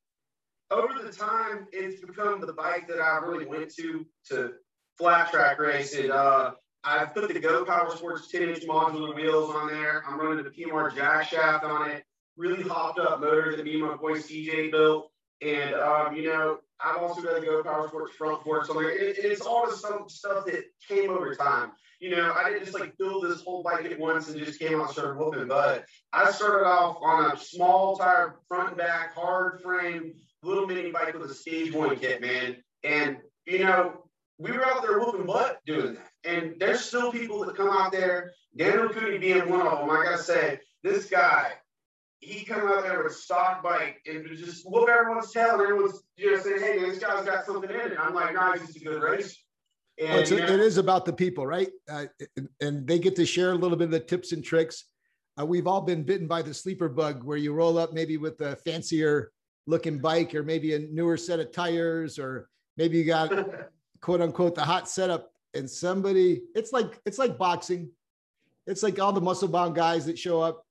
over 0.71 1.03
the 1.03 1.13
time, 1.13 1.67
it's 1.73 2.01
become 2.01 2.41
the 2.41 2.53
bike 2.53 2.89
that 2.89 3.01
I 3.01 3.19
really 3.19 3.47
went 3.47 3.75
to 3.77 4.07
to 4.31 4.53
flat 4.99 5.31
track 5.31 5.59
race. 5.59 5.97
Uh, 5.97 6.53
I've 6.85 7.15
put 7.15 7.33
the 7.33 7.41
Go 7.41 7.65
Power 7.65 7.91
Sports 7.97 8.29
10 8.31 8.43
inch 8.43 8.63
modular 8.65 9.15
wheels 9.15 9.55
on 9.55 9.69
there. 9.69 10.05
I'm 10.07 10.21
running 10.21 10.45
the 10.45 10.51
PMR 10.51 10.95
jack 10.95 11.29
shaft 11.29 11.65
on 11.65 11.91
it, 11.91 12.05
really 12.37 12.63
hopped 12.63 12.99
up 12.99 13.21
motor 13.21 13.57
that 13.57 13.65
me 13.65 13.75
and 13.75 13.83
my 13.83 13.97
boy 13.97 14.19
CJ 14.19 14.71
built. 14.71 15.11
And, 15.41 15.75
um, 15.75 16.15
you 16.15 16.25
know, 16.25 16.59
I've 16.81 17.03
also 17.03 17.23
got 17.23 17.41
the 17.41 17.47
Go 17.47 17.63
Power 17.63 17.89
Sports 17.89 18.15
front 18.15 18.43
forks 18.43 18.69
on 18.69 18.77
there. 18.77 18.91
It, 18.91 19.17
it's 19.19 19.41
all 19.41 19.69
the 19.69 19.77
some 19.77 20.09
stuff 20.09 20.45
that 20.47 20.65
came 20.87 21.11
over 21.11 21.35
time. 21.35 21.73
You 22.01 22.11
know, 22.11 22.35
I 22.37 22.51
didn't 22.51 22.65
just 22.65 22.79
like 22.79 22.99
build 22.99 23.25
this 23.25 23.43
whole 23.43 23.63
bike 23.63 23.87
at 23.87 23.99
once 23.99 24.29
and 24.29 24.39
just 24.39 24.59
came 24.59 24.79
out 24.79 24.87
and 24.87 24.91
started 24.91 25.17
whooping 25.19 25.49
butt. 25.49 25.87
I 26.13 26.31
started 26.33 26.67
off 26.67 26.99
on 27.01 27.33
a 27.33 27.39
small 27.39 27.97
tire, 27.97 28.37
front 28.49 28.71
and 28.71 28.77
back, 28.77 29.15
hard 29.15 29.63
frame, 29.63 30.15
little 30.45 30.67
mini 30.67 30.91
bike 30.91 31.19
with 31.19 31.31
a 31.31 31.35
stage 31.35 31.73
one 31.73 31.97
kit, 31.97 32.21
man. 32.21 32.57
And, 32.83 33.19
you 33.47 33.61
know, 33.61 34.05
we 34.39 34.53
were 34.53 34.67
out 34.67 34.83
there 34.83 34.99
whooping 34.99 35.27
butt 35.27 35.61
doing 35.67 35.95
that. 35.95 36.11
And 36.25 36.55
there's 36.59 36.81
still 36.81 37.13
people 37.13 37.45
that 37.45 37.57
come 37.57 37.71
out 37.71 37.93
there, 37.93 38.33
Daniel 38.57 38.89
Cooney 38.89 39.19
being 39.19 39.49
one 39.49 39.67
of 39.67 39.79
them. 39.79 39.89
Like 39.89 40.09
I 40.09 40.17
said, 40.17 40.61
this 40.83 41.07
guy, 41.07 41.53
he 42.21 42.45
come 42.45 42.67
out 42.67 42.83
there 42.83 43.03
with 43.03 43.13
a 43.13 43.15
stock 43.15 43.63
bike 43.63 44.01
and 44.07 44.27
just 44.37 44.65
whoop 44.67 44.89
everyone's 44.89 45.31
tail 45.31 45.55
and 45.55 45.63
everyone's 45.63 46.03
you 46.17 46.35
know 46.35 46.43
saying, 46.43 46.61
hey, 46.61 46.79
this 46.79 46.99
guy's 46.99 47.25
got 47.25 47.45
something 47.45 47.71
in 47.71 47.77
it. 47.77 47.99
I'm 47.99 48.15
like, 48.15 48.35
no, 48.35 48.53
he's 48.53 48.63
just 48.63 48.77
a 48.77 48.81
good 48.81 49.03
race. 49.03 49.37
And, 49.99 50.09
well, 50.09 50.27
you 50.27 50.39
know, 50.39 50.55
it 50.55 50.61
is 50.61 50.79
about 50.79 51.05
the 51.05 51.13
people, 51.13 51.47
right? 51.47 51.69
Uh, 51.89 52.07
and 52.61 52.87
they 52.87 52.99
get 52.99 53.15
to 53.17 53.27
share 53.27 53.53
a 53.53 53.55
little 53.55 53.77
bit 53.77 53.85
of 53.85 53.91
the 53.93 54.01
tips 54.01 54.33
and 54.33 54.43
tricks. 54.43 54.85
Uh, 55.39 55.47
we've 55.47 55.67
all 55.67 55.81
been 55.81 56.03
bitten 56.03 56.27
by 56.27 56.43
the 56.43 56.55
sleeper 56.55 56.89
bug 56.89 57.23
where 57.23 57.37
you 57.37 57.53
roll 57.53 57.79
up 57.79 57.93
maybe 57.93 58.17
with 58.17 58.41
a 58.41 58.57
fancier 58.57 59.31
looking 59.67 59.99
bike 59.99 60.35
or 60.35 60.43
maybe 60.43 60.75
a 60.75 60.79
newer 60.79 61.17
set 61.17 61.41
of 61.41 61.51
tires 61.53 62.19
or 62.19 62.49
maybe 62.77 62.99
you 62.99 63.05
got 63.05 63.31
quote 64.01 64.21
unquote 64.21 64.55
the 64.55 64.63
hot 64.63 64.89
setup 64.89 65.31
and 65.55 65.69
somebody 65.69 66.43
it's 66.55 66.73
like 66.73 67.01
it's 67.07 67.19
like 67.19 67.39
boxing. 67.39 67.91
It's 68.67 68.83
like 68.83 68.99
all 68.99 69.13
the 69.13 69.21
muscle 69.21 69.49
bound 69.49 69.75
guys 69.75 70.07
that 70.07 70.19
show 70.19 70.41
up. 70.41 70.65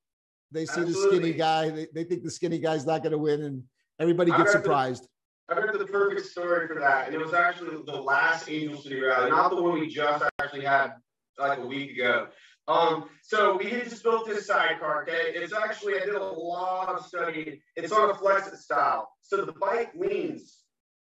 They 0.51 0.65
see 0.65 0.81
Absolutely. 0.81 0.93
the 0.93 1.09
skinny 1.09 1.33
guy 1.33 1.69
they, 1.69 1.87
they 1.93 2.03
think 2.03 2.23
the 2.23 2.31
skinny 2.31 2.59
guy's 2.59 2.85
not 2.85 3.01
going 3.01 3.11
to 3.11 3.17
win 3.17 3.43
and 3.43 3.63
everybody 3.99 4.31
gets 4.31 4.51
surprised 4.51 5.07
the, 5.47 5.55
i 5.55 5.59
heard 5.59 5.79
the 5.79 5.85
perfect 5.85 6.25
story 6.27 6.67
for 6.67 6.79
that. 6.79 7.07
And 7.07 7.15
it 7.15 7.23
was 7.23 7.33
actually 7.33 7.75
the 7.85 7.99
last 7.99 8.49
angel 8.49 8.79
city 8.79 9.01
rally 9.01 9.31
not 9.31 9.49
the 9.49 9.61
one 9.61 9.79
we 9.79 9.87
just 9.87 10.23
actually 10.39 10.65
had 10.65 10.93
like 11.39 11.57
a 11.57 11.65
week 11.65 11.91
ago 11.97 12.27
um, 12.67 13.09
so 13.21 13.57
we 13.57 13.69
just 13.69 14.03
built 14.03 14.25
this 14.25 14.47
sidecar, 14.47 15.03
okay? 15.03 15.33
It's 15.33 15.53
actually, 15.53 15.95
I 15.95 16.05
did 16.05 16.15
a 16.15 16.23
lot 16.23 16.89
of 16.89 17.05
studying. 17.05 17.59
It's 17.75 17.91
on 17.91 18.09
a 18.09 18.15
flex 18.15 18.63
style. 18.63 19.09
So 19.21 19.43
the 19.43 19.53
bike 19.53 19.91
leans 19.95 20.59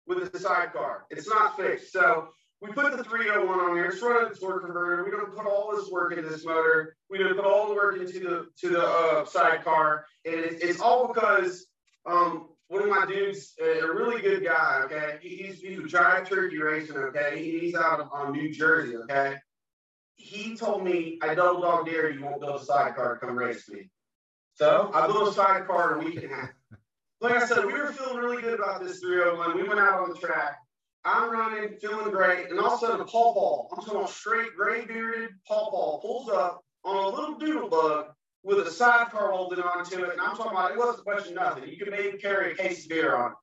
with 0.07 0.31
the 0.31 0.39
sidecar. 0.39 1.05
It's 1.09 1.29
not 1.29 1.55
fixed. 1.55 1.91
So 1.93 2.29
we 2.61 2.71
put 2.71 2.95
the 2.95 3.03
301 3.03 3.59
on 3.59 3.75
here. 3.75 3.85
It's 3.85 4.01
running 4.01 4.31
its 4.31 4.41
work 4.41 4.65
converter. 4.65 5.03
We 5.05 5.11
don't 5.11 5.35
put 5.35 5.45
all 5.45 5.75
this 5.75 5.89
work 5.89 6.11
into 6.11 6.27
this 6.27 6.45
motor. 6.45 6.95
We 7.09 7.19
don't 7.19 7.35
put 7.35 7.45
all 7.45 7.69
the 7.69 7.75
work 7.75 7.99
into 7.99 8.19
the 8.19 8.47
to 8.61 8.69
the 8.69 8.83
uh, 8.83 9.25
sidecar. 9.25 10.05
And 10.25 10.35
it, 10.35 10.61
it's 10.61 10.81
all 10.81 11.07
because 11.13 11.65
um, 12.05 12.49
one 12.67 12.81
of 12.81 12.89
my 12.89 13.05
dudes, 13.05 13.53
a 13.61 13.87
really 13.87 14.21
good 14.21 14.43
guy, 14.43 14.81
okay? 14.85 15.19
He's, 15.21 15.59
he's 15.59 15.79
a 15.79 15.83
drive 15.83 16.27
turkey 16.27 16.57
racing, 16.57 16.97
okay? 16.97 17.43
He's 17.43 17.75
out 17.75 17.99
of 17.99 18.09
um, 18.13 18.31
New 18.31 18.51
Jersey, 18.51 18.97
okay? 18.97 19.35
He 20.15 20.55
told 20.55 20.83
me, 20.83 21.19
I 21.21 21.35
double 21.35 21.61
dog 21.61 21.85
dare 21.85 22.09
you 22.09 22.23
won't 22.23 22.41
build 22.41 22.61
a 22.61 22.65
sidecar 22.65 23.15
to 23.15 23.25
come 23.25 23.37
race 23.37 23.67
me. 23.69 23.89
So 24.55 24.89
I 24.93 25.07
built 25.07 25.27
a 25.27 25.33
sidecar 25.33 25.99
in 25.99 26.01
a 26.01 26.07
week 26.07 26.23
and 26.23 26.31
a 26.31 26.35
half. 26.35 26.49
Like 27.21 27.33
I 27.33 27.45
said, 27.45 27.65
we 27.65 27.73
were 27.73 27.91
feeling 27.91 28.17
really 28.17 28.41
good 28.41 28.59
about 28.59 28.83
this 28.83 28.99
301. 28.99 29.55
We 29.55 29.67
went 29.67 29.79
out 29.79 30.01
on 30.01 30.09
the 30.09 30.15
track. 30.15 30.57
I'm 31.03 31.31
running, 31.31 31.77
feeling 31.77 32.11
great. 32.11 32.49
And 32.49 32.59
all 32.59 32.73
of 32.75 32.83
a 32.83 32.85
sudden, 32.85 33.05
Pop 33.05 33.35
Pop, 33.35 33.67
I'm 33.71 33.85
talking 33.85 34.07
straight 34.07 34.55
gray 34.55 34.85
bearded 34.85 35.31
Pop 35.47 35.71
Pop, 35.71 36.01
pulls 36.01 36.29
up 36.29 36.63
on 36.83 36.97
a 36.97 37.09
little 37.09 37.37
doodle 37.37 37.69
bug 37.69 38.07
with 38.43 38.65
a 38.67 38.71
sidecar 38.71 39.31
holding 39.31 39.59
onto 39.59 40.03
it. 40.03 40.11
And 40.11 40.21
I'm 40.21 40.35
talking 40.35 40.51
about 40.51 40.71
it 40.71 40.77
wasn't 40.77 41.07
a 41.07 41.11
much 41.11 41.27
of 41.27 41.33
nothing. 41.33 41.67
You 41.67 41.77
could 41.77 41.91
maybe 41.91 42.17
carry 42.17 42.51
a 42.51 42.55
case 42.55 42.83
of 42.83 42.89
beer 42.89 43.15
on 43.15 43.33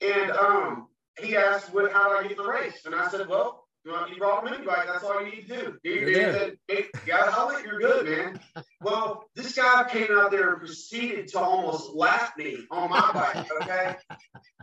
it. 0.00 0.14
And 0.14 0.30
um, 0.32 0.88
he 1.20 1.36
asked, 1.36 1.72
what, 1.72 1.92
how 1.92 2.08
do 2.08 2.24
I 2.24 2.28
get 2.28 2.36
the 2.36 2.46
race? 2.46 2.84
And 2.86 2.94
I 2.94 3.08
said, 3.08 3.28
well, 3.28 3.65
you 3.86 4.16
brought 4.18 4.46
him 4.46 4.54
in 4.54 4.64
bike. 4.64 4.86
That's 4.86 5.04
all 5.04 5.24
you 5.24 5.30
need 5.30 5.48
to 5.48 5.54
do. 5.54 5.78
Dude, 5.84 6.06
dude 6.06 6.16
said, 6.16 6.58
hey, 6.68 6.86
you 6.94 7.00
got 7.06 7.28
a 7.28 7.30
helmet, 7.30 7.64
you're 7.64 7.78
good, 7.78 8.06
man. 8.06 8.40
well, 8.80 9.28
this 9.34 9.54
guy 9.54 9.86
came 9.90 10.08
out 10.10 10.30
there 10.30 10.52
and 10.52 10.58
proceeded 10.58 11.28
to 11.28 11.38
almost 11.38 11.94
lap 11.94 12.36
me 12.36 12.66
on 12.70 12.90
my 12.90 13.12
bike, 13.12 13.46
okay? 13.62 13.96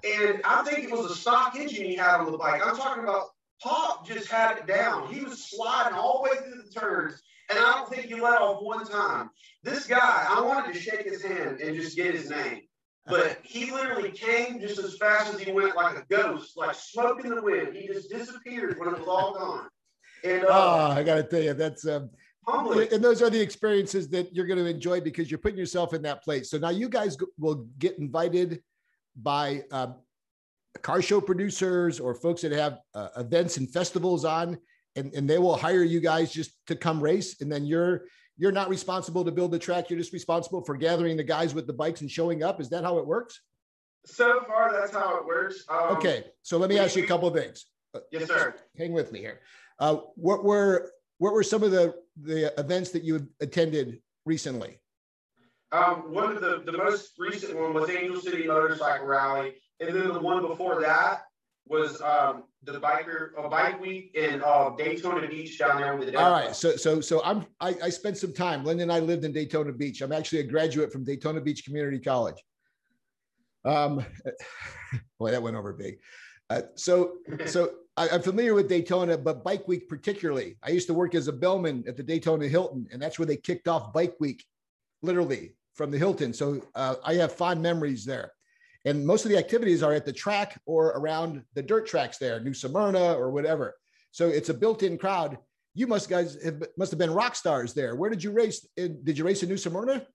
and 0.04 0.42
I 0.44 0.64
think 0.64 0.86
it 0.86 0.92
was 0.92 1.12
a 1.12 1.16
stock 1.16 1.56
engine 1.56 1.86
he 1.86 1.96
had 1.96 2.20
on 2.20 2.32
the 2.32 2.38
bike. 2.38 2.62
I'm 2.66 2.76
talking 2.76 3.04
about 3.04 3.28
Pop 3.62 4.06
just 4.06 4.30
had 4.30 4.58
it 4.58 4.68
down. 4.68 5.14
He 5.14 5.22
was 5.22 5.50
sliding 5.50 5.98
all 5.98 6.22
the 6.22 6.30
way 6.30 6.38
through 6.44 6.64
the 6.64 6.80
turns, 6.80 7.22
and 7.50 7.58
I 7.58 7.74
don't 7.74 7.90
think 7.90 8.08
he 8.08 8.16
let 8.16 8.42
off 8.42 8.62
one 8.62 8.86
time. 8.86 9.30
This 9.64 9.88
guy, 9.88 10.26
I 10.30 10.42
wanted 10.42 10.74
to 10.74 10.80
shake 10.80 11.04
his 11.04 11.24
hand 11.24 11.62
and 11.62 11.76
just 11.76 11.96
get 11.96 12.14
his 12.14 12.30
name. 12.30 12.64
But 13.06 13.40
he 13.44 13.70
literally 13.72 14.12
came 14.12 14.62
just 14.62 14.80
as 14.80 14.96
fast 14.98 15.34
as 15.34 15.42
he 15.42 15.52
went, 15.52 15.76
like 15.76 15.98
a 15.98 16.06
ghost, 16.10 16.56
like 16.56 16.74
smoke 16.76 17.26
in 17.26 17.36
the 17.36 17.42
wind. 17.42 17.76
He 17.76 17.88
just 17.88 18.10
disappeared 18.10 18.80
when 18.80 18.90
it 18.90 19.00
was 19.00 19.08
all 19.08 19.34
gone. 19.34 19.68
And 20.24 20.46
uh, 20.46 20.48
oh, 20.50 20.92
I 20.92 21.04
got 21.04 21.16
to 21.16 21.24
tell 21.24 21.42
you, 21.42 21.54
that's 21.54 21.86
um, 21.86 22.10
humbling. 22.48 22.88
And 22.94 23.04
those 23.04 23.22
are 23.22 23.30
the 23.30 23.42
experiences 23.42 24.08
that 24.10 24.34
you're 24.34 24.48
going 24.48 24.60
to 24.60 24.66
enjoy 24.66 25.02
because 25.02 25.30
you're 25.30 25.38
putting 25.38 25.58
yourself 25.58 25.94
in 25.94 26.02
that 26.04 26.24
place. 26.24 26.50
So 26.50 26.58
now 26.58 26.70
you 26.70 26.88
guys 26.88 27.18
will 27.38 27.68
get 27.78 28.00
invited 28.00 28.64
by 29.18 29.64
um, 29.72 29.96
car 30.82 31.02
show 31.02 31.20
producers 31.20 32.00
or 32.00 32.16
folks 32.16 32.42
that 32.44 32.54
have 32.54 32.80
uh, 32.96 33.10
events 33.18 33.58
and 33.58 33.70
festivals 33.70 34.24
on, 34.24 34.58
and, 34.96 35.14
and 35.14 35.30
they 35.30 35.40
will 35.40 35.58
hire 35.58 35.84
you 35.84 36.00
guys 36.00 36.32
just 36.32 36.52
to 36.68 36.76
come 36.76 37.02
race, 37.02 37.42
and 37.42 37.52
then 37.52 37.66
you're 37.66 38.06
you're 38.38 38.52
not 38.52 38.70
responsible 38.70 39.24
to 39.26 39.32
build 39.32 39.52
the 39.52 39.60
track. 39.60 39.90
You're 39.90 40.00
just 40.00 40.14
responsible 40.14 40.64
for 40.64 40.76
gathering 40.76 41.18
the 41.18 41.24
guys 41.24 41.54
with 41.54 41.68
the 41.68 41.74
bikes 41.74 42.02
and 42.02 42.10
showing 42.10 42.44
up. 42.44 42.60
Is 42.60 42.70
that 42.70 42.84
how 42.84 42.98
it 42.98 43.06
works? 43.06 43.42
So 44.06 44.42
far, 44.48 44.74
that's 44.74 44.92
how 44.92 45.18
it 45.18 45.26
works. 45.26 45.64
Um, 45.70 45.98
okay, 45.98 46.26
so 46.42 46.58
let 46.58 46.70
me 46.70 46.78
ask 46.78 46.96
you 46.96 47.04
a 47.04 47.08
couple 47.08 47.28
of 47.28 47.34
things. 47.34 47.66
Uh, 47.94 48.00
yes, 48.12 48.28
sir. 48.28 48.56
Hang 48.78 48.92
with 48.92 49.12
me 49.12 49.20
here. 49.20 49.40
Uh, 49.80 49.98
what 50.16 50.44
were 50.44 50.92
what 51.20 51.34
were 51.34 51.44
some 51.44 51.64
of 51.64 51.72
the 51.72 51.96
the 52.22 52.60
events 52.60 52.92
that 52.92 53.04
you 53.04 53.28
attended 53.40 54.02
recently? 54.26 54.80
Um, 55.72 56.14
one 56.14 56.36
of 56.36 56.42
the 56.42 56.64
the 56.66 56.78
most 56.78 57.14
recent 57.18 57.58
one 57.58 57.74
was 57.74 57.90
Angel 57.90 58.20
City 58.20 58.46
Motorcycle 58.46 59.08
Rally, 59.08 59.54
and 59.80 59.96
then 59.96 60.10
the 60.10 60.20
one 60.20 60.46
before 60.46 60.82
that 60.82 61.22
was 61.66 62.02
um, 62.02 62.44
the 62.66 62.80
biker 62.80 63.32
a 63.38 63.50
bike 63.50 63.80
week 63.82 64.12
in 64.16 64.42
uh, 64.44 64.72
Daytona 64.78 65.28
Beach 65.28 65.58
down 65.60 65.82
there 65.82 65.96
with 65.96 66.12
the. 66.12 66.20
All 66.20 66.32
right, 66.32 66.56
so 66.56 66.76
so 66.76 67.02
so 67.02 67.22
I'm 67.24 67.46
I, 67.60 67.76
I 67.84 67.90
spent 67.90 68.18
some 68.18 68.34
time. 68.34 68.64
Linda 68.64 68.84
and 68.84 68.92
I 68.92 69.00
lived 69.00 69.26
in 69.26 69.34
Daytona 69.34 69.72
Beach. 69.72 70.02
I'm 70.02 70.12
actually 70.12 70.40
a 70.40 70.44
graduate 70.44 70.92
from 70.92 71.04
Daytona 71.04 71.42
Beach 71.42 71.66
Community 71.66 72.00
College. 72.00 72.38
Um, 73.66 74.06
boy, 75.20 75.32
that 75.32 75.42
went 75.42 75.56
over 75.56 75.74
big. 75.74 76.00
Uh, 76.50 76.62
so 76.76 77.18
so 77.46 77.72
I, 77.98 78.08
am 78.10 78.22
familiar 78.22 78.54
with 78.54 78.70
Daytona, 78.70 79.18
but 79.18 79.44
Bike 79.44 79.68
Week 79.68 79.88
particularly. 79.90 80.58
I 80.64 80.72
used 80.72 80.88
to 80.88 80.94
work 80.94 81.16
as 81.16 81.28
a 81.28 81.34
bellman 81.34 81.84
at 81.88 81.98
the 81.98 82.04
Daytona 82.04 82.48
Hilton, 82.48 82.88
and 82.92 83.02
that's 83.02 83.20
where 83.20 83.26
they 83.26 83.38
kicked 83.38 83.68
off 83.68 83.94
Bike 83.94 84.16
Week, 84.20 84.44
literally 85.02 85.54
from 85.76 85.92
the 85.92 85.98
Hilton. 85.98 86.34
So 86.34 86.62
uh, 86.76 86.96
I 87.04 87.16
have 87.16 87.34
fond 87.34 87.62
memories 87.62 88.06
there. 88.06 88.32
And 88.86 89.06
most 89.06 89.24
of 89.26 89.32
the 89.32 89.38
activities 89.38 89.82
are 89.82 89.94
at 89.94 90.06
the 90.06 90.14
track 90.14 90.60
or 90.66 90.88
around 90.88 91.44
the 91.54 91.62
dirt 91.62 91.88
tracks 91.88 92.18
there, 92.18 92.40
New 92.40 92.54
Smyrna 92.54 93.14
or 93.14 93.32
whatever. 93.32 93.76
So 94.12 94.30
it's 94.30 94.50
a 94.50 94.54
built-in 94.54 94.98
crowd. 94.98 95.38
You 95.74 95.88
must 95.88 96.10
guys 96.10 96.38
have, 96.44 96.64
must 96.78 96.92
have 96.92 97.00
been 97.00 97.14
rock 97.14 97.36
stars 97.36 97.74
there. 97.74 97.96
Where 97.96 98.10
did 98.10 98.24
you 98.24 98.32
race? 98.32 98.68
Did 98.76 99.18
you 99.18 99.24
race 99.24 99.42
in 99.42 99.50
New 99.50 99.58
Smyrna? 99.58 100.06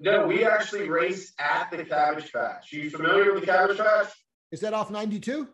No, 0.00 0.26
we 0.26 0.44
actually 0.44 0.88
race 0.88 1.32
at 1.38 1.70
the 1.70 1.84
Cabbage 1.84 2.32
Patch. 2.32 2.72
You 2.72 2.90
familiar 2.90 3.32
with 3.32 3.42
the 3.42 3.46
Cabbage 3.46 3.78
Patch? 3.78 4.12
Is 4.50 4.60
that 4.60 4.74
off 4.74 4.90
92? 4.90 5.48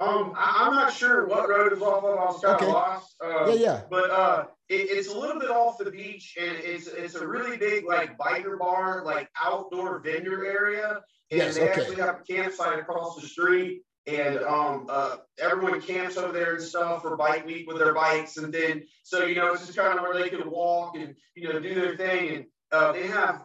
Um, 0.00 0.32
I, 0.36 0.66
am 0.66 0.74
not 0.74 0.92
sure 0.92 1.26
what 1.26 1.48
road 1.48 1.72
it's 1.72 1.82
off 1.82 2.04
of. 2.04 2.18
I 2.18 2.24
was 2.24 2.40
kind 2.40 2.56
of 2.56 2.62
okay. 2.62 2.72
lost. 2.72 3.14
Uh, 3.22 3.46
yeah, 3.48 3.54
yeah. 3.54 3.80
But 3.88 4.10
uh, 4.10 4.44
it, 4.68 4.88
it's 4.90 5.08
a 5.08 5.18
little 5.18 5.40
bit 5.40 5.50
off 5.50 5.78
the 5.78 5.90
beach, 5.90 6.36
and 6.40 6.56
it's 6.58 6.86
it's 6.88 7.14
a 7.14 7.26
really 7.26 7.56
big 7.56 7.84
like 7.84 8.18
biker 8.18 8.58
bar, 8.58 9.04
like 9.04 9.28
outdoor 9.40 10.00
vendor 10.00 10.44
area. 10.44 11.00
And 11.30 11.38
yes, 11.38 11.54
they 11.56 11.62
okay. 11.62 11.80
actually 11.80 11.96
have 11.96 12.20
a 12.20 12.32
campsite 12.32 12.78
across 12.78 13.16
the 13.20 13.26
street, 13.26 13.82
and 14.06 14.38
um, 14.38 14.86
uh, 14.88 15.16
everyone 15.38 15.80
camps 15.80 16.16
over 16.16 16.32
there 16.32 16.54
and 16.54 16.62
stuff 16.62 17.02
for 17.02 17.16
bike 17.16 17.46
week 17.46 17.66
with 17.66 17.78
their 17.78 17.94
bikes, 17.94 18.36
and 18.36 18.52
then 18.52 18.82
so 19.04 19.24
you 19.24 19.36
know 19.36 19.52
it's 19.52 19.66
just 19.66 19.78
kind 19.78 19.98
of 19.98 20.02
where 20.02 20.20
they 20.20 20.28
can 20.28 20.50
walk 20.50 20.96
and 20.96 21.14
you 21.34 21.48
know 21.48 21.60
do 21.60 21.74
their 21.74 21.96
thing, 21.96 22.34
and 22.34 22.44
uh, 22.72 22.92
they 22.92 23.06
have 23.06 23.42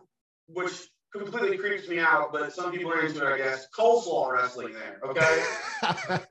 which 0.47 0.73
completely 1.11 1.57
creeps 1.57 1.87
me 1.87 1.99
out, 1.99 2.31
but 2.31 2.53
some 2.53 2.71
people 2.71 2.91
are 2.91 3.05
into 3.05 3.25
it, 3.25 3.33
I 3.33 3.37
guess. 3.37 3.67
Coleslaw 3.77 4.31
wrestling 4.31 4.73
there, 4.73 4.99
okay? 5.03 5.43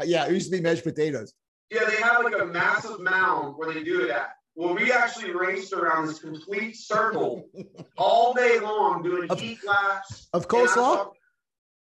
yeah, 0.05 0.27
it 0.27 0.33
used 0.33 0.51
to 0.51 0.57
be 0.57 0.63
mashed 0.63 0.85
potatoes. 0.85 1.33
Yeah, 1.71 1.85
they 1.85 1.97
have 1.97 2.25
like 2.25 2.41
a 2.41 2.47
massive 2.47 3.01
mound 3.01 3.57
where 3.57 3.73
they 3.73 3.83
do 3.83 4.03
it 4.05 4.11
at. 4.11 4.31
Well, 4.55 4.75
we 4.75 4.91
actually 4.91 5.33
raced 5.33 5.73
around 5.73 6.07
this 6.07 6.19
complete 6.19 6.77
circle 6.77 7.49
all 7.97 8.35
day 8.35 8.59
long 8.59 9.03
doing 9.03 9.31
of, 9.31 9.39
heat 9.39 9.59
laps. 9.65 10.29
Of 10.33 10.49
coleslaw? 10.49 11.11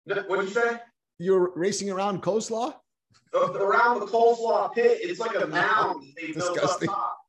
What 0.04 0.28
did 0.28 0.48
you 0.48 0.54
say? 0.54 0.80
You're 1.18 1.52
racing 1.54 1.90
around 1.90 2.22
coleslaw? 2.22 2.74
around 3.34 4.00
the 4.00 4.06
coleslaw 4.06 4.74
pit. 4.74 4.98
It's 5.00 5.18
like 5.18 5.34
a 5.34 5.44
oh, 5.44 5.46
mound 5.46 6.04
they 6.20 6.32
built 6.32 6.58
up 6.58 6.80
top 6.80 7.21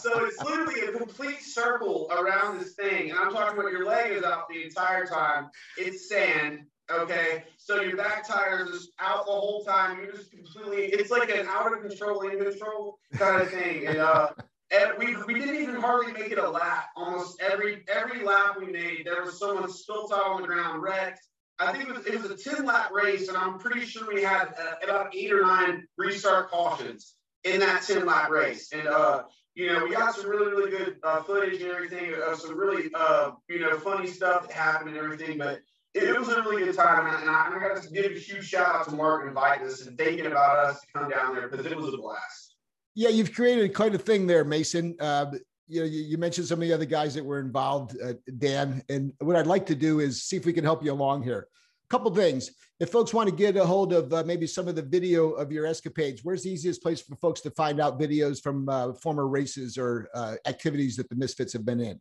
so 0.00 0.24
it's 0.24 0.42
literally 0.42 0.80
a 0.80 0.92
complete 0.92 1.42
circle 1.42 2.08
around 2.10 2.60
this 2.60 2.74
thing. 2.74 3.10
And 3.10 3.18
I'm 3.18 3.32
talking 3.32 3.58
about 3.58 3.72
your 3.72 3.84
leg 3.84 4.12
is 4.12 4.24
out 4.24 4.48
the 4.48 4.62
entire 4.62 5.06
time. 5.06 5.50
It's 5.76 6.08
sand. 6.08 6.60
Okay. 6.90 7.44
So 7.56 7.80
your 7.82 7.96
back 7.96 8.26
tires 8.26 8.68
is 8.70 8.90
out 8.98 9.26
the 9.26 9.32
whole 9.32 9.64
time. 9.64 9.98
You're 9.98 10.12
just 10.12 10.30
completely, 10.30 10.86
it's 10.86 11.10
like 11.10 11.30
an 11.30 11.46
out 11.46 11.72
of 11.72 11.80
control, 11.86 12.20
in 12.22 12.38
control 12.38 12.98
kind 13.12 13.42
of 13.42 13.50
thing. 13.50 13.86
And, 13.86 13.98
uh, 13.98 14.30
and 14.72 14.92
we, 14.98 15.16
we 15.24 15.34
didn't 15.34 15.56
even 15.56 15.76
hardly 15.76 16.12
make 16.12 16.30
it 16.30 16.38
a 16.38 16.48
lap. 16.48 16.86
Almost 16.96 17.40
every 17.40 17.84
every 17.88 18.24
lap 18.24 18.56
we 18.58 18.66
made, 18.66 19.02
there 19.04 19.22
was 19.24 19.38
someone 19.38 19.68
spilt 19.70 20.12
out 20.12 20.26
on 20.26 20.42
the 20.42 20.46
ground, 20.46 20.82
wrecked. 20.82 21.20
I 21.58 21.72
think 21.72 21.88
it 21.88 21.94
was, 21.94 22.06
it 22.06 22.22
was 22.22 22.30
a 22.30 22.36
10 22.36 22.64
lap 22.64 22.90
race, 22.90 23.28
and 23.28 23.36
I'm 23.36 23.58
pretty 23.58 23.84
sure 23.84 24.08
we 24.12 24.22
had 24.22 24.54
uh, 24.58 24.76
about 24.82 25.14
eight 25.14 25.32
or 25.32 25.42
nine 25.42 25.86
restart 25.98 26.50
cautions 26.50 27.14
in 27.44 27.60
that 27.60 27.82
10 27.82 28.06
lap 28.06 28.30
race. 28.30 28.72
And 28.72 28.88
uh, 28.88 29.24
you 29.54 29.72
know, 29.72 29.84
we 29.84 29.92
got 29.92 30.14
some 30.14 30.30
really, 30.30 30.50
really 30.50 30.70
good 30.70 30.96
uh, 31.02 31.22
footage 31.22 31.60
and 31.60 31.70
everything 31.70 32.14
some 32.36 32.56
really, 32.56 32.90
uh, 32.94 33.32
you 33.48 33.60
know, 33.60 33.78
funny 33.78 34.06
stuff 34.06 34.46
that 34.46 34.52
happened 34.52 34.90
and 34.90 34.98
everything. 34.98 35.38
But 35.38 35.60
it, 35.94 36.04
it 36.04 36.18
was 36.18 36.28
a 36.28 36.42
really 36.42 36.64
good 36.64 36.76
time. 36.76 37.06
And 37.06 37.28
I, 37.28 37.46
and 37.46 37.56
I 37.56 37.58
got 37.58 37.82
to 37.82 37.90
give 37.90 38.12
a 38.12 38.18
huge 38.18 38.48
shout 38.48 38.74
out 38.74 38.88
to 38.88 38.94
Mark 38.94 39.22
and 39.22 39.30
inviting 39.30 39.66
us 39.66 39.86
and 39.86 39.98
thinking 39.98 40.26
about 40.26 40.58
us 40.58 40.80
to 40.80 40.86
come 40.94 41.10
down 41.10 41.34
there 41.34 41.48
because 41.48 41.66
it 41.66 41.76
was 41.76 41.92
a 41.92 41.96
blast. 41.96 42.54
Yeah, 42.94 43.08
you've 43.08 43.32
created 43.32 43.74
quite 43.74 43.94
a 43.94 43.98
thing 43.98 44.26
there, 44.26 44.44
Mason. 44.44 44.96
Uh, 45.00 45.32
you 45.66 45.80
know, 45.80 45.86
you, 45.86 46.02
you, 46.02 46.18
mentioned 46.18 46.48
some 46.48 46.60
of 46.60 46.66
the 46.66 46.74
other 46.74 46.84
guys 46.84 47.14
that 47.14 47.24
were 47.24 47.38
involved, 47.38 47.96
uh, 48.02 48.14
Dan. 48.38 48.82
And 48.88 49.12
what 49.20 49.36
I'd 49.36 49.46
like 49.46 49.66
to 49.66 49.76
do 49.76 50.00
is 50.00 50.24
see 50.24 50.36
if 50.36 50.44
we 50.44 50.52
can 50.52 50.64
help 50.64 50.84
you 50.84 50.92
along 50.92 51.22
here 51.22 51.46
couple 51.90 52.14
things. 52.14 52.52
If 52.78 52.90
folks 52.90 53.12
want 53.12 53.28
to 53.28 53.34
get 53.34 53.56
a 53.56 53.66
hold 53.66 53.92
of 53.92 54.12
uh, 54.12 54.22
maybe 54.24 54.46
some 54.46 54.68
of 54.68 54.74
the 54.74 54.82
video 54.82 55.32
of 55.32 55.52
your 55.52 55.66
escapades, 55.66 56.24
where's 56.24 56.44
the 56.44 56.50
easiest 56.50 56.82
place 56.82 57.00
for 57.00 57.16
folks 57.16 57.40
to 57.42 57.50
find 57.50 57.80
out 57.80 58.00
videos 58.00 58.40
from 58.40 58.68
uh, 58.68 58.94
former 58.94 59.26
races 59.26 59.76
or 59.76 60.08
uh, 60.14 60.36
activities 60.46 60.96
that 60.96 61.08
the 61.10 61.16
Misfits 61.16 61.52
have 61.52 61.66
been 61.66 61.80
in? 61.80 62.00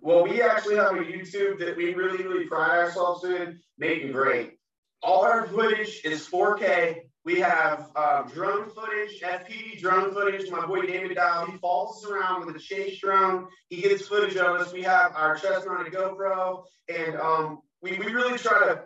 Well, 0.00 0.24
we 0.24 0.42
actually 0.42 0.76
have 0.76 0.92
a 0.92 1.04
YouTube 1.04 1.58
that 1.60 1.76
we 1.76 1.94
really, 1.94 2.22
really 2.22 2.46
pride 2.46 2.78
ourselves 2.78 3.24
in 3.24 3.58
making 3.78 4.12
great. 4.12 4.58
All 5.02 5.22
our 5.24 5.46
footage 5.48 6.00
is 6.04 6.28
4K. 6.28 7.00
We 7.24 7.38
have 7.40 7.90
um, 7.96 8.28
drone 8.32 8.68
footage, 8.70 9.20
FPV 9.20 9.80
drone 9.80 10.12
footage. 10.12 10.50
My 10.50 10.66
boy 10.66 10.82
David 10.82 11.16
Dow, 11.16 11.46
he 11.46 11.58
us 11.62 12.04
around 12.08 12.46
with 12.46 12.56
a 12.56 12.58
chase 12.58 13.00
drone. 13.00 13.46
He 13.68 13.80
gets 13.80 14.08
footage 14.08 14.36
of 14.36 14.60
us. 14.60 14.72
We 14.72 14.82
have 14.82 15.12
our 15.14 15.36
chest 15.36 15.66
mounted 15.68 15.92
GoPro, 15.92 16.64
and 16.88 17.16
um, 17.16 17.60
we, 17.80 17.92
we 17.98 18.06
really 18.06 18.38
try 18.38 18.58
to 18.66 18.82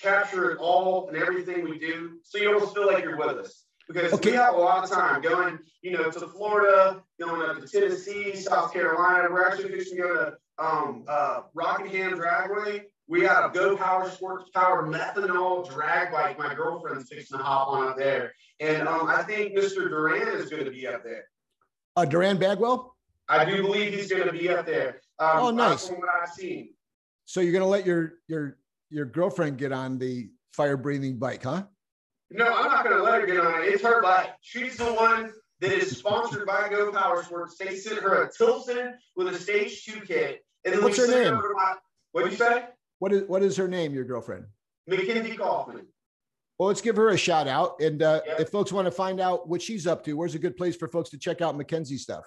capture 0.00 0.52
it 0.52 0.58
all 0.58 1.08
and 1.08 1.16
everything 1.16 1.64
we 1.64 1.78
do, 1.78 2.18
so 2.22 2.38
you 2.38 2.52
almost 2.52 2.74
feel 2.74 2.86
like 2.86 3.04
you're 3.04 3.18
with 3.18 3.38
us. 3.38 3.64
Because 3.88 4.12
okay. 4.12 4.32
we 4.32 4.36
have 4.36 4.54
a 4.54 4.58
lot 4.58 4.84
of 4.84 4.90
time 4.90 5.22
going, 5.22 5.58
you 5.80 5.92
know, 5.92 6.10
to 6.10 6.20
Florida, 6.28 7.02
going 7.18 7.48
up 7.48 7.60
to 7.60 7.66
Tennessee, 7.66 8.36
South 8.36 8.72
Carolina. 8.72 9.28
We're 9.30 9.48
actually 9.48 9.70
fixing 9.70 9.96
to 9.96 10.02
go 10.02 10.14
to 10.14 10.36
um, 10.58 11.04
uh, 11.08 11.40
Rockingham 11.54 12.18
Dragway. 12.18 12.82
We 13.06 13.22
got 13.22 13.48
a 13.48 13.58
Go 13.58 13.76
Power 13.76 14.10
Sports 14.10 14.50
Power 14.54 14.86
methanol 14.86 15.68
drag 15.70 16.12
bike. 16.12 16.38
My 16.38 16.54
girlfriend's 16.54 17.08
fixing 17.08 17.38
to 17.38 17.44
hop 17.44 17.68
on 17.68 17.88
up 17.88 17.96
there, 17.96 18.32
and 18.60 18.86
um, 18.86 19.06
I 19.06 19.22
think 19.22 19.56
Mr. 19.56 19.88
Duran 19.88 20.28
is 20.28 20.50
going 20.50 20.66
to 20.66 20.70
be 20.70 20.86
up 20.86 21.02
there. 21.02 21.24
Uh, 21.96 22.04
Duran 22.04 22.36
Bagwell. 22.36 22.94
I 23.30 23.44
do 23.44 23.62
believe 23.62 23.94
he's 23.94 24.10
going 24.10 24.26
to 24.26 24.32
be 24.32 24.50
up 24.50 24.66
there. 24.66 25.00
Um, 25.18 25.38
oh, 25.38 25.50
nice. 25.50 25.88
From 25.88 25.98
what 25.98 26.08
I've 26.22 26.30
seen. 26.30 26.74
So 27.24 27.40
you're 27.40 27.52
going 27.52 27.64
to 27.64 27.68
let 27.68 27.86
your 27.86 28.14
your 28.26 28.58
your 28.90 29.06
girlfriend 29.06 29.58
get 29.58 29.72
on 29.72 29.98
the 29.98 30.30
fire 30.52 30.76
breathing 30.76 31.18
bike, 31.18 31.42
huh? 31.42 31.64
No, 32.30 32.46
I'm 32.46 32.70
not 32.70 32.84
going 32.84 32.96
to 32.96 33.02
let 33.02 33.20
her 33.20 33.26
get 33.26 33.40
on 33.40 33.62
it. 33.62 33.66
It's 33.66 33.82
her 33.82 34.02
bike. 34.02 34.30
She's 34.40 34.76
the 34.76 34.92
one 34.92 35.32
that 35.60 35.72
is 35.72 35.96
sponsored 35.96 36.46
by 36.46 36.68
Go 36.68 36.92
Power 36.92 37.22
Sports. 37.22 37.56
They 37.58 37.76
sent 37.76 38.00
her 38.00 38.24
a 38.24 38.30
Tilson 38.30 38.94
with 39.16 39.28
a 39.28 39.38
stage 39.38 39.84
two 39.84 40.00
kit. 40.00 40.44
And 40.64 40.74
then 40.74 40.82
What's 40.82 40.98
her 40.98 41.06
name? 41.06 41.34
Her 41.34 41.54
my, 41.54 41.74
what 42.12 42.24
did 42.24 42.32
you 42.32 42.38
say? 42.38 42.64
What 42.98 43.12
is 43.12 43.28
what 43.28 43.42
is 43.42 43.56
her 43.56 43.68
name? 43.68 43.94
Your 43.94 44.04
girlfriend? 44.04 44.44
Mackenzie 44.86 45.36
Kaufman. 45.36 45.86
Well, 46.58 46.68
let's 46.68 46.80
give 46.80 46.96
her 46.96 47.10
a 47.10 47.16
shout 47.16 47.46
out. 47.46 47.80
And 47.80 48.02
uh, 48.02 48.20
yep. 48.26 48.40
if 48.40 48.48
folks 48.50 48.72
want 48.72 48.86
to 48.86 48.90
find 48.90 49.20
out 49.20 49.48
what 49.48 49.62
she's 49.62 49.86
up 49.86 50.04
to, 50.04 50.14
where's 50.14 50.34
a 50.34 50.38
good 50.38 50.56
place 50.56 50.74
for 50.74 50.88
folks 50.88 51.10
to 51.10 51.18
check 51.18 51.40
out 51.40 51.56
Mackenzie 51.56 51.98
stuff? 51.98 52.24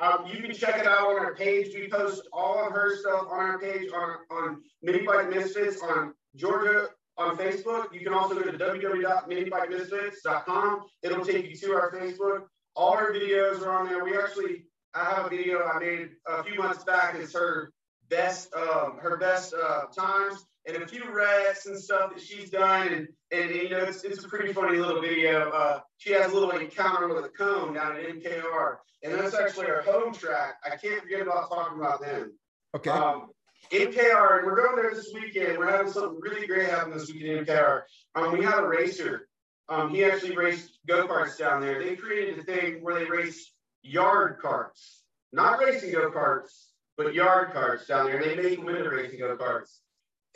Um, 0.00 0.24
you 0.32 0.40
can 0.42 0.54
check 0.54 0.78
it 0.78 0.86
out 0.86 1.08
on 1.08 1.18
our 1.18 1.34
page. 1.34 1.74
We 1.74 1.90
post 1.90 2.22
all 2.32 2.66
of 2.66 2.72
her 2.72 2.96
stuff 2.96 3.26
on 3.30 3.38
our 3.38 3.58
page 3.58 3.90
on, 3.94 4.16
on 4.30 4.62
Mini 4.82 5.04
Bike 5.04 5.28
Misfits 5.28 5.82
on 5.82 6.14
Georgia 6.36 6.86
on 7.18 7.36
Facebook. 7.36 7.92
You 7.92 8.00
can 8.00 8.14
also 8.14 8.34
go 8.34 8.42
to 8.42 8.52
www.minibikemisfits.com. 8.52 10.86
It'll 11.02 11.22
take 11.24 11.50
you 11.50 11.56
to 11.56 11.74
our 11.74 11.92
Facebook. 11.92 12.44
All 12.74 12.94
our 12.94 13.12
videos 13.12 13.60
are 13.60 13.78
on 13.78 13.88
there. 13.88 14.02
We 14.02 14.16
actually, 14.16 14.64
I 14.94 15.04
have 15.04 15.26
a 15.26 15.28
video 15.28 15.62
I 15.62 15.78
made 15.78 16.12
a 16.26 16.42
few 16.44 16.58
months 16.58 16.82
back. 16.84 17.16
It's 17.16 17.34
her 17.34 17.70
best, 18.08 18.54
um, 18.54 18.96
her 19.02 19.18
best 19.18 19.52
uh, 19.52 19.82
times 19.94 20.46
and 20.66 20.82
a 20.82 20.86
few 20.86 21.10
wrecks 21.12 21.66
and 21.66 21.78
stuff 21.78 22.12
that 22.14 22.22
she's 22.22 22.50
done. 22.50 22.88
And, 22.88 23.08
and, 23.32 23.50
you 23.50 23.70
know, 23.70 23.78
it's, 23.78 24.04
it's 24.04 24.24
a 24.24 24.28
pretty 24.28 24.52
funny 24.52 24.78
little 24.78 25.00
video. 25.00 25.50
Uh, 25.50 25.80
she 25.98 26.12
has 26.12 26.30
a 26.30 26.34
little 26.34 26.50
encounter 26.50 27.08
with 27.08 27.24
a 27.24 27.28
cone 27.28 27.74
down 27.74 27.96
at 27.96 28.02
MKR. 28.02 28.76
And 29.02 29.14
that's 29.14 29.34
actually 29.34 29.66
our 29.66 29.82
home 29.82 30.12
track. 30.12 30.56
I 30.64 30.76
can't 30.76 31.02
forget 31.02 31.22
about 31.22 31.48
talking 31.48 31.78
about 31.78 32.02
them. 32.02 32.32
Okay. 32.76 32.90
Um, 32.90 33.30
MKR, 33.72 34.38
and 34.38 34.46
we're 34.46 34.56
going 34.56 34.76
there 34.76 34.94
this 34.94 35.10
weekend. 35.14 35.58
We're 35.58 35.70
having 35.70 35.92
something 35.92 36.18
really 36.20 36.46
great 36.46 36.68
happen 36.68 36.92
this 36.92 37.10
weekend 37.10 37.38
in 37.38 37.44
MKR. 37.44 37.82
Um, 38.14 38.32
we 38.32 38.44
have 38.44 38.58
a 38.58 38.68
racer. 38.68 39.28
Um, 39.68 39.90
he 39.90 40.04
actually 40.04 40.36
raced 40.36 40.78
go 40.86 41.06
karts 41.06 41.38
down 41.38 41.60
there. 41.60 41.82
They 41.82 41.94
created 41.94 42.38
a 42.40 42.42
thing 42.42 42.82
where 42.82 42.98
they 42.98 43.08
race 43.08 43.52
yard 43.82 44.38
carts, 44.42 45.04
not 45.32 45.60
racing 45.60 45.92
go 45.92 46.10
karts, 46.10 46.70
but 46.96 47.14
yard 47.14 47.52
carts 47.52 47.86
down 47.86 48.06
there. 48.06 48.20
They 48.20 48.34
make 48.34 48.64
winter 48.64 48.90
racing 48.90 49.20
go 49.20 49.36
karts, 49.36 49.78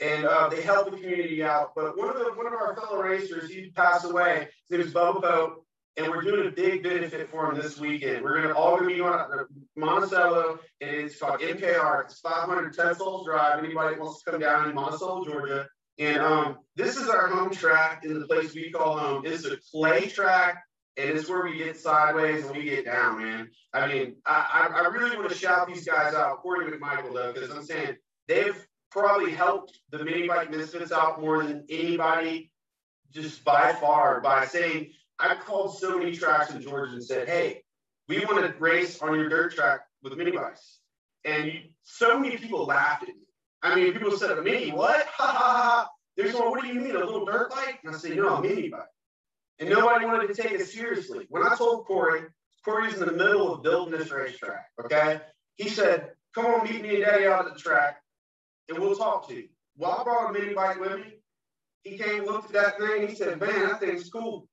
and 0.00 0.24
uh, 0.24 0.48
they 0.48 0.62
help 0.62 0.90
the 0.90 0.96
community 0.96 1.42
out. 1.42 1.72
But 1.74 1.96
one 1.96 2.08
of 2.08 2.16
the 2.16 2.32
one 2.34 2.46
of 2.46 2.54
our 2.54 2.74
fellow 2.76 3.00
racers, 3.00 3.50
he 3.50 3.70
passed 3.70 4.04
away. 4.04 4.48
His 4.68 4.78
name 4.78 4.86
is 4.86 4.94
Bubba 4.94 5.54
and 5.96 6.08
we're 6.08 6.22
doing 6.22 6.48
a 6.48 6.50
big 6.50 6.82
benefit 6.82 7.30
for 7.30 7.50
him 7.50 7.60
this 7.60 7.78
weekend. 7.78 8.24
We're 8.24 8.40
gonna 8.42 8.54
all 8.54 8.76
gonna 8.76 8.88
be 8.88 9.00
on 9.00 9.46
Monticello, 9.76 10.58
and 10.80 10.90
it's 10.90 11.18
called 11.18 11.40
MKR. 11.40 12.04
It's 12.04 12.18
500 12.20 12.74
Tesla 12.74 13.24
Drive. 13.24 13.62
Anybody 13.62 13.98
wants 13.98 14.22
to 14.22 14.30
come 14.30 14.40
down 14.40 14.68
in 14.68 14.74
Monticello, 14.74 15.24
Georgia, 15.24 15.68
and 15.98 16.18
um, 16.18 16.58
this 16.74 16.96
is 16.96 17.08
our 17.08 17.28
home 17.28 17.50
track 17.50 18.04
in 18.04 18.18
the 18.18 18.26
place 18.26 18.54
we 18.54 18.70
call 18.72 18.98
home. 18.98 19.24
It's 19.24 19.44
a 19.44 19.56
clay 19.70 20.08
track, 20.08 20.64
and 20.96 21.10
it's 21.10 21.28
where 21.28 21.44
we 21.44 21.58
get 21.58 21.78
sideways 21.78 22.44
and 22.44 22.56
we 22.56 22.64
get 22.64 22.84
down, 22.84 23.22
man. 23.22 23.48
I 23.72 23.86
mean, 23.86 24.16
I, 24.26 24.68
I 24.74 24.86
really 24.88 25.16
want 25.16 25.30
to 25.30 25.36
shout 25.36 25.68
these 25.68 25.86
guys 25.86 26.14
out, 26.14 26.38
Corey 26.38 26.70
McMichael, 26.70 27.14
though, 27.14 27.32
because 27.32 27.50
I'm 27.50 27.64
saying 27.64 27.96
they've 28.26 28.66
probably 28.94 29.32
helped 29.32 29.80
the 29.90 30.04
mini 30.04 30.28
bike 30.28 30.52
misfits 30.52 30.92
out 30.92 31.20
more 31.20 31.42
than 31.42 31.64
anybody 31.68 32.52
just 33.12 33.44
by 33.44 33.72
far 33.72 34.20
by 34.20 34.46
saying 34.46 34.92
I 35.18 35.34
called 35.34 35.76
so 35.76 35.98
many 35.98 36.16
tracks 36.16 36.52
in 36.52 36.62
Georgia 36.62 36.92
and 36.92 37.02
said, 37.02 37.28
hey, 37.28 37.62
we 38.08 38.24
want 38.24 38.46
to 38.46 38.54
race 38.60 39.02
on 39.02 39.18
your 39.18 39.28
dirt 39.28 39.54
track 39.54 39.80
with 40.02 40.16
mini 40.16 40.30
bikes. 40.30 40.78
And 41.24 41.52
so 41.82 42.20
many 42.20 42.36
people 42.36 42.66
laughed 42.66 43.02
at 43.02 43.08
me. 43.08 43.22
I 43.62 43.74
mean, 43.74 43.92
people 43.92 44.16
said 44.16 44.30
a 44.30 44.42
mini, 44.42 44.70
what? 44.70 45.06
Ha 45.16 45.26
ha 45.26 45.38
ha. 45.38 45.88
They're 46.16 46.30
going, 46.30 46.50
what 46.50 46.62
do 46.62 46.68
you 46.68 46.74
mean, 46.74 46.94
a 46.94 47.00
little 47.00 47.24
dirt 47.24 47.50
bike? 47.50 47.80
And 47.82 47.92
I 47.92 47.98
said, 47.98 48.16
no, 48.16 48.36
a 48.36 48.42
mini 48.42 48.68
bike. 48.68 48.82
And 49.58 49.70
nobody 49.70 50.04
wanted 50.04 50.32
to 50.32 50.40
take 50.40 50.52
it 50.52 50.66
seriously. 50.68 51.26
When 51.28 51.44
I 51.44 51.56
told 51.56 51.86
Corey, 51.86 52.22
Corey's 52.64 52.94
in 52.94 53.06
the 53.06 53.12
middle 53.12 53.54
of 53.54 53.64
building 53.64 53.98
this 53.98 54.12
racetrack, 54.12 54.66
okay? 54.84 55.20
He 55.56 55.68
said, 55.68 56.10
come 56.32 56.46
on, 56.46 56.64
meet 56.64 56.82
me 56.82 56.96
and 56.96 57.04
daddy 57.04 57.26
out 57.26 57.46
at 57.46 57.54
the 57.54 57.58
track 57.58 57.96
and 58.68 58.78
we'll 58.78 58.96
talk 58.96 59.28
to 59.28 59.34
you. 59.34 59.48
Well, 59.76 59.96
I 59.98 60.04
brought 60.04 60.30
a 60.30 60.32
mini 60.32 60.54
bike 60.54 60.80
with 60.80 60.96
me. 60.96 61.18
He 61.82 61.98
came, 61.98 62.24
looked 62.24 62.54
at 62.54 62.78
that 62.78 62.78
thing, 62.78 63.08
he 63.08 63.14
said, 63.14 63.40
man, 63.40 63.68
that 63.68 63.80
thing's 63.80 64.08
cool. 64.08 64.48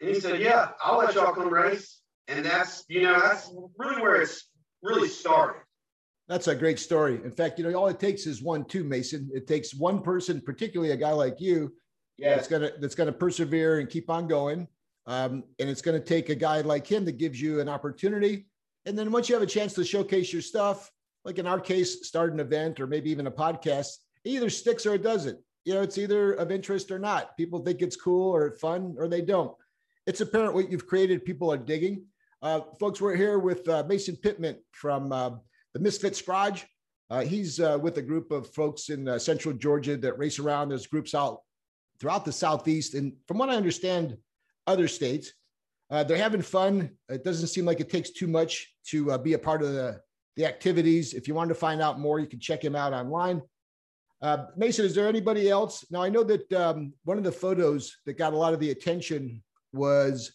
And 0.00 0.10
he 0.10 0.20
said, 0.20 0.40
yeah, 0.40 0.70
I'll 0.82 0.98
let 0.98 1.14
y'all 1.14 1.32
come 1.32 1.52
race. 1.52 2.00
And 2.28 2.44
that's, 2.44 2.84
you 2.88 3.02
know, 3.02 3.18
that's 3.18 3.50
really 3.78 4.00
where 4.00 4.20
it's 4.20 4.48
really 4.82 5.08
started. 5.08 5.62
That's 6.28 6.46
a 6.46 6.54
great 6.54 6.78
story. 6.78 7.20
In 7.24 7.30
fact, 7.30 7.58
you 7.58 7.64
know, 7.64 7.74
all 7.74 7.88
it 7.88 7.98
takes 7.98 8.26
is 8.26 8.42
one, 8.42 8.66
two, 8.66 8.84
Mason. 8.84 9.30
It 9.32 9.48
takes 9.48 9.74
one 9.74 10.02
person, 10.02 10.42
particularly 10.42 10.92
a 10.92 10.96
guy 10.96 11.12
like 11.12 11.40
you, 11.40 11.72
yeah. 12.18 12.34
that's 12.34 12.48
gonna 12.48 12.70
that's 12.80 12.94
gonna 12.94 13.12
persevere 13.12 13.80
and 13.80 13.88
keep 13.88 14.10
on 14.10 14.28
going. 14.28 14.68
Um, 15.06 15.44
and 15.58 15.70
it's 15.70 15.80
gonna 15.80 16.00
take 16.00 16.28
a 16.28 16.34
guy 16.34 16.60
like 16.60 16.86
him 16.86 17.06
that 17.06 17.16
gives 17.16 17.40
you 17.40 17.60
an 17.60 17.68
opportunity. 17.68 18.46
And 18.84 18.96
then 18.96 19.10
once 19.10 19.30
you 19.30 19.34
have 19.36 19.42
a 19.42 19.46
chance 19.46 19.72
to 19.74 19.84
showcase 19.84 20.30
your 20.30 20.42
stuff, 20.42 20.90
like 21.24 21.38
in 21.38 21.46
our 21.46 21.60
case, 21.60 22.06
start 22.06 22.32
an 22.32 22.40
event 22.40 22.80
or 22.80 22.86
maybe 22.86 23.10
even 23.10 23.26
a 23.26 23.30
podcast, 23.30 23.96
it 24.24 24.30
either 24.30 24.50
sticks 24.50 24.86
or 24.86 24.94
it 24.94 25.02
doesn't. 25.02 25.38
You 25.64 25.74
know, 25.74 25.82
it's 25.82 25.98
either 25.98 26.32
of 26.32 26.50
interest 26.50 26.90
or 26.90 26.98
not. 26.98 27.36
People 27.36 27.60
think 27.60 27.82
it's 27.82 27.96
cool 27.96 28.34
or 28.34 28.52
fun 28.52 28.94
or 28.98 29.08
they 29.08 29.20
don't. 29.20 29.54
It's 30.06 30.20
apparent 30.20 30.54
what 30.54 30.70
you've 30.70 30.86
created, 30.86 31.24
people 31.24 31.52
are 31.52 31.58
digging. 31.58 32.06
Uh, 32.40 32.60
folks, 32.78 33.00
we're 33.00 33.16
here 33.16 33.38
with 33.38 33.68
uh, 33.68 33.84
Mason 33.88 34.16
Pittman 34.16 34.56
from 34.72 35.12
uh, 35.12 35.30
the 35.74 35.80
Misfits 35.80 36.22
Garage. 36.22 36.62
Uh, 37.10 37.20
he's 37.20 37.58
uh, 37.58 37.78
with 37.80 37.98
a 37.98 38.02
group 38.02 38.30
of 38.30 38.48
folks 38.54 38.90
in 38.90 39.08
uh, 39.08 39.18
central 39.18 39.54
Georgia 39.54 39.96
that 39.96 40.18
race 40.18 40.38
around. 40.38 40.68
There's 40.68 40.86
groups 40.86 41.14
out 41.14 41.40
throughout 42.00 42.24
the 42.24 42.32
Southeast. 42.32 42.94
And 42.94 43.12
from 43.26 43.38
what 43.38 43.48
I 43.48 43.56
understand, 43.56 44.16
other 44.66 44.88
states, 44.88 45.32
uh, 45.90 46.04
they're 46.04 46.18
having 46.18 46.42
fun. 46.42 46.90
It 47.08 47.24
doesn't 47.24 47.48
seem 47.48 47.64
like 47.64 47.80
it 47.80 47.90
takes 47.90 48.10
too 48.10 48.26
much 48.26 48.74
to 48.88 49.12
uh, 49.12 49.18
be 49.18 49.32
a 49.32 49.38
part 49.38 49.62
of 49.62 49.72
the, 49.72 50.00
the 50.38 50.46
activities. 50.46 51.12
If 51.12 51.28
you 51.28 51.34
want 51.34 51.48
to 51.48 51.54
find 51.54 51.82
out 51.82 51.98
more, 51.98 52.20
you 52.20 52.26
can 52.26 52.38
check 52.38 52.64
him 52.64 52.76
out 52.76 52.92
online. 52.94 53.42
Uh, 54.22 54.46
Mason, 54.56 54.86
is 54.86 54.94
there 54.94 55.08
anybody 55.08 55.50
else? 55.50 55.84
Now, 55.90 56.02
I 56.02 56.08
know 56.08 56.22
that 56.24 56.50
um, 56.52 56.94
one 57.04 57.18
of 57.18 57.24
the 57.24 57.32
photos 57.32 57.98
that 58.06 58.16
got 58.16 58.32
a 58.32 58.36
lot 58.36 58.54
of 58.54 58.60
the 58.60 58.70
attention 58.70 59.42
was 59.72 60.32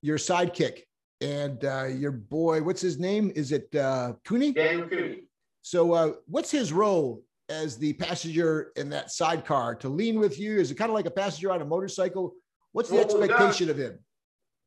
your 0.00 0.16
sidekick 0.16 0.82
and 1.20 1.64
uh, 1.64 1.86
your 1.86 2.12
boy, 2.12 2.62
what's 2.62 2.80
his 2.80 2.98
name? 2.98 3.32
Is 3.34 3.50
it 3.50 3.74
uh, 3.74 4.12
Cooney? 4.24 4.52
Daniel 4.52 4.88
Cooney. 4.88 5.22
So, 5.62 5.92
uh, 5.92 6.12
what's 6.26 6.50
his 6.50 6.72
role 6.72 7.24
as 7.48 7.78
the 7.78 7.94
passenger 7.94 8.70
in 8.76 8.88
that 8.90 9.10
sidecar 9.10 9.74
to 9.76 9.88
lean 9.88 10.20
with 10.20 10.38
you? 10.38 10.58
Is 10.58 10.70
it 10.70 10.76
kind 10.76 10.90
of 10.90 10.94
like 10.94 11.06
a 11.06 11.10
passenger 11.10 11.50
on 11.50 11.60
a 11.62 11.64
motorcycle? 11.64 12.34
What's 12.72 12.90
the 12.90 12.96
well, 12.96 13.04
expectation 13.04 13.70
of 13.70 13.76
him? 13.76 13.98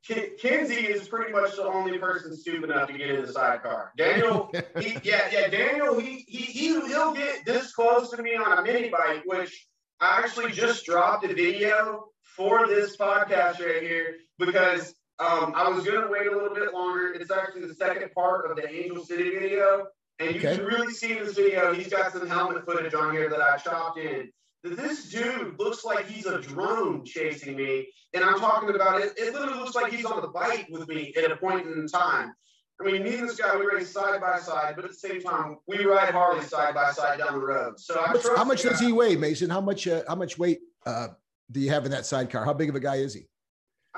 Kenzie 0.08 0.88
is 0.88 1.08
pretty 1.08 1.32
much 1.32 1.56
the 1.56 1.64
only 1.64 1.98
person 1.98 2.36
stupid 2.36 2.70
enough 2.70 2.88
to 2.88 2.98
get 2.98 3.12
in 3.12 3.22
the 3.22 3.32
sidecar. 3.32 3.92
Daniel, 3.98 4.52
he, 4.80 4.98
yeah, 5.04 5.30
yeah, 5.32 5.48
Daniel, 5.50 6.00
he, 6.00 6.26
he, 6.28 6.44
he, 6.44 6.88
he'll 6.88 7.14
get 7.14 7.46
this 7.46 7.74
close 7.74 8.10
to 8.12 8.22
me 8.22 8.36
on 8.36 8.58
a 8.58 8.62
mini 8.64 8.90
bike, 8.90 9.24
which 9.26 9.68
I 10.00 10.22
actually 10.24 10.52
just 10.52 10.86
dropped 10.86 11.26
a 11.26 11.34
video 11.34 12.06
for 12.22 12.68
this 12.68 12.96
podcast 12.96 13.60
right 13.60 13.84
here 13.84 14.16
because 14.38 14.96
um, 15.20 15.54
I 15.56 15.68
was 15.70 15.84
going 15.84 16.02
to 16.02 16.08
wait 16.08 16.28
a 16.28 16.32
little 16.32 16.56
bit 16.56 16.74
longer. 16.74 17.14
It's 17.14 17.32
actually 17.32 17.68
the 17.68 17.76
second 17.76 18.12
part 18.14 18.50
of 18.50 18.56
the 18.56 18.70
Angel 18.70 19.04
City 19.04 19.30
video. 19.32 19.88
And 20.20 20.36
you 20.36 20.40
okay. 20.40 20.56
can 20.56 20.66
really 20.66 20.94
see 20.94 21.18
in 21.18 21.24
this 21.24 21.36
video, 21.36 21.74
he's 21.74 21.90
got 21.90 22.12
some 22.12 22.28
helmet 22.28 22.66
footage 22.66 22.94
on 22.94 23.14
here 23.14 23.30
that 23.30 23.42
I 23.42 23.58
chopped 23.58 24.00
in. 24.00 24.32
This 24.64 25.10
dude 25.10 25.58
looks 25.58 25.86
like 25.86 26.08
he's 26.08 26.26
a 26.26 26.40
drone 26.40 27.06
chasing 27.06 27.56
me. 27.56 27.88
And 28.14 28.24
I'm 28.24 28.40
talking 28.40 28.74
about 28.76 29.02
it. 29.02 29.14
It 29.18 29.34
literally 29.34 29.58
looks 29.58 29.76
like 29.76 29.94
he's 29.94 30.06
on 30.06 30.22
the 30.22 30.28
bike 30.28 30.68
with 30.70 30.88
me 30.88 31.14
at 31.18 31.32
a 31.32 31.38
point 31.38 31.66
in 31.66 31.88
time. 31.88 32.34
I 32.82 32.86
mean, 32.86 33.04
me 33.04 33.16
and 33.16 33.28
this 33.28 33.38
guy, 33.38 33.56
we 33.58 33.66
race 33.66 33.92
side 33.92 34.22
by 34.22 34.40
side, 34.40 34.76
but 34.76 34.86
at 34.86 34.92
the 34.92 34.98
same 34.98 35.22
time, 35.22 35.58
we 35.68 35.84
ride 35.84 36.14
Harley 36.14 36.44
side 36.46 36.74
by 36.74 36.92
side 36.92 37.20
down 37.20 37.34
the 37.34 37.46
road. 37.46 37.78
So 37.78 38.02
how 38.02 38.14
much, 38.14 38.24
how 38.38 38.44
much 38.46 38.62
does 38.64 38.80
he 38.80 38.94
weigh, 38.94 39.18
Mason? 39.18 39.50
How 39.50 39.60
much, 39.60 39.86
uh, 39.86 40.04
how 40.08 40.16
much 40.16 40.38
weight 40.38 40.60
uh, 40.86 41.10
do 41.52 41.60
you 41.60 41.70
have 41.72 41.86
in 41.86 41.92
that 41.92 42.06
sidecar? 42.06 42.46
How 42.46 42.54
big 42.54 42.70
of 42.70 42.76
a 42.76 42.80
guy 42.80 42.96
is 42.96 43.14
he? 43.14 43.28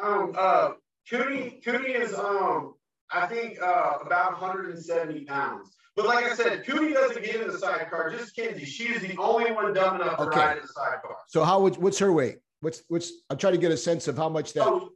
Um, 0.02 0.34
uh, 0.36 0.72
Cooney, 1.10 1.62
Cooney 1.64 1.92
is 1.92 2.16
um, 2.16 2.74
I 3.12 3.28
think 3.28 3.62
uh, 3.62 3.98
about 4.04 4.32
170 4.42 5.26
pounds. 5.26 5.76
But 6.02 6.16
like 6.16 6.26
I 6.26 6.36
said, 6.36 6.66
Cooney 6.66 6.94
doesn't 6.94 7.24
get 7.24 7.36
in 7.36 7.48
the 7.48 7.58
sidecar. 7.58 8.10
Just 8.12 8.36
Kenzie. 8.36 8.66
She 8.66 8.86
is 8.86 9.02
the 9.02 9.16
only 9.18 9.52
one 9.52 9.74
dumb 9.74 10.02
enough 10.02 10.18
to 10.18 10.24
okay. 10.24 10.40
ride 10.40 10.58
in 10.58 10.64
the 10.64 10.68
sidecar. 10.68 11.16
So 11.28 11.44
how 11.44 11.62
would 11.62 11.78
what's 11.78 12.00
her 12.00 12.12
weight? 12.12 12.40
What's 12.62 12.84
what's? 12.88 13.12
I'm 13.30 13.38
trying 13.38 13.54
to 13.54 13.60
get 13.60 13.72
a 13.72 13.78
sense 13.78 14.08
of 14.08 14.18
how 14.18 14.30
much 14.30 14.54
that. 14.54 14.66
Oh, 14.66 14.90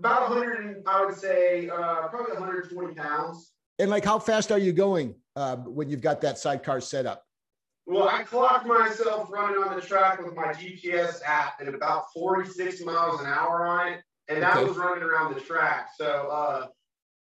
about 0.00 0.30
100. 0.30 0.82
I 0.86 1.04
would 1.04 1.16
say 1.16 1.68
uh, 1.68 2.08
probably 2.08 2.32
120 2.32 2.94
pounds. 2.94 3.52
And 3.78 3.90
like, 3.90 4.04
how 4.04 4.18
fast 4.18 4.50
are 4.50 4.58
you 4.58 4.72
going 4.72 5.14
uh, 5.36 5.56
when 5.56 5.88
you've 5.88 6.02
got 6.02 6.20
that 6.22 6.38
sidecar 6.38 6.80
set 6.80 7.06
up? 7.06 7.22
Well, 7.86 8.08
I 8.08 8.24
clocked 8.24 8.66
myself 8.66 9.30
running 9.30 9.62
on 9.62 9.76
the 9.76 9.80
track 9.80 10.22
with 10.22 10.34
my 10.34 10.52
GPS 10.52 11.20
app 11.24 11.60
at 11.60 11.72
about 11.72 12.04
46 12.12 12.84
miles 12.84 13.20
an 13.20 13.26
hour 13.26 13.66
on 13.66 13.92
it 13.92 14.00
and 14.28 14.42
that 14.42 14.56
okay. 14.56 14.68
was 14.68 14.76
running 14.76 15.02
around 15.02 15.34
the 15.34 15.40
track. 15.40 15.88
So 15.96 16.28
uh, 16.30 16.66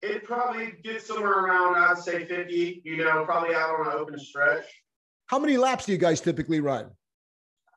it 0.02 0.24
probably 0.24 0.72
gets 0.82 1.06
somewhere 1.06 1.44
around, 1.44 1.76
I'd 1.76 1.98
say 1.98 2.24
50, 2.24 2.82
you 2.84 3.04
know, 3.04 3.24
probably 3.24 3.54
out 3.54 3.80
on 3.80 3.86
an 3.86 3.92
open 3.92 4.18
stretch. 4.18 4.64
How 5.26 5.38
many 5.38 5.56
laps 5.56 5.86
do 5.86 5.92
you 5.92 5.98
guys 5.98 6.20
typically 6.20 6.60
run? 6.60 6.90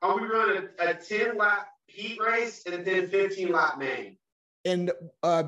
Oh, 0.02 0.16
we 0.16 0.26
run 0.26 0.68
a, 0.80 0.90
a 0.90 0.94
10 0.94 1.36
lap 1.36 1.68
heat 1.86 2.18
race 2.20 2.62
and 2.66 2.84
then 2.84 3.08
15 3.08 3.52
lap 3.52 3.78
main. 3.78 4.16
And 4.64 4.90
uh, 5.22 5.44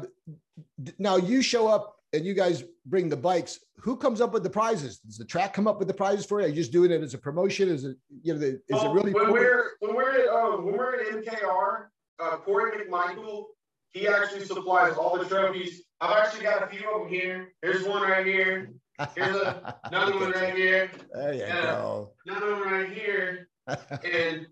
now 0.98 1.16
you 1.16 1.42
show 1.42 1.66
up 1.66 1.96
and 2.12 2.24
you 2.24 2.34
guys 2.34 2.64
bring 2.84 3.08
the 3.08 3.16
bikes. 3.16 3.60
Who 3.80 3.96
comes 3.96 4.20
up 4.20 4.32
with 4.32 4.42
the 4.42 4.50
prizes? 4.50 4.98
Does 4.98 5.18
the 5.18 5.24
track 5.24 5.52
come 5.52 5.66
up 5.66 5.78
with 5.78 5.88
the 5.88 5.94
prizes 5.94 6.26
for 6.26 6.40
you? 6.40 6.46
Are 6.46 6.48
you 6.48 6.54
just 6.54 6.72
doing 6.72 6.90
it 6.90 7.02
as 7.02 7.14
a 7.14 7.18
promotion? 7.18 7.68
Is 7.68 7.84
it, 7.84 7.96
you 8.22 8.34
know, 8.34 8.38
the, 8.38 8.46
is 8.46 8.60
oh, 8.72 8.90
it 8.90 8.94
really? 8.94 9.12
When 9.12 9.32
we're, 9.32 9.70
when 9.80 9.94
we're 9.94 10.22
at, 10.22 10.28
um, 10.28 10.66
when 10.66 10.76
we're 10.76 11.00
at 11.00 11.24
MKR, 11.24 11.86
uh, 12.18 12.36
Corey 12.38 12.72
McMichael 12.78 13.46
he 13.92 14.08
actually 14.08 14.44
supplies 14.44 14.96
all 14.96 15.18
the 15.18 15.24
trophies. 15.24 15.82
I've 16.00 16.26
actually 16.26 16.44
got 16.44 16.62
a 16.62 16.66
few 16.66 16.90
of 16.90 17.02
them 17.02 17.08
here. 17.08 17.52
Here's 17.62 17.86
one 17.86 18.02
right 18.02 18.26
here. 18.26 18.70
Here's 19.14 19.36
a, 19.36 19.78
another 19.84 20.14
one 20.20 20.30
right 20.32 20.54
here. 20.54 20.90
There 21.12 21.34
you 21.34 21.46
go. 21.46 22.12
Another 22.26 22.52
one 22.52 22.70
right 22.70 22.92
here. 22.92 23.48
and 23.68 24.46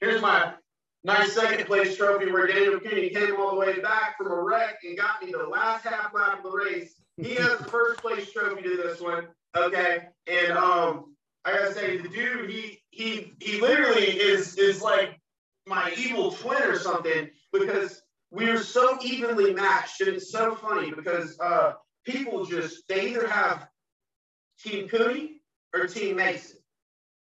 here's 0.00 0.20
my 0.20 0.54
nice 1.04 1.32
second 1.32 1.66
place 1.66 1.96
trophy 1.96 2.30
where 2.30 2.46
Daniel 2.46 2.80
Cooney 2.80 3.10
came 3.10 3.36
all 3.36 3.52
the 3.52 3.56
way 3.56 3.80
back 3.80 4.16
from 4.18 4.30
a 4.30 4.42
wreck 4.42 4.78
and 4.84 4.96
got 4.96 5.22
me 5.22 5.32
the 5.32 5.46
last 5.46 5.84
half 5.84 6.12
lap 6.14 6.44
of 6.44 6.50
the 6.50 6.56
race. 6.56 6.94
He 7.16 7.34
has 7.36 7.58
the 7.58 7.64
first 7.64 8.00
place 8.00 8.30
trophy 8.32 8.62
to 8.62 8.76
this 8.76 9.00
one. 9.00 9.28
Okay. 9.56 10.06
And 10.26 10.52
um 10.52 11.16
I 11.44 11.52
gotta 11.52 11.74
say 11.74 11.98
the 11.98 12.08
dude, 12.08 12.50
he 12.50 12.82
he 12.90 13.32
he 13.40 13.60
literally 13.60 14.06
is 14.06 14.56
is 14.56 14.82
like 14.82 15.20
my 15.66 15.92
evil 15.96 16.32
twin 16.32 16.62
or 16.62 16.78
something 16.78 17.30
because 17.52 18.02
we 18.30 18.48
are 18.48 18.58
so 18.58 18.98
evenly 19.02 19.54
matched, 19.54 20.00
and 20.00 20.08
it's 20.08 20.30
so 20.30 20.54
funny 20.54 20.90
because 20.90 21.38
uh, 21.40 21.74
people 22.04 22.44
just 22.44 22.88
they 22.88 23.10
either 23.10 23.26
have 23.26 23.68
Team 24.60 24.88
Cooney 24.88 25.40
or 25.74 25.86
Team 25.86 26.16
Mason, 26.16 26.58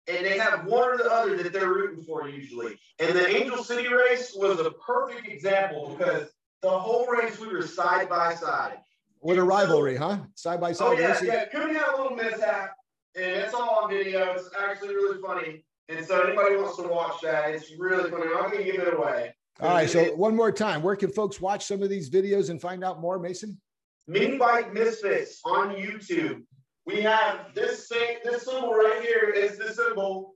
and 0.07 0.25
they 0.25 0.39
have 0.39 0.65
one 0.67 0.89
or 0.89 0.97
the 0.97 1.11
other 1.11 1.37
that 1.43 1.53
they're 1.53 1.69
rooting 1.73 2.05
for 2.05 2.29
usually. 2.29 2.79
And 2.99 3.15
the 3.17 3.29
Angel 3.29 3.63
City 3.63 3.93
race 3.93 4.35
was 4.35 4.59
a 4.61 4.71
perfect 4.71 5.29
example 5.29 5.95
because 5.97 6.29
the 6.63 6.71
whole 6.71 7.07
race 7.07 7.39
we 7.39 7.49
were 7.49 7.67
side 7.67 8.09
by 8.09 8.35
side. 8.35 8.79
What 9.21 9.39
a 9.39 9.43
rivalry, 9.43 9.97
huh? 9.97 10.19
Side 10.35 10.61
by 10.61 10.73
side. 10.73 10.87
Oh 10.87 10.93
yeah, 10.93 11.13
racing. 11.13 11.29
yeah. 11.29 11.45
Cooney 11.47 11.75
had 11.75 11.89
a 11.95 12.03
little 12.03 12.17
mishap, 12.17 12.75
and 13.15 13.25
it's 13.25 13.55
all 13.55 13.81
on 13.83 13.91
video. 13.91 14.33
It's 14.33 14.51
actually 14.59 14.95
really 14.95 15.21
funny. 15.21 15.65
And 15.89 16.05
so 16.05 16.21
anybody 16.21 16.57
wants 16.57 16.77
to 16.77 16.87
watch 16.87 17.23
that, 17.23 17.51
it's 17.51 17.73
really 17.79 18.11
funny. 18.11 18.27
I'm 18.27 18.51
gonna 18.51 18.63
give 18.63 18.77
it 18.77 18.95
away. 18.95 19.35
All 19.61 19.71
right. 19.71 19.91
So 19.91 20.05
one 20.15 20.37
more 20.37 20.53
time, 20.53 20.83
where 20.83 20.97
can 20.97 21.11
folks 21.11 21.41
watch 21.41 21.67
some 21.67 21.83
of 21.83 21.91
these 21.91 22.11
videos 22.11 22.51
and 22.51 22.61
find 22.61 22.85
out 22.85 23.01
more, 23.01 23.19
Mason? 23.19 23.61
Mini 24.07 24.39
Bike 24.39 24.73
Misfits 24.73 25.41
on 25.45 25.75
YouTube. 25.75 26.43
We 26.87 27.03
have 27.03 27.55
this 27.55 27.89
thing, 27.89 28.19
this 28.25 28.45
symbol 28.45 28.73
right 28.73 29.03
here 29.03 29.29
is 29.29 29.59
the 29.59 29.73
symbol 29.73 30.35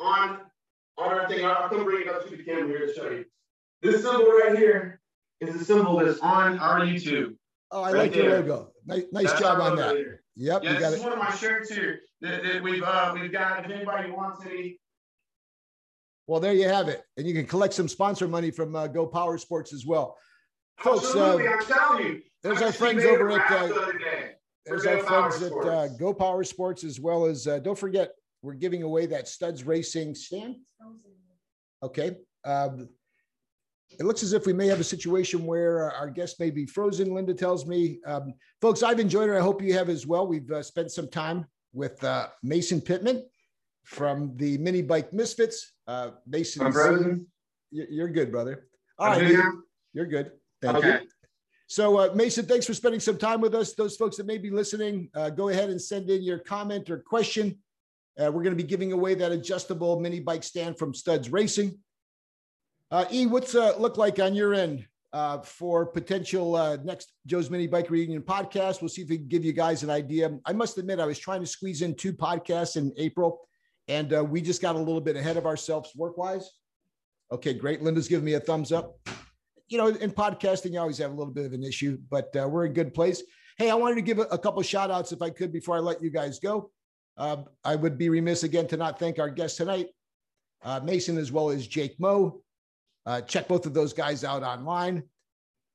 on 0.00 0.40
on 0.96 1.14
our 1.14 1.28
thing. 1.28 1.44
I'll 1.44 1.68
come 1.68 1.84
bring 1.84 2.02
it 2.02 2.08
up 2.08 2.28
to 2.28 2.36
the 2.36 2.42
camera 2.42 2.66
here 2.66 2.86
to 2.86 2.94
show 2.94 3.10
you. 3.10 3.24
This 3.82 4.02
symbol 4.02 4.26
right 4.26 4.58
here 4.58 5.00
is 5.40 5.56
the 5.56 5.64
symbol 5.64 5.96
that's 5.98 6.18
on 6.18 6.58
our 6.58 6.80
YouTube. 6.80 7.36
Oh, 7.70 7.82
I 7.82 7.92
right 7.92 7.98
like 7.98 8.12
there. 8.12 8.22
your 8.24 8.40
logo. 8.40 8.72
Nice, 8.86 9.04
nice 9.12 9.38
job 9.38 9.60
on 9.60 9.76
that. 9.76 10.18
Yep, 10.36 10.64
yeah, 10.64 10.72
this 10.78 10.94
is 10.94 10.94
it. 10.94 11.02
one 11.02 11.12
of 11.12 11.18
my 11.18 11.32
shirts 11.34 11.70
here 11.70 12.00
that, 12.22 12.42
that 12.42 12.62
we've 12.62 12.82
uh, 12.82 13.14
we've 13.14 13.30
got. 13.30 13.64
If 13.64 13.70
anybody 13.70 14.10
wants 14.10 14.44
any 14.44 14.80
well, 16.28 16.40
there 16.40 16.52
you 16.52 16.68
have 16.68 16.88
it. 16.88 17.02
And 17.16 17.26
you 17.26 17.32
can 17.34 17.46
collect 17.46 17.74
some 17.74 17.88
sponsor 17.88 18.28
money 18.28 18.50
from 18.50 18.76
uh, 18.76 18.86
Go 18.86 19.06
Power 19.06 19.38
Sports 19.38 19.72
as 19.72 19.86
well. 19.86 20.16
Folks, 20.76 21.14
uh, 21.16 21.38
I'm 21.38 21.66
telling 21.66 22.06
you. 22.06 22.22
There's 22.42 22.62
our 22.62 22.70
friends 22.70 23.04
over 23.04 23.32
at 23.32 23.50
uh, 23.50 23.68
there's 24.64 24.86
our 24.86 24.98
friends 24.98 25.42
at 25.42 25.52
uh, 25.52 25.88
Go 25.98 26.14
Power 26.14 26.44
Sports 26.44 26.84
as 26.84 27.00
well 27.00 27.24
as 27.24 27.48
uh, 27.48 27.58
don't 27.58 27.78
forget 27.78 28.12
we're 28.42 28.54
giving 28.54 28.82
away 28.84 29.06
that 29.06 29.26
Studs 29.26 29.64
Racing 29.64 30.14
stand. 30.14 30.56
Okay. 31.82 32.16
Um, 32.44 32.88
it 33.98 34.04
looks 34.04 34.22
as 34.22 34.34
if 34.34 34.46
we 34.46 34.52
may 34.52 34.66
have 34.66 34.80
a 34.80 34.84
situation 34.84 35.46
where 35.46 35.90
our 35.92 36.10
guest 36.10 36.38
may 36.38 36.50
be 36.50 36.66
frozen. 36.66 37.14
Linda 37.14 37.32
tells 37.32 37.66
me, 37.66 37.98
um, 38.06 38.34
folks, 38.60 38.82
I've 38.82 39.00
enjoyed 39.00 39.30
it. 39.30 39.36
I 39.36 39.40
hope 39.40 39.62
you 39.62 39.72
have 39.72 39.88
as 39.88 40.06
well. 40.06 40.26
We've 40.26 40.50
uh, 40.50 40.62
spent 40.62 40.92
some 40.92 41.08
time 41.08 41.46
with 41.72 42.04
uh, 42.04 42.28
Mason 42.42 42.80
Pittman 42.82 43.24
from 43.84 44.36
the 44.36 44.58
Mini 44.58 44.82
Bike 44.82 45.12
Misfits. 45.12 45.72
Uh, 45.88 46.10
Mason, 46.26 46.66
I'm 46.66 46.72
frozen. 46.72 47.26
you're 47.70 48.08
good, 48.10 48.30
brother. 48.30 48.68
All 48.98 49.06
right, 49.08 49.16
I'm 49.16 49.22
right, 49.22 49.30
here. 49.30 49.54
you're 49.94 50.06
good. 50.06 50.32
Thank 50.60 50.76
Okay. 50.76 51.00
you. 51.02 51.08
So, 51.66 51.98
uh, 51.98 52.12
Mason, 52.14 52.44
thanks 52.46 52.66
for 52.66 52.74
spending 52.74 53.00
some 53.00 53.16
time 53.18 53.40
with 53.40 53.54
us. 53.54 53.74
Those 53.74 53.96
folks 53.96 54.16
that 54.18 54.26
may 54.26 54.38
be 54.38 54.50
listening, 54.50 55.10
uh, 55.14 55.30
go 55.30 55.48
ahead 55.48 55.70
and 55.70 55.80
send 55.80 56.08
in 56.10 56.22
your 56.22 56.38
comment 56.38 56.88
or 56.90 56.98
question. 56.98 57.58
Uh, 58.18 58.24
we're 58.32 58.42
going 58.42 58.56
to 58.56 58.62
be 58.62 58.68
giving 58.68 58.92
away 58.92 59.14
that 59.14 59.32
adjustable 59.32 59.98
mini 60.00 60.20
bike 60.20 60.42
stand 60.42 60.78
from 60.78 60.92
Studs 60.94 61.30
Racing. 61.30 61.78
Uh, 62.90 63.04
e, 63.10 63.26
what's 63.26 63.54
uh, 63.54 63.76
look 63.78 63.96
like 63.98 64.18
on 64.18 64.34
your 64.34 64.54
end 64.54 64.86
uh, 65.12 65.38
for 65.40 65.86
potential 65.86 66.54
uh, 66.56 66.76
next 66.84 67.12
Joe's 67.26 67.50
Mini 67.50 67.66
Bike 67.66 67.90
Reunion 67.90 68.22
podcast? 68.22 68.80
We'll 68.82 68.88
see 68.88 69.02
if 69.02 69.08
we 69.10 69.18
can 69.18 69.28
give 69.28 69.44
you 69.44 69.52
guys 69.52 69.82
an 69.82 69.90
idea. 69.90 70.38
I 70.46 70.52
must 70.54 70.78
admit, 70.78 71.00
I 71.00 71.06
was 71.06 71.18
trying 71.18 71.40
to 71.40 71.46
squeeze 71.46 71.82
in 71.82 71.94
two 71.94 72.12
podcasts 72.14 72.76
in 72.76 72.92
April, 72.96 73.47
and 73.88 74.14
uh, 74.14 74.24
we 74.24 74.40
just 74.40 74.62
got 74.62 74.76
a 74.76 74.78
little 74.78 75.00
bit 75.00 75.16
ahead 75.16 75.36
of 75.36 75.46
ourselves 75.46 75.92
work 75.96 76.16
wise. 76.16 76.50
Okay, 77.32 77.54
great. 77.54 77.82
Linda's 77.82 78.08
giving 78.08 78.24
me 78.24 78.34
a 78.34 78.40
thumbs 78.40 78.72
up 78.72 78.96
you 79.68 79.76
know, 79.76 79.88
in 79.88 80.10
podcasting, 80.10 80.72
you 80.72 80.80
always 80.80 80.98
have 80.98 81.10
a 81.10 81.14
little 81.14 81.32
bit 81.32 81.44
of 81.44 81.52
an 81.52 81.62
issue, 81.62 81.98
but 82.10 82.34
uh, 82.36 82.48
we're 82.48 82.66
in 82.66 82.72
good 82.72 82.94
place. 82.94 83.22
Hey, 83.58 83.70
I 83.70 83.74
wanted 83.74 83.96
to 83.96 84.02
give 84.02 84.18
a, 84.18 84.22
a 84.22 84.38
couple 84.38 84.62
shout 84.62 84.90
outs 84.90 85.12
if 85.12 85.20
I 85.20 85.30
could 85.30 85.52
before 85.52 85.76
I 85.76 85.80
let 85.80 86.02
you 86.02 86.10
guys 86.10 86.38
go. 86.38 86.70
Uh, 87.16 87.38
I 87.64 87.76
would 87.76 87.98
be 87.98 88.08
remiss 88.08 88.44
again 88.44 88.66
to 88.68 88.76
not 88.76 88.98
thank 88.98 89.18
our 89.18 89.28
guest 89.28 89.56
tonight, 89.56 89.88
uh, 90.62 90.80
Mason, 90.82 91.18
as 91.18 91.32
well 91.32 91.50
as 91.50 91.66
Jake 91.66 91.96
Moe. 91.98 92.40
Uh, 93.04 93.20
check 93.22 93.48
both 93.48 93.66
of 93.66 93.74
those 93.74 93.92
guys 93.92 94.24
out 94.24 94.42
online. 94.42 95.02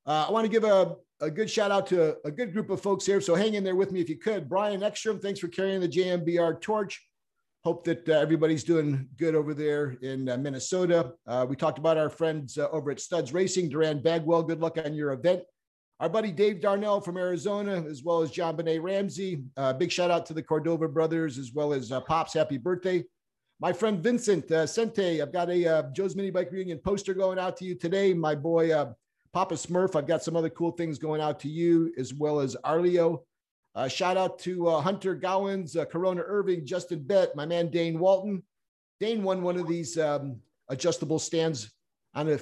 Uh, 0.06 0.26
I 0.28 0.32
want 0.32 0.46
to 0.46 0.52
give 0.52 0.64
a, 0.64 0.96
a 1.22 1.30
good 1.30 1.50
shout 1.50 1.72
out 1.72 1.86
to 1.88 2.12
a, 2.12 2.16
a 2.26 2.32
good 2.32 2.54
group 2.54 2.70
of 2.70 2.82
folks 2.82 3.06
here. 3.06 3.22
So 3.22 3.36
hang 3.36 3.54
in 3.54 3.64
there 3.64 3.76
with 3.76 3.92
me 3.92 4.02
if 4.02 4.10
you 4.10 4.18
could. 4.18 4.50
Brian 4.50 4.82
Ekstrom, 4.82 5.20
thanks 5.20 5.40
for 5.40 5.50
carrying 5.50 5.82
the 5.82 5.90
JMBR 5.90 6.62
torch. 6.62 7.02
Hope 7.64 7.86
that 7.86 8.10
uh, 8.10 8.14
everybody's 8.14 8.66
doing 8.66 9.08
good 9.18 9.36
over 9.36 9.54
there 9.54 9.92
in 10.02 10.28
uh, 10.28 10.36
Minnesota. 10.36 11.14
Uh, 11.26 11.46
we 11.48 11.56
talked 11.56 11.78
about 11.78 11.98
our 11.98 12.10
friends 12.10 12.58
uh, 12.58 12.68
over 12.72 12.92
at 12.92 13.00
Studs 13.00 13.32
Racing, 13.32 13.70
Duran 13.70 14.02
Bagwell. 14.02 14.44
Good 14.44 14.60
luck 14.60 14.78
on 14.84 14.94
your 14.94 15.14
event. 15.14 15.44
Our 16.02 16.10
buddy 16.10 16.34
Dave 16.34 16.60
Darnell 16.60 17.00
from 17.00 17.16
Arizona, 17.16 17.82
as 17.90 18.04
well 18.04 18.22
as 18.22 18.32
John 18.32 18.58
Benet 18.58 18.80
Ramsey. 18.80 19.44
Uh, 19.56 19.72
big 19.72 19.94
shout 19.94 20.12
out 20.12 20.26
to 20.26 20.34
the 20.34 20.44
Cordova 20.44 20.90
brothers, 20.90 21.38
as 21.38 21.54
well 21.54 21.72
as 21.72 21.90
Pops. 22.06 22.34
Happy 22.34 22.58
birthday. 22.58 23.02
My 23.62 23.72
friend 23.72 24.04
Vincent 24.04 24.52
uh, 24.52 24.66
Sente, 24.66 25.22
I've 25.22 25.32
got 25.32 25.50
a 25.50 25.90
Joe's 25.94 26.18
Mini 26.18 26.32
Bike 26.32 26.52
Reunion 26.52 26.80
poster 26.80 27.14
going 27.14 27.40
out 27.40 27.56
to 27.58 27.66
you 27.66 27.76
today. 27.76 28.14
My 28.14 28.36
boy 28.36 28.72
Papa 29.32 29.56
Smurf, 29.56 29.96
I've 29.96 30.08
got 30.08 30.22
some 30.22 30.36
other 30.36 30.50
cool 30.50 30.72
things 30.72 31.00
going 31.00 31.22
out 31.22 31.40
to 31.40 31.48
you, 31.48 31.94
as 31.98 32.14
well 32.14 32.42
as 32.42 32.58
Arleo. 32.66 33.22
Uh, 33.76 33.88
shout 33.88 34.18
out 34.18 34.38
to 34.40 34.68
uh, 34.68 34.82
Hunter 34.82 35.16
Gowans, 35.16 35.76
uh, 35.76 35.86
Corona 35.86 36.22
Irving, 36.26 36.66
Justin 36.66 37.02
Bett, 37.02 37.36
my 37.36 37.46
man 37.46 37.70
Dane 37.70 37.98
Walton. 37.98 38.44
Dane 39.00 39.24
won 39.24 39.42
one 39.42 39.58
of 39.58 39.68
these 39.68 39.98
um, 39.98 40.38
adjustable 40.70 41.18
stands 41.18 41.72
on 42.14 42.30
a, 42.30 42.40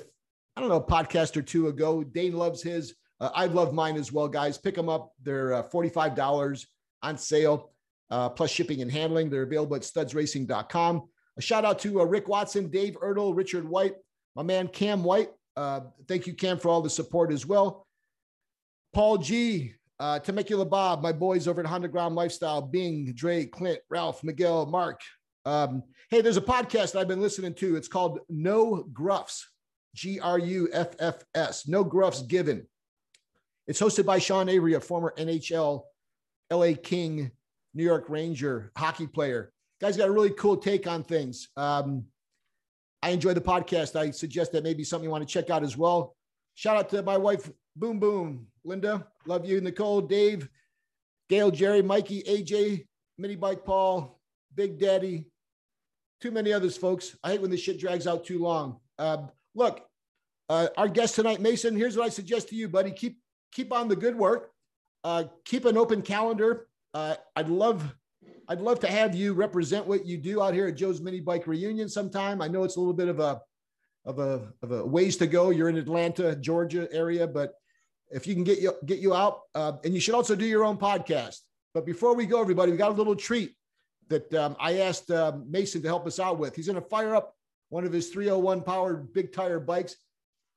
I 0.55 0.59
don't 0.59 0.69
know, 0.69 0.75
a 0.75 0.84
podcast 0.84 1.38
or 1.38 1.41
two 1.41 1.69
ago. 1.69 2.03
Dane 2.03 2.36
loves 2.36 2.61
his. 2.61 2.95
Uh, 3.19 3.29
I 3.34 3.45
love 3.45 3.73
mine 3.73 3.95
as 3.95 4.11
well, 4.11 4.27
guys. 4.27 4.57
Pick 4.57 4.75
them 4.75 4.89
up. 4.89 5.13
They're 5.23 5.53
uh, 5.53 5.63
$45 5.69 6.65
on 7.01 7.17
sale, 7.17 7.71
uh, 8.09 8.29
plus 8.29 8.51
shipping 8.51 8.82
and 8.82 8.91
handling. 8.91 9.29
They're 9.29 9.43
available 9.43 9.77
at 9.77 9.84
studsracing.com. 9.84 11.07
A 11.38 11.41
shout 11.41 11.63
out 11.63 11.79
to 11.79 12.05
Rick 12.05 12.27
Watson, 12.27 12.69
Dave 12.69 12.97
Ertl, 12.99 13.36
Richard 13.36 13.67
White, 13.67 13.95
my 14.36 14.43
man 14.43 14.67
Cam 14.67 15.01
White. 15.01 15.29
Thank 15.55 16.27
you, 16.27 16.34
Cam, 16.34 16.59
for 16.59 16.67
all 16.67 16.82
the 16.82 16.89
support 16.89 17.32
as 17.32 17.45
well. 17.45 17.88
Paul 18.93 19.19
G, 19.19 19.75
uh, 20.02 20.18
Temecula 20.18 20.66
Bob, 20.66 21.04
my 21.04 21.12
boys 21.12 21.47
over 21.47 21.62
at 21.62 21.68
Honda 21.68 21.88
Grom 21.88 22.16
Lifestyle, 22.16 22.60
Bing, 22.60 23.14
Dre, 23.14 23.45
Clint, 23.45 23.80
Ralph, 23.88 24.24
Miguel, 24.24 24.66
Mark. 24.66 24.99
Um, 25.45 25.84
hey, 26.10 26.22
there's 26.22 26.38
a 26.38 26.41
podcast 26.41 26.99
I've 26.99 27.08
been 27.08 27.22
listening 27.22 27.54
to. 27.56 27.76
It's 27.76 27.88
called 27.88 28.20
No 28.28 28.84
Gruffs, 28.91 29.43
G 29.93 30.20
R 30.20 30.39
U 30.39 30.70
F 30.74 30.95
F 30.99 31.24
S, 31.36 31.68
No 31.68 31.86
Gruffs 31.86 32.28
Given. 32.28 32.66
It's 33.68 33.80
hosted 33.80 34.08
by 34.08 34.18
Sean 34.18 34.49
Avery, 34.49 34.74
a 34.74 34.80
former 34.80 35.14
NHL, 35.20 35.84
LA 36.52 36.72
King, 36.82 37.30
New 37.76 37.84
York 37.84 38.06
Ranger 38.10 38.72
hockey 38.76 39.06
player. 39.06 39.54
Guy's 39.80 39.97
got 39.97 40.10
a 40.10 40.12
really 40.12 40.32
cool 40.32 40.58
take 40.58 40.88
on 40.88 41.04
things. 41.04 41.49
Um, 41.56 42.06
I 43.04 43.12
enjoy 43.12 43.36
the 43.36 43.41
podcast. 43.41 43.95
I 43.95 44.10
suggest 44.10 44.52
that 44.54 44.64
maybe 44.64 44.84
something 44.84 45.06
you 45.06 45.12
want 45.12 45.28
to 45.28 45.32
check 45.32 45.52
out 45.52 45.62
as 45.62 45.78
well. 45.78 46.16
Shout 46.56 46.76
out 46.76 46.89
to 46.89 47.04
my 47.04 47.18
wife, 47.18 47.52
Boom 47.76 47.99
Boom, 47.99 48.47
Linda. 48.63 49.07
Love 49.26 49.45
you, 49.45 49.61
Nicole, 49.61 50.01
Dave, 50.01 50.49
Gail, 51.30 51.51
Jerry, 51.51 51.82
Mikey, 51.82 52.24
AJ, 52.24 52.86
Mini 53.17 53.36
Bike 53.36 53.63
Paul, 53.63 54.19
Big 54.55 54.80
Daddy, 54.80 55.32
too 56.22 56.32
many 56.32 56.53
others, 56.53 56.78
folks. 56.78 57.15
I 57.24 57.32
hate 57.32 57.41
when 57.41 57.49
this 57.49 57.61
shit 57.61 57.80
drags 57.80 58.05
out 58.05 58.24
too 58.24 58.39
long. 58.39 58.80
Uh, 58.99 59.24
look, 59.55 59.88
uh, 60.49 60.67
our 60.78 60.88
guest 60.88 61.15
tonight, 61.15 61.41
Mason. 61.41 61.76
Here's 61.76 61.97
what 61.97 62.05
I 62.05 62.09
suggest 62.09 62.49
to 62.49 62.55
you, 62.55 62.69
buddy. 62.69 62.91
Keep 62.91 63.17
keep 63.51 63.74
on 63.74 63.88
the 63.88 63.95
good 63.95 64.15
work. 64.15 64.51
Uh, 65.03 65.24
keep 65.45 65.65
an 65.65 65.78
open 65.78 66.01
calendar. 66.01 66.67
Uh, 66.93 67.15
I'd 67.36 67.49
love 67.49 67.95
I'd 68.47 68.61
love 68.61 68.80
to 68.82 68.88
have 68.88 69.15
you 69.15 69.34
represent 69.34 69.88
what 69.88 70.05
you 70.05 70.17
do 70.17 70.43
out 70.43 70.53
here 70.53 70.67
at 70.67 70.76
Joe's 70.76 71.01
Mini 71.01 71.22
Bike 71.22 71.47
Reunion 71.47 71.89
sometime. 71.89 72.41
I 72.41 72.47
know 72.47 72.63
it's 72.63 72.76
a 72.76 72.80
little 72.80 72.93
bit 72.93 73.07
of 73.07 73.19
a 73.19 73.41
of 74.05 74.19
a 74.19 74.51
of 74.61 74.72
a 74.72 74.86
ways 74.86 75.17
to 75.17 75.28
go. 75.28 75.49
You're 75.49 75.69
in 75.69 75.78
Atlanta, 75.78 76.36
Georgia 76.36 76.88
area, 76.91 77.26
but 77.26 77.53
if 78.12 78.28
you 78.28 78.34
can 78.34 78.43
get 78.43 78.59
you 78.59 78.74
get 78.86 78.99
you 78.99 79.14
out, 79.14 79.41
uh, 79.55 79.74
and 79.84 79.93
you 79.93 79.99
should 79.99 80.16
also 80.16 80.36
do 80.36 80.45
your 80.45 80.64
own 80.64 80.78
podcast. 80.78 81.38
But 81.74 81.86
before 81.86 82.16
we 82.16 82.26
go, 82.26 82.41
everybody, 82.41 82.72
we 82.72 82.78
got 82.78 82.91
a 82.91 82.95
little 82.95 83.16
treat 83.16 83.55
that 84.09 84.34
um, 84.34 84.55
I 84.59 84.80
asked 84.80 85.09
uh, 85.09 85.34
Mason 85.47 85.82
to 85.82 85.88
help 85.88 86.05
us 86.05 86.20
out 86.20 86.38
with. 86.38 86.55
He's 86.55 86.68
going 86.68 86.82
to 86.82 86.88
fire 86.88 87.16
up 87.16 87.36
one 87.70 87.86
of 87.86 87.93
his 87.93 88.09
301 88.09 88.62
powered 88.64 89.14
big 89.14 89.32
tire 89.32 89.59
bikes, 89.59 89.95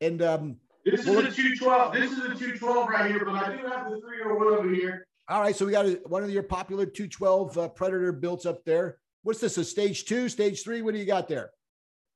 and 0.01 0.21
um, 0.23 0.57
This 0.85 1.01
is 1.01 1.07
a 1.09 1.31
212. 1.31 1.95
This 1.95 2.11
is 2.11 2.19
a 2.19 2.35
212 2.35 2.89
right 2.89 3.11
here, 3.11 3.25
but 3.25 3.35
I 3.35 3.57
do 3.57 3.67
have 3.69 3.91
the 3.91 4.01
301 4.01 4.59
over 4.59 4.75
here. 4.75 5.07
all 5.29 5.41
right. 5.41 5.55
So 5.55 5.65
we 5.65 5.73
got 5.73 5.87
a, 5.87 6.01
one 6.07 6.25
of 6.25 6.31
your 6.31 6.43
popular 6.43 6.85
212 6.87 7.59
uh, 7.59 7.69
Predator 7.69 8.13
builds 8.13 8.45
up 8.47 8.65
there. 8.65 8.99
What's 9.23 9.41
this? 9.41 9.57
A 9.57 9.65
stage 9.65 10.05
two, 10.05 10.29
stage 10.29 10.63
three? 10.65 10.83
What 10.83 10.93
do 10.95 11.01
you 11.01 11.07
got 11.07 11.29
there? 11.29 11.51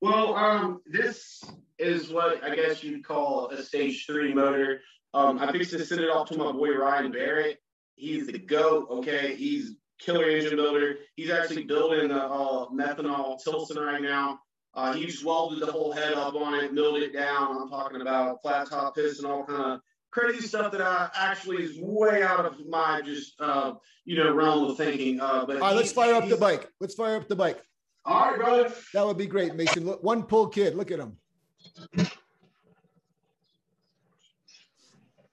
Well, 0.01 0.35
um, 0.35 0.81
this 0.85 1.43
is 1.77 2.09
what 2.09 2.43
I 2.43 2.55
guess 2.55 2.83
you'd 2.83 3.03
call 3.05 3.49
a 3.49 3.63
stage 3.63 4.05
three 4.05 4.33
motor. 4.33 4.81
Um, 5.13 5.39
I 5.39 5.51
fixed 5.51 5.71
to 5.71 5.85
send 5.85 6.01
it 6.01 6.09
off 6.09 6.29
to 6.29 6.37
my 6.37 6.51
boy 6.51 6.75
Ryan 6.75 7.11
Barrett. 7.11 7.59
He's 7.95 8.27
the 8.27 8.37
goat. 8.37 8.87
Okay, 8.89 9.35
he's 9.35 9.73
killer 9.99 10.29
engine 10.29 10.55
builder. 10.55 10.95
He's 11.15 11.29
actually 11.29 11.63
building 11.63 12.09
the 12.09 12.23
uh, 12.23 12.69
methanol 12.69 13.41
Tilson 13.43 13.77
right 13.77 14.01
now. 14.01 14.39
Uh, 14.73 14.93
he 14.93 15.05
just 15.05 15.25
welded 15.25 15.59
the 15.59 15.71
whole 15.71 15.91
head 15.91 16.13
up 16.13 16.35
on 16.35 16.53
it, 16.53 16.73
milled 16.73 16.97
it 16.97 17.11
down. 17.11 17.57
I'm 17.59 17.69
talking 17.69 18.01
about 18.01 18.41
flat 18.41 18.69
top 18.69 18.95
piston, 18.95 19.25
all 19.25 19.43
kind 19.43 19.73
of 19.73 19.81
crazy 20.11 20.45
stuff 20.47 20.71
that 20.71 20.81
I 20.81 21.09
actually 21.15 21.63
is 21.63 21.77
way 21.79 22.23
out 22.23 22.45
of 22.45 22.65
my 22.67 23.01
just 23.01 23.33
uh, 23.39 23.73
you 24.05 24.15
know 24.15 24.33
realm 24.33 24.69
of 24.69 24.77
thinking. 24.77 25.19
Uh, 25.19 25.45
but 25.45 25.57
All 25.57 25.69
right, 25.69 25.75
let's 25.75 25.91
fire 25.91 26.13
up 26.13 26.29
the 26.29 26.37
bike. 26.37 26.69
Let's 26.79 26.95
fire 26.95 27.15
up 27.15 27.27
the 27.27 27.35
bike. 27.35 27.61
All 28.05 28.31
right, 28.31 28.39
brother. 28.39 28.73
That 28.93 29.05
would 29.05 29.17
be 29.17 29.27
great, 29.27 29.55
Mason. 29.55 29.85
Look, 29.85 30.03
one 30.03 30.23
pull 30.23 30.47
kid. 30.47 30.75
Look 30.75 30.91
at 30.91 30.99
him. 30.99 31.17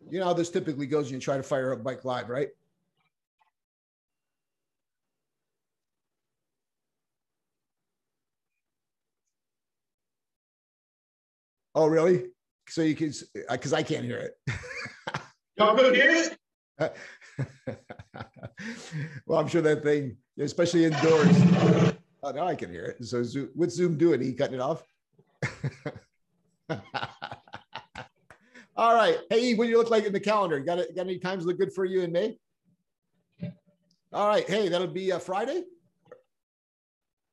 You 0.09 0.21
know 0.21 0.27
how 0.27 0.33
this 0.33 0.51
typically 0.51 0.87
goes 0.87 1.07
when 1.07 1.15
you 1.15 1.21
try 1.21 1.37
to 1.37 1.43
fire 1.43 1.73
up 1.73 1.83
bike 1.83 2.05
live, 2.05 2.29
right? 2.29 2.49
Oh, 11.75 11.87
really? 11.87 12.27
So 12.69 12.83
you 12.83 12.95
can, 12.95 13.13
because 13.51 13.73
uh, 13.73 13.77
I 13.77 13.83
can't 13.83 14.05
hear 14.05 14.19
it. 14.19 14.39
Y'all 15.57 15.77
get 15.77 15.97
it. 15.97 16.39
well, 19.27 19.41
I'm 19.41 19.49
sure 19.49 19.63
that 19.63 19.83
thing, 19.83 20.17
especially 20.39 20.85
indoors. 20.85 21.37
Oh, 22.23 22.31
now 22.31 22.47
I 22.47 22.55
can 22.55 22.71
hear 22.71 22.85
it. 22.87 23.05
So, 23.05 23.23
Zoom, 23.23 23.51
what's 23.55 23.75
Zoom 23.75 23.97
doing? 23.97 24.23
He 24.23 24.33
cutting 24.33 24.55
it 24.55 24.61
off? 24.61 24.83
All 28.77 28.95
right. 28.95 29.19
Hey, 29.31 29.55
what 29.55 29.65
do 29.65 29.71
you 29.71 29.79
look 29.79 29.91
like 29.91 30.05
in 30.05 30.13
the 30.13 30.21
calendar? 30.21 30.59
You 30.59 30.65
Got? 30.65 30.79
Got 30.95 31.07
any 31.07 31.19
times 31.19 31.47
look 31.47 31.59
good 31.59 31.73
for 31.73 31.85
you 31.85 32.03
in 32.03 32.13
May? 32.13 32.39
All 34.13 34.29
right. 34.29 34.49
Hey, 34.49 34.69
that'll 34.69 34.87
be 34.87 35.11
a 35.11 35.19
Friday. 35.19 35.65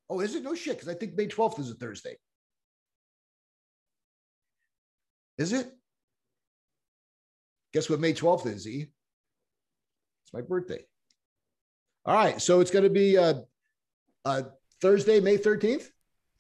Oh, 0.10 0.22
is 0.22 0.36
it? 0.36 0.44
No 0.44 0.56
shit, 0.56 0.78
because 0.78 0.88
I 0.88 0.94
think 0.94 1.16
May 1.16 1.28
12th 1.28 1.60
is 1.60 1.72
a 1.72 1.76
Thursday. 1.76 2.16
Is 5.38 5.52
it? 5.52 5.72
Guess 7.74 7.90
what 7.90 8.00
May 8.00 8.14
12th 8.14 8.46
is, 8.46 8.68
E? 8.68 8.88
It's 10.24 10.34
my 10.34 10.42
birthday. 10.42 10.86
All 12.06 12.16
right. 12.16 12.42
So 12.42 12.60
it's 12.60 12.72
going 12.72 12.84
to 12.84 12.90
be 12.90 13.18
uh, 13.18 13.36
uh, 14.24 14.44
Thursday, 14.82 15.20
May 15.20 15.38
13th? 15.38 15.88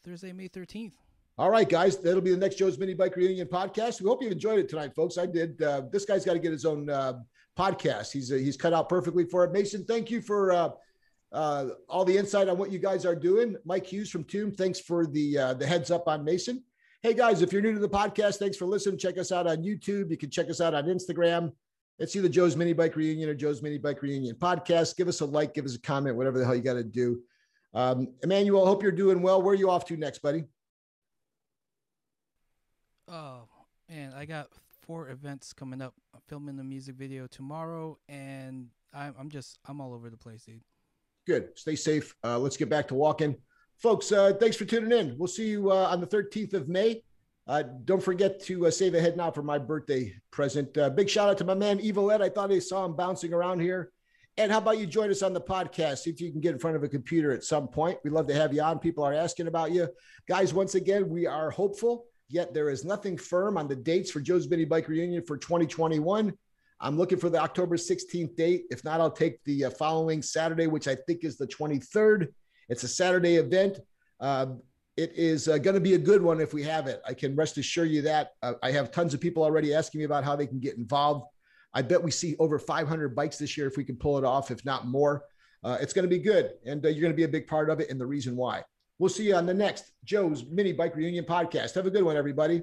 Thursday, 0.04 0.32
May 0.32 0.49
13th. 0.49 0.93
All 1.40 1.50
right, 1.50 1.68
guys, 1.68 1.98
that'll 1.98 2.22
be 2.22 2.30
the 2.30 2.38
next 2.38 2.58
Joe's 2.58 2.78
Mini 2.78 2.94
Bike 2.94 3.16
Reunion 3.16 3.48
podcast. 3.48 4.00
We 4.00 4.08
hope 4.08 4.22
you 4.22 4.30
enjoyed 4.30 4.60
it 4.60 4.70
tonight, 4.70 4.94
folks. 4.96 5.18
I 5.18 5.26
did. 5.26 5.60
Uh, 5.60 5.82
this 5.92 6.06
guy's 6.06 6.24
got 6.24 6.34
to 6.34 6.40
get 6.40 6.52
his 6.52 6.64
own 6.64 6.92
uh, 6.92 7.14
podcast. 7.58 8.12
He's 8.12 8.32
uh, 8.32 8.36
he's 8.36 8.56
cut 8.56 8.72
out 8.72 8.88
perfectly 8.88 9.26
for 9.26 9.44
it. 9.44 9.52
Mason, 9.52 9.84
thank 9.84 10.12
you 10.12 10.22
for 10.22 10.52
uh, 10.52 10.70
uh, 11.32 11.70
all 11.90 12.06
the 12.06 12.16
insight 12.16 12.50
on 12.50 12.60
what 12.60 12.72
you 12.72 12.78
guys 12.78 13.04
are 13.04 13.16
doing. 13.16 13.56
Mike 13.66 13.88
Hughes 13.88 14.12
from 14.12 14.26
Tomb, 14.26 14.52
thanks 14.52 14.80
for 14.80 15.08
the 15.08 15.38
uh, 15.40 15.54
the 15.56 15.66
heads 15.66 15.90
up 15.90 16.08
on 16.08 16.24
Mason. 16.24 16.64
Hey 17.02 17.16
guys, 17.16 17.42
if 17.42 17.52
you're 17.52 17.64
new 17.64 17.74
to 17.74 17.80
the 17.80 17.90
podcast, 17.90 18.38
thanks 18.38 18.56
for 18.56 18.68
listening. 18.68 19.00
Check 19.00 19.18
us 19.18 19.32
out 19.32 19.48
on 19.48 19.58
YouTube. 19.58 20.12
You 20.12 20.18
can 20.18 20.30
check 20.30 20.52
us 20.52 20.62
out 20.62 20.76
on 20.76 20.86
Instagram. 20.86 21.52
It's 21.98 22.16
either 22.16 22.30
Joe's 22.30 22.56
Mini 22.56 22.74
Bike 22.74 22.96
Reunion 22.96 23.28
or 23.28 23.34
Joe's 23.34 23.64
Mini 23.64 23.80
Bike 23.80 24.04
Reunion 24.04 24.36
podcast. 24.36 24.98
Give 24.98 25.08
us 25.08 25.22
a 25.22 25.26
like, 25.26 25.56
give 25.56 25.66
us 25.66 25.74
a 25.74 25.82
comment, 25.82 26.16
whatever 26.16 26.38
the 26.38 26.46
hell 26.46 26.56
you 26.56 26.62
got 26.62 26.74
to 26.74 26.84
do. 26.84 27.22
Um, 27.74 28.10
Emmanuel, 28.22 28.68
hope 28.68 28.84
you're 28.84 28.92
doing 28.92 29.24
well. 29.24 29.42
Where 29.42 29.54
are 29.54 29.58
you 29.58 29.72
off 29.72 29.86
to 29.86 29.98
next, 29.98 30.20
buddy? 30.20 30.44
Oh 33.08 33.47
man, 33.89 34.14
I 34.16 34.26
got 34.26 34.47
four 34.82 35.10
events 35.10 35.54
coming 35.54 35.82
up. 35.82 35.93
I'm 36.14 36.22
filming 36.28 36.56
the 36.56 36.64
music 36.64 36.95
video 36.95 37.28
tomorrow, 37.28 37.97
and 38.08 38.68
I'm, 38.93 39.14
I'm 39.20 39.30
just 39.30 39.60
I'm 39.66 39.82
all 39.82 39.93
over 39.93 40.10
the 40.10 40.18
place, 40.18 40.43
dude. 40.43 40.62
Good. 41.26 41.49
Stay 41.56 41.76
safe. 41.76 42.16
Uh, 42.24 42.38
let's 42.38 42.58
get 42.58 42.70
back 42.70 42.88
to 42.89 42.95
walking, 42.95 43.36
folks. 43.78 44.12
Uh, 44.12 44.34
thanks 44.39 44.58
for 44.58 44.66
tuning 44.66 44.97
in. 44.97 45.18
We'll 45.18 45.28
see 45.28 45.47
you 45.47 45.72
uh, 45.72 45.88
on 45.89 46.01
the 46.01 46.08
13th 46.08 46.54
of 46.54 46.68
May. 46.68 47.01
Uh, 47.47 47.64
don't 47.86 48.04
forget 48.04 48.41
to 48.43 48.68
uh, 48.68 48.72
save 48.72 48.93
a 48.93 49.01
head 49.01 49.18
now 49.18 49.32
for 49.32 49.43
my 49.43 49.58
birthday 49.58 50.14
present. 50.32 50.78
Uh, 50.78 50.89
big 50.89 51.10
shout 51.10 51.30
out 51.30 51.38
to 51.38 51.43
my 51.43 51.54
man 51.54 51.80
Evil 51.80 52.12
Ed. 52.12 52.22
I 52.22 52.30
thought 52.30 52.51
I 52.51 52.60
saw 52.60 52.86
him 52.86 52.95
bouncing 52.95 53.34
around 53.34 53.60
here. 53.60 53.91
And 54.38 54.51
how 54.51 54.58
about 54.58 54.80
you 54.80 54.88
join 54.88 55.12
us 55.12 55.22
on 55.22 55.34
the 55.34 55.41
podcast? 55.41 55.99
See 55.99 56.10
if 56.10 56.20
you 56.20 56.32
can 56.32 56.41
get 56.41 56.54
in 56.54 56.60
front 56.60 56.76
of 56.76 56.84
a 56.84 56.89
computer 56.89 57.32
at 57.32 57.43
some 57.43 57.68
point. 57.68 57.99
We'd 58.04 58.14
love 58.14 58.28
to 58.28 58.34
have 58.34 58.54
you 58.54 58.62
on. 58.64 58.80
People 58.80 59.04
are 59.04 59.14
asking 59.14 59.47
about 59.47 59.72
you. 59.72 59.88
Guys, 60.28 60.54
once 60.54 60.74
again, 60.74 61.08
we 61.10 61.28
are 61.28 61.51
hopeful 61.51 62.06
Yet 62.34 62.52
there 62.52 62.72
is 62.72 62.84
nothing 62.84 63.16
firm 63.16 63.60
on 63.60 63.68
the 63.68 63.76
dates 63.76 64.10
for 64.10 64.20
Joe's 64.20 64.50
Mini 64.50 64.66
Bike 64.66 64.88
Reunion 64.88 65.24
for 65.24 65.38
2021. 65.38 66.34
I'm 66.82 66.98
looking 66.98 67.20
for 67.20 67.30
the 67.30 67.38
October 67.38 67.78
16th 67.78 68.36
date. 68.36 68.64
If 68.72 68.84
not, 68.84 69.00
I'll 69.00 69.12
take 69.12 69.44
the 69.44 69.66
uh, 69.66 69.70
following 69.70 70.24
Saturday, 70.24 70.66
which 70.66 70.88
I 70.88 70.96
think 70.96 71.24
is 71.24 71.38
the 71.38 71.46
23rd. 71.46 72.30
It's 72.70 72.82
a 72.82 72.88
Saturday 72.88 73.36
event. 73.36 73.82
Uh, 74.20 74.48
it 74.98 75.12
is 75.14 75.48
uh, 75.48 75.60
going 75.60 75.76
to 75.76 75.80
be 75.80 75.94
a 75.94 76.00
good 76.00 76.24
one 76.24 76.42
if 76.42 76.56
we 76.56 76.64
have 76.64 76.88
it. 76.88 77.04
I 77.08 77.14
can 77.14 77.36
rest 77.36 77.60
assure 77.60 77.86
you 77.86 78.02
that. 78.02 78.32
Uh, 78.42 78.54
I 78.64 78.72
have 78.72 78.90
tons 78.90 79.14
of 79.14 79.22
people 79.22 79.44
already 79.44 79.72
asking 79.76 80.00
me 80.00 80.06
about 80.06 80.24
how 80.24 80.36
they 80.36 80.48
can 80.48 80.60
get 80.60 80.76
involved. 80.76 81.28
I 81.76 81.84
bet 81.84 82.02
we 82.02 82.10
see 82.10 82.36
over 82.40 82.58
500 82.58 83.16
bikes 83.16 83.38
this 83.38 83.56
year 83.56 83.68
if 83.68 83.78
we 83.78 83.84
can 83.84 83.96
pull 83.96 84.18
it 84.18 84.24
off, 84.24 84.50
if 84.50 84.66
not 84.66 84.88
more. 84.88 85.24
Uh, 85.64 85.78
it's 85.80 85.94
going 85.94 86.10
to 86.10 86.10
be 86.10 86.18
good, 86.18 86.54
and 86.66 86.84
uh, 86.84 86.90
you're 86.90 87.02
going 87.02 87.14
to 87.14 87.16
be 87.16 87.26
a 87.26 87.28
big 87.28 87.46
part 87.46 87.70
of 87.70 87.80
it, 87.80 87.92
and 87.92 88.02
the 88.02 88.08
reason 88.08 88.36
why. 88.36 88.64
We'll 89.00 89.10
see 89.10 89.28
you 89.28 89.36
on 89.36 89.46
the 89.46 89.54
next 89.54 89.91
Joe's 90.04 90.46
Mini 90.46 90.72
Bike 90.72 90.96
Reunion 90.96 91.26
podcast. 91.26 91.76
Have 91.76 91.88
a 91.88 91.91
good 91.91 92.04
one, 92.04 92.16
everybody. 92.16 92.62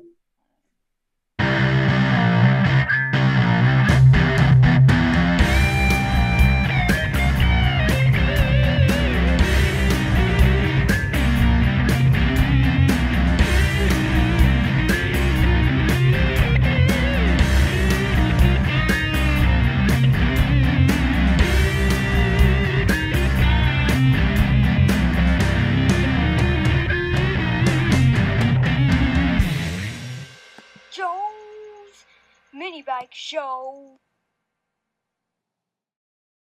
Show. 33.13 34.01